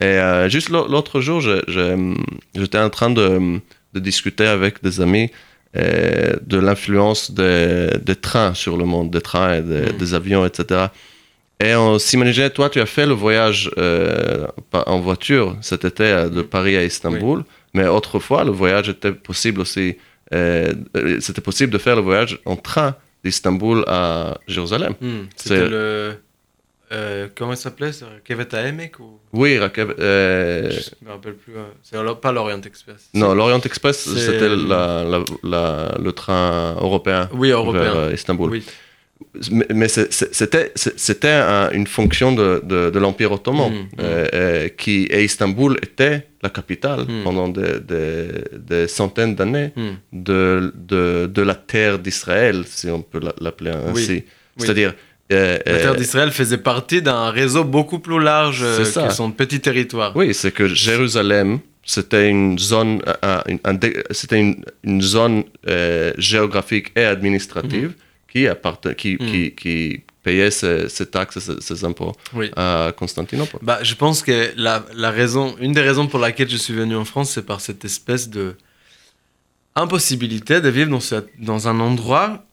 Et 0.00 0.18
juste 0.48 0.68
l'au- 0.68 0.88
l'autre 0.88 1.20
jour, 1.20 1.40
j'étais 1.40 2.78
en 2.78 2.90
train 2.90 3.10
de, 3.10 3.60
de 3.94 4.00
discuter 4.00 4.46
avec 4.46 4.82
des 4.82 5.00
amis 5.00 5.30
euh, 5.76 6.34
de 6.42 6.58
l'influence 6.58 7.30
des, 7.32 8.16
trains 8.20 8.54
sur 8.54 8.76
le 8.76 8.84
monde, 8.84 9.10
des 9.10 9.20
trains 9.20 9.54
et 9.56 9.60
Mm. 9.62 9.96
des 9.98 10.14
avions, 10.14 10.44
etc. 10.46 10.86
Et 11.60 11.74
on 11.74 11.98
s'imaginait, 11.98 12.50
toi, 12.50 12.68
tu 12.68 12.80
as 12.80 12.86
fait 12.86 13.06
le 13.06 13.14
voyage 13.14 13.70
euh, 13.78 14.46
en 14.72 15.00
voiture 15.00 15.56
cet 15.62 15.84
été 15.86 16.28
de 16.30 16.42
Paris 16.42 16.76
à 16.76 16.84
Istanbul, 16.84 17.44
mais 17.74 17.86
autrefois, 17.86 18.44
le 18.44 18.50
voyage 18.52 18.88
était 18.90 19.12
possible 19.12 19.60
aussi, 19.62 19.96
euh, 20.34 20.72
c'était 21.20 21.40
possible 21.40 21.72
de 21.72 21.78
faire 21.78 21.96
le 21.96 22.02
voyage 22.02 22.38
en 22.44 22.56
train 22.56 22.94
d'Istanbul 23.24 23.84
à 23.86 24.38
Jérusalem. 24.46 24.94
C'est- 25.36 25.48
c'était 25.48 25.68
le 25.68 26.16
euh, 26.92 27.28
comment 27.34 27.52
il 27.52 27.56
s'appelait? 27.56 27.92
C'est 27.92 28.04
Kevet 28.24 28.46
Emek 28.52 29.00
ou? 29.00 29.18
Oui, 29.32 29.58
Rakeb, 29.58 29.90
euh, 29.98 30.70
je 30.70 31.04
me 31.04 31.10
rappelle 31.10 31.34
plus. 31.34 31.54
euh, 31.56 31.64
C'est 31.82 32.20
pas 32.20 32.32
l'Orient 32.32 32.60
Express. 32.62 33.08
non, 33.14 33.34
l'Orient 33.34 33.60
Express, 33.60 34.08
c'était 34.26 34.48
la- 34.48 35.04
la- 35.04 35.24
la- 35.42 35.98
le 36.00 36.12
train 36.12 36.74
européen 36.80 37.28
Oui, 37.32 37.50
européen. 37.50 37.82
vers 37.82 37.96
euh, 37.96 38.12
Istanbul. 38.12 38.50
Oui. 38.50 38.64
Mais, 39.50 39.88
c'était 39.88 41.28
un- 41.28 41.70
une 41.70 41.86
fonction 41.86 42.32
de, 42.32 42.60
de, 42.64 42.90
de 42.90 42.98
l'Empire 42.98 43.32
ottoman, 43.32 43.70
Mm, 43.72 43.74
mm. 43.76 43.86
euh, 44.00 44.26
euh, 44.34 44.68
qui, 44.68 45.04
et 45.10 45.24
Istanbul 45.24 45.76
était 45.82 46.26
la 46.42 46.50
capitale 46.50 47.02
Mm. 47.08 47.22
pendant 47.24 47.48
des, 47.48 47.80
des- 47.80 48.44
des 48.70 48.88
centaines 48.88 49.34
d'années 49.34 49.72
Hmm. 49.74 49.94
de, 50.12 50.72
de, 50.74 51.26
de 51.26 51.42
la 51.42 51.54
terre 51.54 51.98
d'Israël, 51.98 52.64
si 52.66 52.88
on 52.90 53.02
peut 53.02 53.20
la- 53.20 53.34
l'appeler 53.40 53.70
ainsi. 53.72 54.12
Oui. 54.12 54.24
C'est-à-dire... 54.58 54.94
euh, 55.32 55.58
La 55.66 55.72
euh, 55.72 55.82
terre 55.82 55.96
d'Israël 55.96 56.30
faisait 56.30 56.58
partie 56.58 57.02
d'un 57.02 57.30
réseau 57.30 57.64
beaucoup 57.64 57.98
plus 57.98 58.20
large 58.22 58.60
euh, 58.62 58.84
que 58.84 59.12
son 59.12 59.30
petit 59.32 59.60
territoire. 59.60 60.14
Oui, 60.16 60.32
c'est 60.34 60.52
que 60.52 60.66
Jérusalem, 60.68 61.58
c'était 61.84 62.28
une 62.28 62.58
zone, 62.58 63.02
un- 63.22 63.42
un- 63.64 63.78
c'était 64.10 64.40
une, 64.40 64.64
une 64.84 65.02
zone 65.02 65.44
euh, 65.68 66.12
géographique 66.18 66.92
et 66.96 67.04
administrative 67.04 67.94
qui, 68.28 68.46
qui, 68.96 69.16
Mhm. 69.20 69.30
qui, 69.30 69.52
qui 69.54 70.00
payait 70.22 70.50
ses, 70.50 70.88
ses 70.88 71.06
taxes, 71.06 71.38
ses, 71.38 71.60
ses 71.60 71.84
impôts 71.84 72.12
Oui. 72.34 72.50
à 72.56 72.92
Constantinople. 72.96 73.58
Bah, 73.62 73.78
je 73.82 73.94
pense 73.94 74.22
que 74.22 74.50
la, 74.56 74.84
la 74.94 75.10
raison, 75.10 75.54
une 75.60 75.72
des 75.72 75.80
raisons 75.82 76.06
pour 76.08 76.18
laquelle 76.18 76.48
je 76.50 76.56
suis 76.56 76.74
venu 76.74 76.96
en 76.96 77.04
France, 77.04 77.30
c'est 77.30 77.46
par 77.46 77.60
cette 77.60 77.84
espèce 77.84 78.28
de 78.28 78.54
impossibilité 79.74 80.60
de 80.60 80.68
vivre 80.68 80.90
dans, 80.90 81.00
ce- 81.00 81.26
dans 81.38 81.68
un 81.68 81.80
endroit. 81.80 82.45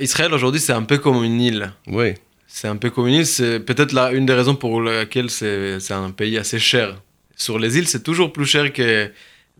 Israël 0.00 0.32
aujourd'hui, 0.34 0.60
c'est 0.60 0.72
un 0.72 0.82
peu 0.82 0.98
comme 0.98 1.22
une 1.24 1.40
île. 1.40 1.72
Oui, 1.86 2.14
C'est 2.46 2.68
un 2.68 2.76
peu 2.76 2.90
comme 2.90 3.06
une 3.08 3.14
île. 3.14 3.26
C'est 3.26 3.60
peut-être 3.60 3.92
là 3.92 4.12
une 4.12 4.26
des 4.26 4.34
raisons 4.34 4.54
pour 4.54 4.80
laquelle 4.82 5.30
c'est 5.30 5.80
c'est 5.80 5.94
un 5.94 6.10
pays 6.10 6.36
assez 6.38 6.58
cher. 6.58 7.00
Sur 7.36 7.58
les 7.58 7.78
îles, 7.78 7.88
c'est 7.88 8.02
toujours 8.02 8.32
plus 8.32 8.46
cher 8.46 8.72
que 8.72 9.10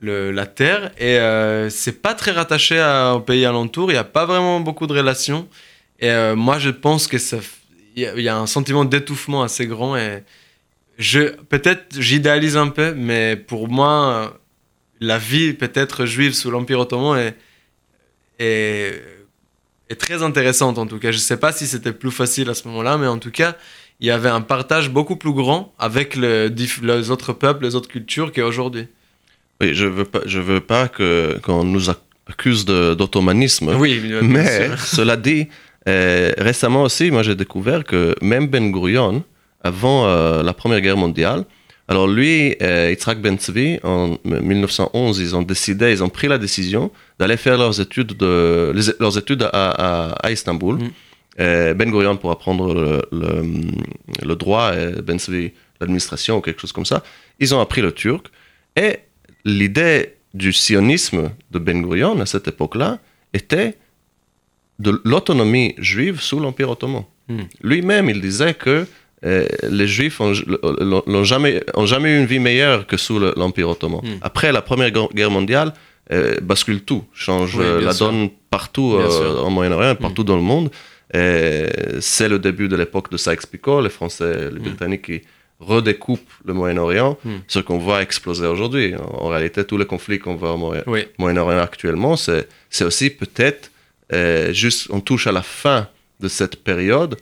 le- 0.00 0.30
la 0.32 0.46
terre 0.46 0.90
et 0.98 1.18
euh, 1.18 1.70
c'est 1.70 2.02
pas 2.02 2.14
très 2.14 2.32
rattaché 2.32 2.78
à- 2.78 3.14
aux 3.14 3.20
pays 3.20 3.44
alentours. 3.46 3.90
Il 3.90 3.94
n'y 3.94 3.98
a 3.98 4.04
pas 4.18 4.26
vraiment 4.26 4.60
beaucoup 4.60 4.86
de 4.86 4.92
relations. 4.94 5.48
Et 6.00 6.10
euh, 6.10 6.34
moi, 6.36 6.58
je 6.58 6.70
pense 6.70 7.06
que 7.06 7.18
ça, 7.18 7.38
y, 7.96 8.02
il 8.16 8.22
y 8.22 8.28
a 8.28 8.36
un 8.36 8.46
sentiment 8.48 8.84
d'étouffement 8.84 9.42
assez 9.42 9.66
grand 9.66 9.96
et 9.96 10.24
je 10.98 11.20
peut-être 11.48 11.98
j'idéalise 11.98 12.56
un 12.56 12.68
peu, 12.68 12.92
mais 12.94 13.36
pour 13.36 13.68
moi, 13.68 13.92
euh, 14.12 14.28
la 15.00 15.18
vie 15.18 15.52
peut-être 15.54 16.04
juive 16.04 16.34
sous 16.34 16.50
l'Empire 16.50 16.80
ottoman 16.80 17.18
est, 17.18 17.36
est, 18.38 19.02
très 19.96 20.22
intéressante 20.22 20.78
en 20.78 20.86
tout 20.86 20.98
cas. 20.98 21.10
Je 21.12 21.18
sais 21.18 21.36
pas 21.36 21.52
si 21.52 21.66
c'était 21.66 21.92
plus 21.92 22.10
facile 22.10 22.48
à 22.50 22.54
ce 22.54 22.66
moment-là, 22.68 22.98
mais 22.98 23.06
en 23.06 23.18
tout 23.18 23.30
cas, 23.30 23.56
il 24.00 24.06
y 24.06 24.10
avait 24.10 24.28
un 24.28 24.40
partage 24.40 24.90
beaucoup 24.90 25.16
plus 25.16 25.32
grand 25.32 25.72
avec 25.78 26.16
le, 26.16 26.48
les 26.82 27.10
autres 27.10 27.32
peuples, 27.32 27.64
les 27.64 27.74
autres 27.74 27.88
cultures 27.88 28.32
qu'aujourd'hui. 28.32 28.86
oui 29.60 29.70
je 29.74 29.86
veux 29.86 30.04
pas, 30.04 30.20
je 30.26 30.40
veux 30.40 30.60
pas 30.60 30.88
que 30.88 31.38
qu'on 31.42 31.64
nous 31.64 31.88
ac- 31.90 31.96
accuse 32.28 32.64
d'ottomanisme. 32.64 33.74
Oui, 33.76 34.00
Mais 34.22 34.70
cela 34.78 35.16
dit, 35.16 35.48
euh, 35.88 36.32
récemment 36.38 36.82
aussi, 36.82 37.10
moi 37.10 37.22
j'ai 37.22 37.34
découvert 37.34 37.84
que 37.84 38.14
même 38.22 38.46
Ben 38.48 38.70
Gurion, 38.72 39.22
avant 39.62 40.06
euh, 40.06 40.42
la 40.42 40.52
Première 40.52 40.80
Guerre 40.80 40.96
mondiale, 40.96 41.44
alors 41.88 42.06
lui, 42.08 42.56
euh, 42.62 42.90
Yitzhak 42.90 43.20
Ben 43.20 43.36
Tzvi, 43.36 43.78
en 43.82 44.16
1911, 44.24 45.18
ils 45.20 45.36
ont 45.36 45.42
décidé, 45.42 45.90
ils 45.90 46.02
ont 46.02 46.08
pris 46.08 46.28
la 46.28 46.38
décision 46.38 46.90
d'aller 47.22 47.36
faire 47.36 47.56
leurs 47.64 47.80
études, 47.80 48.12
de, 48.24 48.72
les- 48.74 48.96
leurs 48.98 49.16
études 49.16 49.44
à, 49.44 49.70
à- 49.86 50.12
à 50.26 50.30
Istanbul. 50.32 50.74
Mm. 50.76 50.90
Ben 51.78 51.88
Gurion 51.90 52.16
pour 52.22 52.30
apprendre 52.36 52.64
le, 52.74 52.90
le- 53.20 54.26
le 54.30 54.34
droit 54.42 54.66
et 54.76 55.00
Ben 55.06 55.18
Tzvi 55.18 55.52
l'administration 55.80 56.32
ou 56.38 56.40
quelque 56.40 56.60
chose 56.60 56.72
comme 56.72 56.84
ça. 56.94 56.98
Ils 57.40 57.54
ont 57.54 57.60
appris 57.66 57.80
le 57.88 57.92
turc. 57.92 58.24
Et 58.76 58.90
l'idée 59.44 60.14
du 60.34 60.52
sionisme 60.52 61.30
de 61.54 61.58
Ben 61.66 61.78
Gurion 61.82 62.20
à 62.20 62.26
cette 62.26 62.48
époque-là 62.48 62.98
était 63.32 63.70
de 64.78 65.00
l'autonomie 65.04 65.74
juive 65.78 66.20
sous 66.20 66.38
l'Empire 66.44 66.70
ottoman. 66.70 67.04
Hmm. 67.28 67.42
Lui-même, 67.62 68.06
il 68.10 68.20
disait 68.20 68.54
que 68.54 68.76
euh, 69.24 69.46
les 69.70 69.86
Juifs 69.86 70.20
ont, 70.20 70.32
l'ont- 70.90 71.04
l'ont 71.12 71.24
jamais, 71.32 71.62
ont 71.74 71.86
jamais 71.86 72.10
eu 72.14 72.18
une 72.18 72.26
vie 72.34 72.40
meilleure 72.40 72.86
que 72.90 72.96
sous 72.96 73.18
le- 73.22 73.32
l'Empire 73.36 73.68
ottoman. 73.68 74.00
Hmm. 74.02 74.18
Après 74.22 74.50
la 74.52 74.62
Première 74.62 74.90
Guerre- 74.90 75.30
mondiale, 75.30 75.72
bascule 76.42 76.80
tout, 76.82 77.04
change 77.14 77.56
Oui, 77.56 77.64
euh, 77.64 77.80
la 77.80 77.92
sûr. 77.92 78.06
donne 78.06 78.30
partout 78.50 78.94
euh, 78.96 79.38
en 79.46 79.50
Moyen-Orient, 79.50 79.94
partout 79.96 80.24
dans 80.24 80.36
le 80.36 80.42
monde. 80.52 80.70
Et 81.14 81.66
C'est 82.00 82.28
le 82.28 82.38
début 82.38 82.68
de 82.68 82.76
l'époque 82.76 83.10
de 83.10 83.16
Sykes-Picot, 83.18 83.80
les 83.82 83.90
Français, 83.98 84.50
les 84.50 84.58
Hmm. 84.60 84.62
Britanniques 84.68 85.02
qui 85.10 85.18
redécoupent 85.60 86.32
le 86.44 86.52
Moyen-Orient, 86.54 87.12
Hmm. 87.24 87.38
ce 87.54 87.60
qu'on 87.60 87.78
voit 87.78 88.00
exploser 88.02 88.46
aujourd'hui. 88.54 88.94
En, 88.96 89.24
en 89.26 89.28
réalité, 89.28 89.64
tous 89.64 89.78
les 89.82 89.86
conflits 89.94 90.18
qu'on 90.18 90.36
voit 90.42 90.52
au 90.54 90.56
Moyen- 90.64 90.84
Oui, 90.86 91.02
Moyen-Orient 91.18 91.60
actuellement, 91.70 92.16
c'est 92.16 92.48
c'est 92.70 92.84
aussi 92.84 93.10
peut-être 93.10 93.70
euh, 94.12 94.52
juste, 94.52 94.88
on 94.90 95.00
touche 95.00 95.26
à 95.26 95.32
la 95.32 95.42
fin 95.42 95.80
de 96.20 96.28
cette 96.28 96.56
période, 96.64 97.14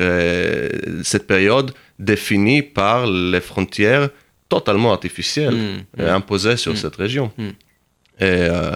euh, 0.00 0.68
cette 1.04 1.26
période 1.26 1.72
définie 1.98 2.62
par 2.62 3.06
les 3.06 3.40
frontières 3.40 4.08
totalement 4.48 4.92
artificielles 4.92 5.54
Mm, 5.54 6.00
euh, 6.00 6.10
mm. 6.12 6.14
imposées 6.16 6.56
sur 6.56 6.72
Mm. 6.72 6.76
cette 6.76 6.96
région. 6.96 7.30
Et, 8.22 8.48
euh, 8.56 8.74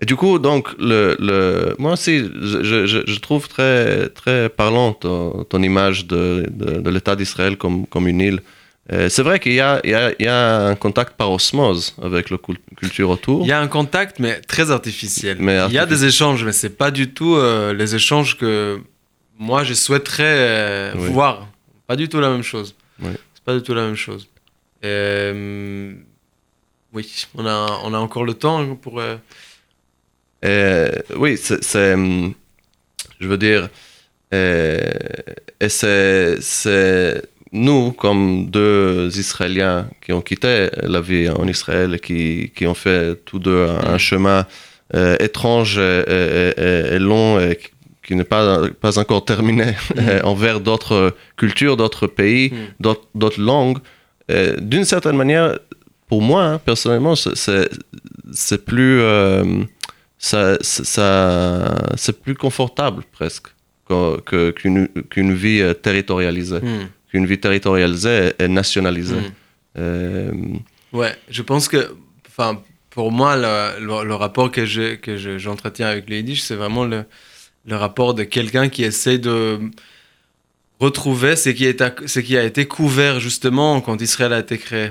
et 0.00 0.06
du 0.06 0.16
coup, 0.16 0.38
donc, 0.48 0.62
le, 0.78 1.16
le- 1.28 1.74
moi 1.78 1.92
aussi, 1.92 2.16
je, 2.68 2.86
je- 3.12 3.20
trouve 3.20 3.44
très, 3.48 4.08
très 4.20 4.48
parlant 4.48 4.92
ton, 4.92 5.44
ton 5.50 5.62
image 5.62 6.06
de, 6.12 6.46
de- 6.50 6.80
de 6.86 6.90
l'État 6.90 7.14
d'Israël 7.20 7.56
comme, 7.56 7.86
comme 7.86 8.06
une 8.08 8.20
île. 8.20 8.40
C'est 9.08 9.22
vrai 9.22 9.38
qu'il 9.40 9.52
y 9.52 9.62
y, 9.84 10.22
y 10.24 10.28
a 10.28 10.66
un 10.72 10.74
contact 10.74 11.12
par 11.16 11.30
osmose 11.30 11.94
avec 12.02 12.24
la 12.30 12.36
cul- 12.36 12.58
culture 12.76 13.08
autour. 13.10 13.38
Il 13.44 13.48
y 13.48 13.52
a 13.52 13.60
un 13.60 13.68
contact, 13.68 14.18
mais 14.18 14.34
très 14.40 14.70
artificiel. 14.78 15.36
Mais 15.40 15.52
Il 15.52 15.56
y 15.56 15.58
a 15.58 15.62
artificiel. 15.82 15.88
des 15.88 16.04
échanges, 16.12 16.44
mais 16.44 16.52
c'est 16.52 16.76
pas 16.84 16.90
du 16.90 17.06
tout 17.14 17.34
euh, 17.36 17.72
les 17.72 17.94
échanges 17.94 18.36
que 18.36 18.80
moi 19.38 19.62
je 19.62 19.72
souhaiterais 19.74 20.24
euh, 20.26 20.92
Oui. 20.98 21.08
voir. 21.10 21.34
Pas 21.86 21.96
du 21.96 22.08
tout 22.10 22.20
la 22.20 22.30
même 22.34 22.42
chose. 22.52 22.74
Oui. 23.00 23.12
C'est 23.34 23.44
pas 23.44 23.54
du 23.54 23.62
tout 23.62 23.72
la 23.72 23.84
même 23.86 24.00
chose. 24.06 24.28
Euh, 24.84 25.94
oui, 26.92 27.26
on 27.34 27.46
a, 27.46 27.80
on 27.84 27.94
a 27.94 27.98
encore 27.98 28.24
le 28.24 28.34
temps 28.34 28.74
pour. 28.76 29.00
euh, 29.00 29.16
Euh, 30.44 30.90
oui, 31.16 31.36
c'est, 31.38 31.92
hum, 31.94 32.34
je 33.20 33.28
veux 33.28 33.38
dire, 33.38 33.68
euh, 34.34 34.80
et 35.60 35.68
c'est, 35.68 37.22
nous, 37.52 37.92
comme 37.92 38.50
deux 38.50 39.16
Israéliens 39.18 39.88
qui 40.04 40.12
ont 40.12 40.20
quitté 40.22 40.68
la 40.82 41.00
vie 41.00 41.28
en 41.28 41.46
Israël 41.46 41.94
et 41.94 42.00
qui, 42.00 42.50
qui 42.56 42.66
ont 42.66 42.74
fait 42.74 43.16
tous 43.24 43.38
deux 43.38 43.66
un, 43.66 43.94
un 43.94 43.98
chemin 43.98 44.46
étrange 45.20 45.78
et, 45.78 46.02
et- 46.08 46.60
et- 46.60 46.94
et 46.96 46.98
long 46.98 47.38
et 47.40 47.56
qui- 47.56 47.70
qui 48.04 48.14
n'est 48.16 48.24
pas, 48.36 48.68
pas 48.80 48.98
encore 48.98 49.24
terminé 49.24 49.68
euh, 49.98 50.20
envers 50.32 50.58
d'autres 50.60 51.14
cultures, 51.36 51.76
d'autres 51.76 52.08
pays, 52.08 52.50
Mm. 52.52 52.56
d'autres, 53.14 53.40
langues. 53.40 53.78
D'une 54.60 54.84
certaine 54.84 55.16
manière, 55.16 55.58
pour 56.12 56.20
moi, 56.20 56.44
hein, 56.44 56.58
personnellement, 56.58 57.14
c'est, 57.16 58.64
plus... 58.66 59.00
euh, 59.00 59.64
ça, 60.18 60.58
ça- 60.60 61.74
c'est 61.96 62.20
plus 62.20 62.34
confortable 62.34 63.02
presque 63.12 63.46
que- 63.88 64.20
que- 64.20 64.50
qu'une, 64.50 64.88
qu'une 65.08 65.32
vie 65.32 65.62
euh, 65.62 65.72
territorialisée. 65.72 66.60
hmm, 66.60 66.88
Qu'une 67.10 67.24
vie 67.24 67.38
territorialisée 67.40 68.34
et 68.38 68.46
nationalisée. 68.48 69.22
Euh, 69.78 70.32
Ouais, 70.92 71.16
je 71.30 71.40
pense 71.40 71.66
que, 71.66 71.82
enfin, 72.28 72.60
pour 72.90 73.10
moi, 73.10 73.32
le, 73.44 73.80
le- 73.86 74.04
le 74.04 74.14
rapport 74.14 74.50
que 74.50 74.66
je- 74.66 74.96
que 74.96 75.16
je- 75.16 75.38
j'entretiens 75.38 75.86
avec 75.88 76.10
le 76.10 76.16
Yiddish, 76.16 76.42
c'est 76.42 76.56
vraiment 76.56 76.84
le, 76.84 77.04
le 77.64 77.76
rapport 77.76 78.12
de 78.12 78.24
quelqu'un 78.24 78.68
qui 78.68 78.84
essaie 78.84 79.16
de 79.18 79.58
retrouver 80.78 81.36
ce 81.36 81.48
qui, 81.48 81.64
est 81.64 81.80
à- 81.80 81.94
ce 82.04 82.20
qui 82.20 82.36
a 82.36 82.44
été 82.44 82.66
couvert 82.66 83.18
justement 83.18 83.80
quand 83.80 84.02
Israël 84.02 84.34
a 84.34 84.40
été 84.40 84.58
créé. 84.58 84.90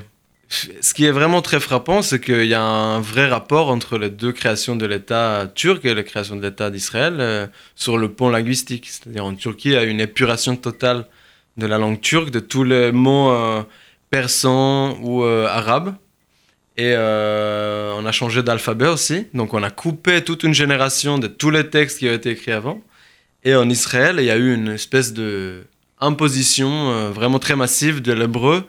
Ce 0.52 0.94
qui 0.94 1.06
est 1.06 1.12
vraiment 1.12 1.42
très 1.42 1.62
frappant, 1.62 2.02
c'est 2.02 2.20
qu'il 2.20 2.46
y 2.46 2.54
a 2.54 2.62
un 2.62 3.00
vrai 3.00 3.28
rapport 3.28 3.70
entre 3.70 3.98
les 3.98 4.10
deux 4.10 4.34
créations 4.34 4.76
de 4.76 4.86
l'État 4.86 5.50
turc 5.56 5.86
et 5.86 5.94
la 5.94 6.04
création 6.04 6.36
de 6.36 6.42
l'État 6.42 6.70
d'Israël 6.70 7.16
euh, 7.20 7.48
sur 7.76 7.98
le 7.98 8.12
pont 8.12 8.30
linguistique. 8.30 8.88
C'est-à-dire 8.90 9.24
en 9.26 9.34
Turquie, 9.34 9.70
il 9.70 9.74
y 9.74 9.78
a 9.78 9.84
une 9.84 10.02
épuration 10.02 10.58
totale 10.58 11.08
de 11.56 11.66
la 11.66 11.78
langue 11.78 12.02
turque, 12.02 12.32
de 12.32 12.42
tous 12.42 12.66
les 12.66 12.92
mots 12.92 13.32
euh, 13.32 13.64
persans 14.10 14.98
ou 15.02 15.24
euh, 15.24 15.48
arabes. 15.48 15.96
Et 16.78 16.96
on 16.96 18.06
a 18.06 18.12
changé 18.12 18.44
d'alphabet 18.44 18.88
aussi. 18.88 19.28
Donc 19.34 19.54
on 19.54 19.62
a 19.62 19.70
coupé 19.70 20.24
toute 20.24 20.44
une 20.44 20.54
génération 20.54 21.18
de 21.18 21.28
tous 21.28 21.52
les 21.52 21.70
textes 21.70 22.00
qui 22.00 22.10
ont 22.10 22.14
été 22.14 22.32
écrits 22.32 22.54
avant. 22.54 22.82
Et 23.44 23.56
en 23.56 23.70
Israël, 23.70 24.18
il 24.20 24.26
y 24.26 24.32
a 24.32 24.38
eu 24.38 24.54
une 24.54 24.70
espèce 24.70 25.14
de 25.14 25.64
imposition 26.02 26.92
euh, 26.92 27.12
vraiment 27.12 27.40
très 27.40 27.56
massive 27.56 28.02
de 28.02 28.12
l'hébreu 28.12 28.66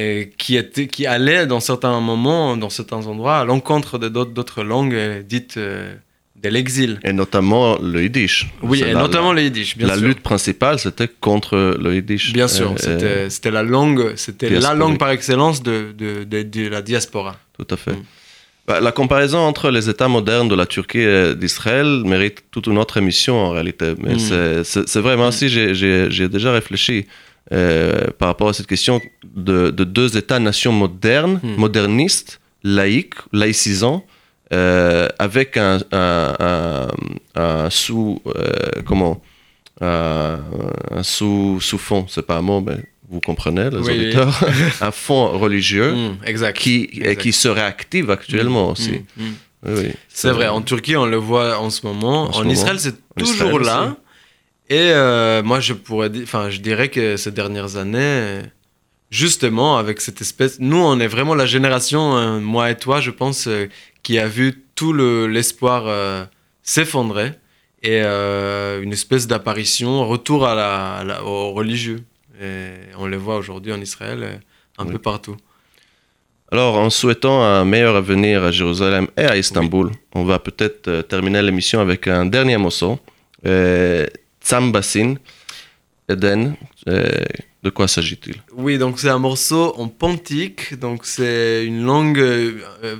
et 0.00 0.32
qui, 0.40 0.56
était, 0.56 0.86
qui 0.94 1.04
allait 1.06 1.46
dans 1.46 1.60
certains 1.70 1.98
moments, 2.10 2.56
dans 2.56 2.70
certains 2.80 3.02
endroits, 3.12 3.38
à 3.42 3.44
l'encontre 3.44 3.98
de 3.98 4.08
d'autres, 4.08 4.62
langues 4.72 4.94
euh, 4.94 5.22
dites 5.34 5.56
euh, 5.56 5.94
de 6.42 6.48
l'exil. 6.48 6.92
et 7.04 7.12
notamment 7.12 7.66
le 7.92 7.98
yiddish. 8.04 8.36
Oui, 8.62 8.78
et 8.82 8.92
la- 8.92 9.00
notamment 9.00 9.32
le 9.32 9.42
yiddish, 9.42 9.76
bien 9.76 9.88
la 9.88 9.96
sûr. 9.98 10.06
lutte 10.08 10.20
principale, 10.30 10.78
c'était 10.78 11.10
contre 11.28 11.54
le 11.84 11.94
yiddish. 11.96 12.32
Bien 12.32 12.48
sûr, 12.48 12.68
Euh, 12.86 13.28
c'était, 13.28 13.50
la 13.50 13.62
langue, 13.62 14.12
c'était 14.16 14.48
la 14.68 14.74
langue 14.74 14.98
par 14.98 15.10
excellence 15.10 15.62
de, 15.62 15.76
de, 16.02 16.24
de, 16.24 16.42
de 16.42 16.68
la 16.68 16.80
diaspora. 16.90 17.36
Tout 17.58 17.66
à 17.70 17.76
fait. 17.76 17.92
Mm. 17.92 18.04
Bah, 18.66 18.78
la 18.80 18.92
comparaison 18.92 19.38
entre 19.38 19.70
les 19.70 19.88
États 19.88 20.06
modernes 20.16 20.48
de 20.48 20.54
la 20.54 20.64
Turquie 20.76 21.00
et 21.00 21.34
d'Israël 21.34 21.88
mérite 22.06 22.38
toute 22.52 22.66
une 22.68 22.78
autre 22.78 22.96
émission 22.98 23.34
en 23.46 23.50
réalité. 23.56 23.94
Mais 23.98 24.14
Mm. 24.14 24.18
c'est- 24.28 24.64
c'est 24.70 24.88
c'est 24.92 25.00
vrai, 25.00 25.14
moi 25.16 25.28
aussi 25.32 25.46
j'ai- 25.48 26.28
déjà 26.36 26.50
réfléchi 26.60 27.06
par 27.48 28.28
rapport 28.28 28.48
à 28.48 28.52
cette 28.52 28.66
question 28.66 29.00
de, 29.34 29.70
de 29.70 29.84
deux 29.84 30.16
États-nations 30.16 30.72
modernes, 30.72 31.40
Mm. 31.42 31.54
modernistes, 31.56 32.40
laïques, 32.62 33.14
laïcisants, 33.32 34.04
euh, 34.52 35.08
avec 35.18 35.56
un, 35.56 35.78
un- 35.92 36.36
un- 36.40 36.88
un 37.34 37.70
sous... 37.70 38.20
euh, 38.26 38.82
comment 38.84 39.20
euh, 39.82 40.36
un 40.90 41.02
sous, 41.02 41.58
sous-fond, 41.60 42.04
c'est 42.08 42.26
pas 42.26 42.36
un 42.36 42.42
mot, 42.42 42.60
mais 42.60 42.76
vous 43.08 43.20
comprenez, 43.20 43.70
les 43.70 43.78
Oui, 43.78 43.84
oui. 43.88 44.00
auditeurs. 44.06 44.44
un 44.82 44.90
fond 44.90 45.38
religieux 45.38 45.92
Mm, 45.94 46.18
exact. 46.26 46.56
qui, 46.58 46.88
Exact. 46.92 47.20
qui 47.22 47.32
serait 47.32 47.62
active 47.62 48.10
actuellement 48.10 48.68
Mm, 48.68 48.72
aussi. 48.72 49.02
Oui. 49.66 49.88
C'est 50.08 50.30
vrai, 50.30 50.48
en 50.48 50.60
Turquie, 50.62 50.96
on 50.96 51.06
le 51.06 51.16
voit 51.16 51.58
en 51.58 51.70
ce 51.70 51.86
moment. 51.86 52.24
En 52.24 52.28
En, 52.28 52.32
ce 52.32 52.38
moment. 52.38 52.50
Israël, 52.52 52.78
c'est 52.78 52.94
toujours 53.16 53.60
Israël 53.60 53.62
là. 53.66 53.96
Et 54.70 54.90
euh, 54.92 55.42
moi, 55.42 55.58
je 55.60 55.72
pourrais 55.72 56.10
enfin, 56.22 56.48
je 56.48 56.60
dirais 56.60 56.88
que 56.88 57.16
ces 57.16 57.32
dernières 57.32 57.76
années, 57.76 58.40
justement, 59.10 59.76
avec 59.78 60.00
cette 60.00 60.20
espèce. 60.20 60.58
Nous, 60.60 60.76
on 60.78 61.00
est 61.00 61.08
vraiment 61.08 61.34
la 61.34 61.46
génération, 61.46 62.16
euh, 62.16 62.38
moi 62.38 62.70
et 62.70 62.76
toi, 62.76 63.00
je 63.00 63.10
pense, 63.10 63.48
euh, 63.48 63.66
qui 64.04 64.18
a 64.20 64.28
vu 64.28 64.62
tout 64.76 64.92
le- 64.92 65.26
l'espoir 65.26 65.84
euh, 65.88 66.24
s'effondrer 66.62 67.32
et 67.82 68.00
une 68.02 68.92
espèce 68.92 69.26
d'apparition, 69.26 70.06
retour 70.06 70.46
à 70.46 70.54
la, 70.54 70.92
à 70.98 71.04
la- 71.04 71.24
aux 71.24 71.52
religieux. 71.52 72.00
Et 72.40 72.72
on 72.98 73.06
les 73.06 73.16
voit 73.16 73.36
aujourd'hui 73.38 73.72
en 73.72 73.80
Israël, 73.80 74.40
un 74.78 74.84
Oui. 74.84 74.92
peu 74.92 74.98
partout. 74.98 75.36
Alors, 76.52 76.76
en 76.76 76.90
souhaitant 76.90 77.42
un 77.42 77.64
meilleur 77.64 77.96
avenir 77.96 78.44
à 78.44 78.50
Jérusalem 78.50 79.06
et 79.16 79.22
à 79.24 79.36
Istanbul, 79.36 79.90
on 80.14 80.24
va 80.24 80.38
peut-être 80.38 81.02
terminer 81.08 81.40
l'émission 81.42 81.80
avec 81.80 82.06
un 82.06 82.26
dernier 82.26 82.58
morceau. 82.58 82.98
Euh, 83.46 84.06
Tsambasin, 84.40 85.14
Eden, 86.08 86.56
euh, 86.88 87.08
de 87.62 87.70
quoi 87.70 87.88
s'agit-il? 87.88 88.36
Oui, 88.54 88.78
donc 88.78 88.98
c'est 88.98 89.10
un 89.10 89.18
morceau 89.18 89.74
en 89.76 89.88
pontique, 89.88 90.78
donc 90.78 91.04
c'est 91.04 91.64
une 91.66 91.84
langue, 91.84 92.18
euh, 92.18 92.54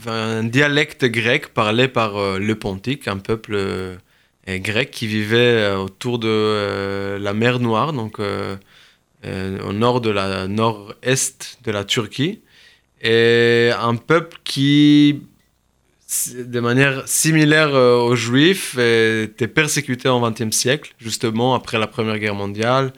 un 0.06 0.44
dialecte 0.44 1.06
grec 1.06 1.48
parlé 1.54 1.88
par 1.88 2.16
euh, 2.16 2.38
le 2.38 2.54
pontique, 2.54 3.08
un 3.08 3.16
peuple 3.16 3.54
euh, 3.54 3.96
grec 4.46 4.90
qui 4.90 5.06
vivait 5.06 5.74
autour 5.74 6.18
de 6.18 7.16
la 7.18 7.32
mer 7.32 7.60
Noire, 7.60 7.92
donc 7.92 8.18
au 8.18 9.72
nord 9.72 10.00
de 10.00 10.10
la 10.10 10.48
nord-est 10.48 11.58
de 11.64 11.70
la 11.70 11.84
Turquie, 11.84 12.40
et 13.00 13.70
un 13.80 13.94
peuple 13.94 14.38
qui, 14.42 15.22
de 16.36 16.60
manière 16.60 17.02
similaire 17.06 17.74
euh, 17.74 17.96
aux 17.98 18.16
Juifs, 18.16 18.74
euh, 18.78 19.24
était 19.24 19.48
persécuté 19.48 20.08
au 20.08 20.20
XXe 20.20 20.54
siècle, 20.56 20.92
justement 20.98 21.54
après 21.54 21.78
la 21.78 21.86
Première 21.86 22.18
Guerre 22.18 22.34
mondiale. 22.34 22.92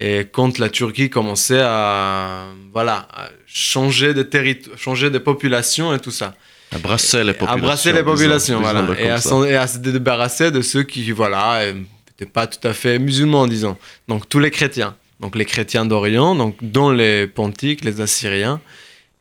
Et 0.00 0.26
quand 0.30 0.58
la 0.58 0.68
Turquie 0.68 1.08
commençait 1.10 1.60
à, 1.62 2.46
voilà, 2.72 3.08
à 3.14 3.28
changer 3.46 4.12
de 4.14 4.22
territoire, 4.22 4.76
changer 4.78 5.08
de 5.10 5.18
population 5.18 5.94
et 5.94 5.98
tout 5.98 6.10
ça. 6.10 6.34
À 6.72 6.78
brasser 6.78 7.24
les 7.24 7.32
populations. 7.32 7.56
À 7.56 7.66
brasser 7.66 7.92
les 7.92 7.98
disons- 8.02 8.12
populations, 8.12 8.60
voilà. 8.60 8.86
Et 8.98 9.08
à, 9.10 9.18
et 9.48 9.56
à 9.56 9.66
se 9.66 9.78
débarrasser 9.78 10.50
de 10.50 10.60
ceux 10.60 10.82
qui, 10.82 11.10
voilà, 11.12 11.72
n'étaient 11.72 12.30
pas 12.30 12.46
tout 12.46 12.66
à 12.66 12.72
fait 12.74 12.98
musulmans, 12.98 13.46
disons. 13.46 13.76
Donc 14.08 14.28
tous 14.28 14.38
les 14.38 14.50
chrétiens. 14.50 14.96
Donc 15.20 15.34
les 15.34 15.46
chrétiens 15.46 15.86
d'Orient, 15.86 16.34
donc 16.34 16.56
dont 16.60 16.90
les 16.90 17.26
pontiques, 17.26 17.84
les 17.84 18.00
Assyriens. 18.02 18.60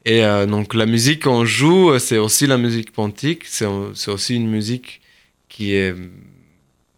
Et 0.05 0.23
euh, 0.23 0.45
donc 0.45 0.73
la 0.75 0.85
musique 0.85 1.23
qu'on 1.23 1.45
joue, 1.45 1.97
c'est 1.99 2.17
aussi 2.17 2.45
la 2.47 2.57
musique 2.57 2.91
pontique. 2.91 3.43
C'est 3.45 3.65
aussi 3.65 4.35
une 4.35 4.47
musique 4.49 5.01
qui 5.49 5.73
est, 5.73 5.95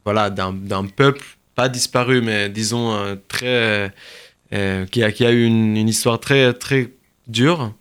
voilà, 0.05 0.29
d'un 0.29 0.85
peuple 0.85 1.23
pas 1.55 1.69
disparu, 1.69 2.21
mais 2.21 2.49
disons 2.49 2.93
euh, 2.93 3.15
très, 3.27 3.91
euh, 4.53 4.85
qui 4.85 5.01
a 5.03 5.11
qui 5.11 5.25
a 5.25 5.31
eu 5.31 5.43
une, 5.45 5.75
une 5.75 5.89
histoire 5.89 6.19
très 6.19 6.53
très 6.53 6.91
dure. 7.27 7.73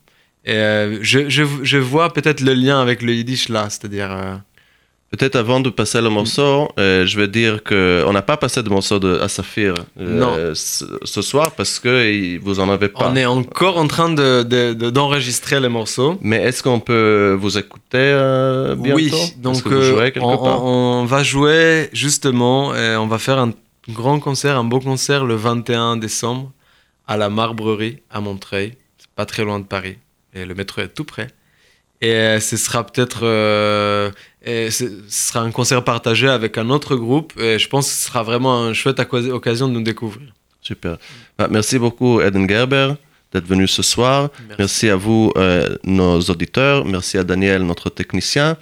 Et 0.44 0.54
euh, 0.54 0.98
je, 1.02 1.28
je, 1.28 1.42
je 1.62 1.78
vois 1.78 2.12
peut-être 2.12 2.40
le 2.40 2.54
lien 2.54 2.80
avec 2.80 3.02
le 3.02 3.12
yiddish 3.12 3.48
là, 3.48 3.68
c'est-à-dire. 3.68 4.42
Peut-être 5.12 5.36
avant 5.36 5.60
de 5.60 5.70
passer 5.70 6.00
le 6.00 6.08
morceau, 6.10 6.68
euh, 6.80 7.06
je 7.06 7.16
vais 7.18 7.28
dire 7.28 7.62
qu'on 7.62 8.12
n'a 8.12 8.22
pas 8.22 8.36
passé 8.36 8.62
de 8.64 8.68
morceau 8.68 8.98
de 8.98 9.18
Asafir 9.20 9.72
euh, 10.00 10.52
ce, 10.54 11.22
soir 11.22 11.52
parce 11.52 11.78
que 11.78 12.36
vous 12.38 12.58
en 12.58 12.68
avez 12.68 12.88
pas. 12.88 13.08
on 13.12 13.16
est 13.16 13.24
encore 13.24 13.78
en 13.78 13.86
train 13.86 14.08
de, 14.10 14.42
de- 14.42 14.74
de- 14.74 14.90
d'enregistrer 14.90 15.60
les 15.60 15.68
morceaux. 15.68 16.18
Mais 16.22 16.38
est-ce 16.42 16.60
qu'on 16.62 16.80
peut 16.80 17.36
vous 17.40 17.56
écouter 17.56 17.98
euh, 17.98 18.74
bientôt? 18.74 18.96
Oui, 18.96 19.12
donc 19.38 19.62
que 19.62 19.68
vous 19.68 19.98
euh, 20.00 20.10
on, 20.20 20.38
part? 20.38 20.64
on- 20.64 21.04
va 21.04 21.22
jouer 21.22 21.88
justement, 21.92 22.74
et 22.74 22.96
on 22.96 23.06
va 23.06 23.18
faire 23.18 23.38
un 23.38 23.52
grand 23.88 24.18
concert, 24.18 24.58
un 24.58 24.64
beau 24.64 24.80
concert 24.80 25.24
le 25.24 25.36
21 25.36 25.98
décembre 25.98 26.50
à 27.06 27.16
la 27.16 27.30
Marbrerie 27.30 27.98
à 28.10 28.20
Montreuil. 28.20 28.74
Pas 29.14 29.24
très 29.24 29.44
loin 29.44 29.60
de 29.60 29.64
Paris. 29.64 29.98
Et 30.34 30.44
le 30.44 30.54
métro 30.54 30.82
est 30.82 30.88
tout 30.88 31.04
près. 31.04 31.28
Et 32.02 32.38
ce 32.40 32.56
sera 32.58 32.84
peut-être. 32.84 33.20
Et 34.46 34.70
ce 34.70 34.84
sera 35.08 35.40
un 35.40 35.50
concert 35.50 35.82
partagé 35.82 36.28
avec 36.28 36.56
un 36.56 36.70
autre 36.70 36.94
groupe. 36.96 37.32
Et 37.38 37.58
je 37.58 37.68
pense 37.68 37.88
que 37.88 37.94
ce 37.94 38.06
sera 38.06 38.22
vraiment 38.22 38.68
une 38.68 38.74
chouette 38.74 39.00
occasion 39.00 39.68
de 39.68 39.72
nous 39.72 39.82
découvrir. 39.82 40.28
Super. 40.62 40.98
Bah, 41.36 41.48
merci 41.50 41.78
beaucoup, 41.78 42.20
Eden 42.20 42.48
Gerber, 42.48 42.94
d'être 43.32 43.46
venu 43.46 43.66
ce 43.66 43.82
soir. 43.82 44.30
Merci, 44.58 44.88
à 44.88 44.96
vous, 44.96 45.32
euh, 45.36 45.76
nos 45.84 46.20
auditeurs. 46.20 46.84
Merci 46.84 47.18
à 47.18 47.24
Daniel, 47.24 47.62
notre 47.62 47.90
technicien. 47.90 48.56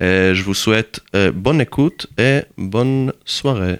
Et 0.00 0.32
je 0.34 0.42
vous 0.42 0.54
souhaite 0.54 1.00
euh, 1.14 1.32
bonne 1.32 1.60
écoute 1.60 2.08
et 2.18 2.42
bonne 2.56 3.12
soirée. 3.24 3.78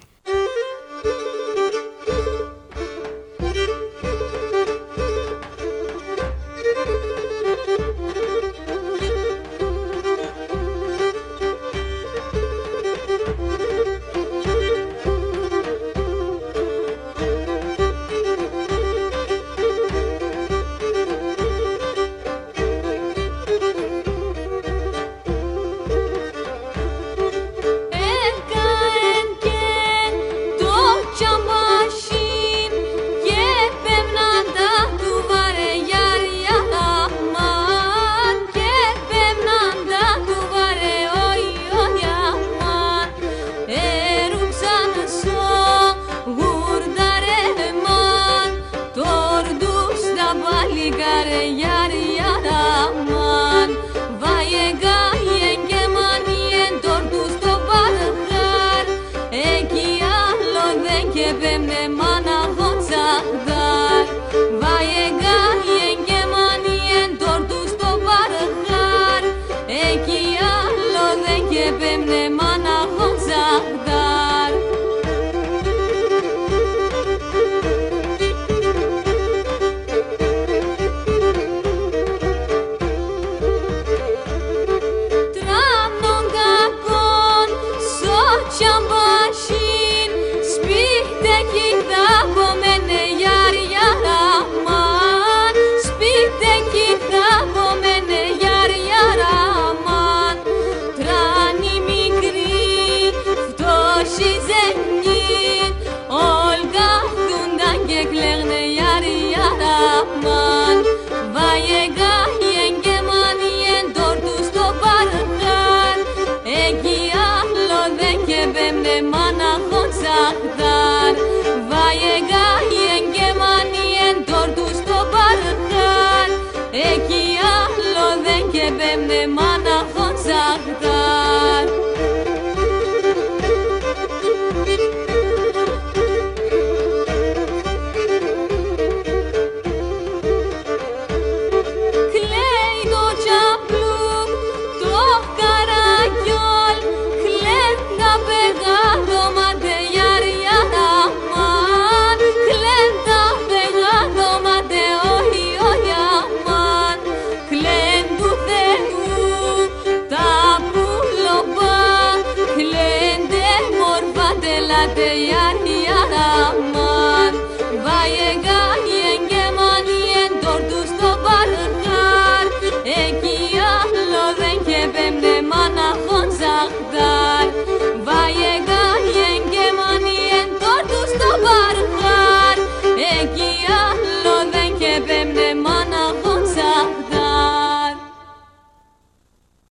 μάνα 129.35 129.75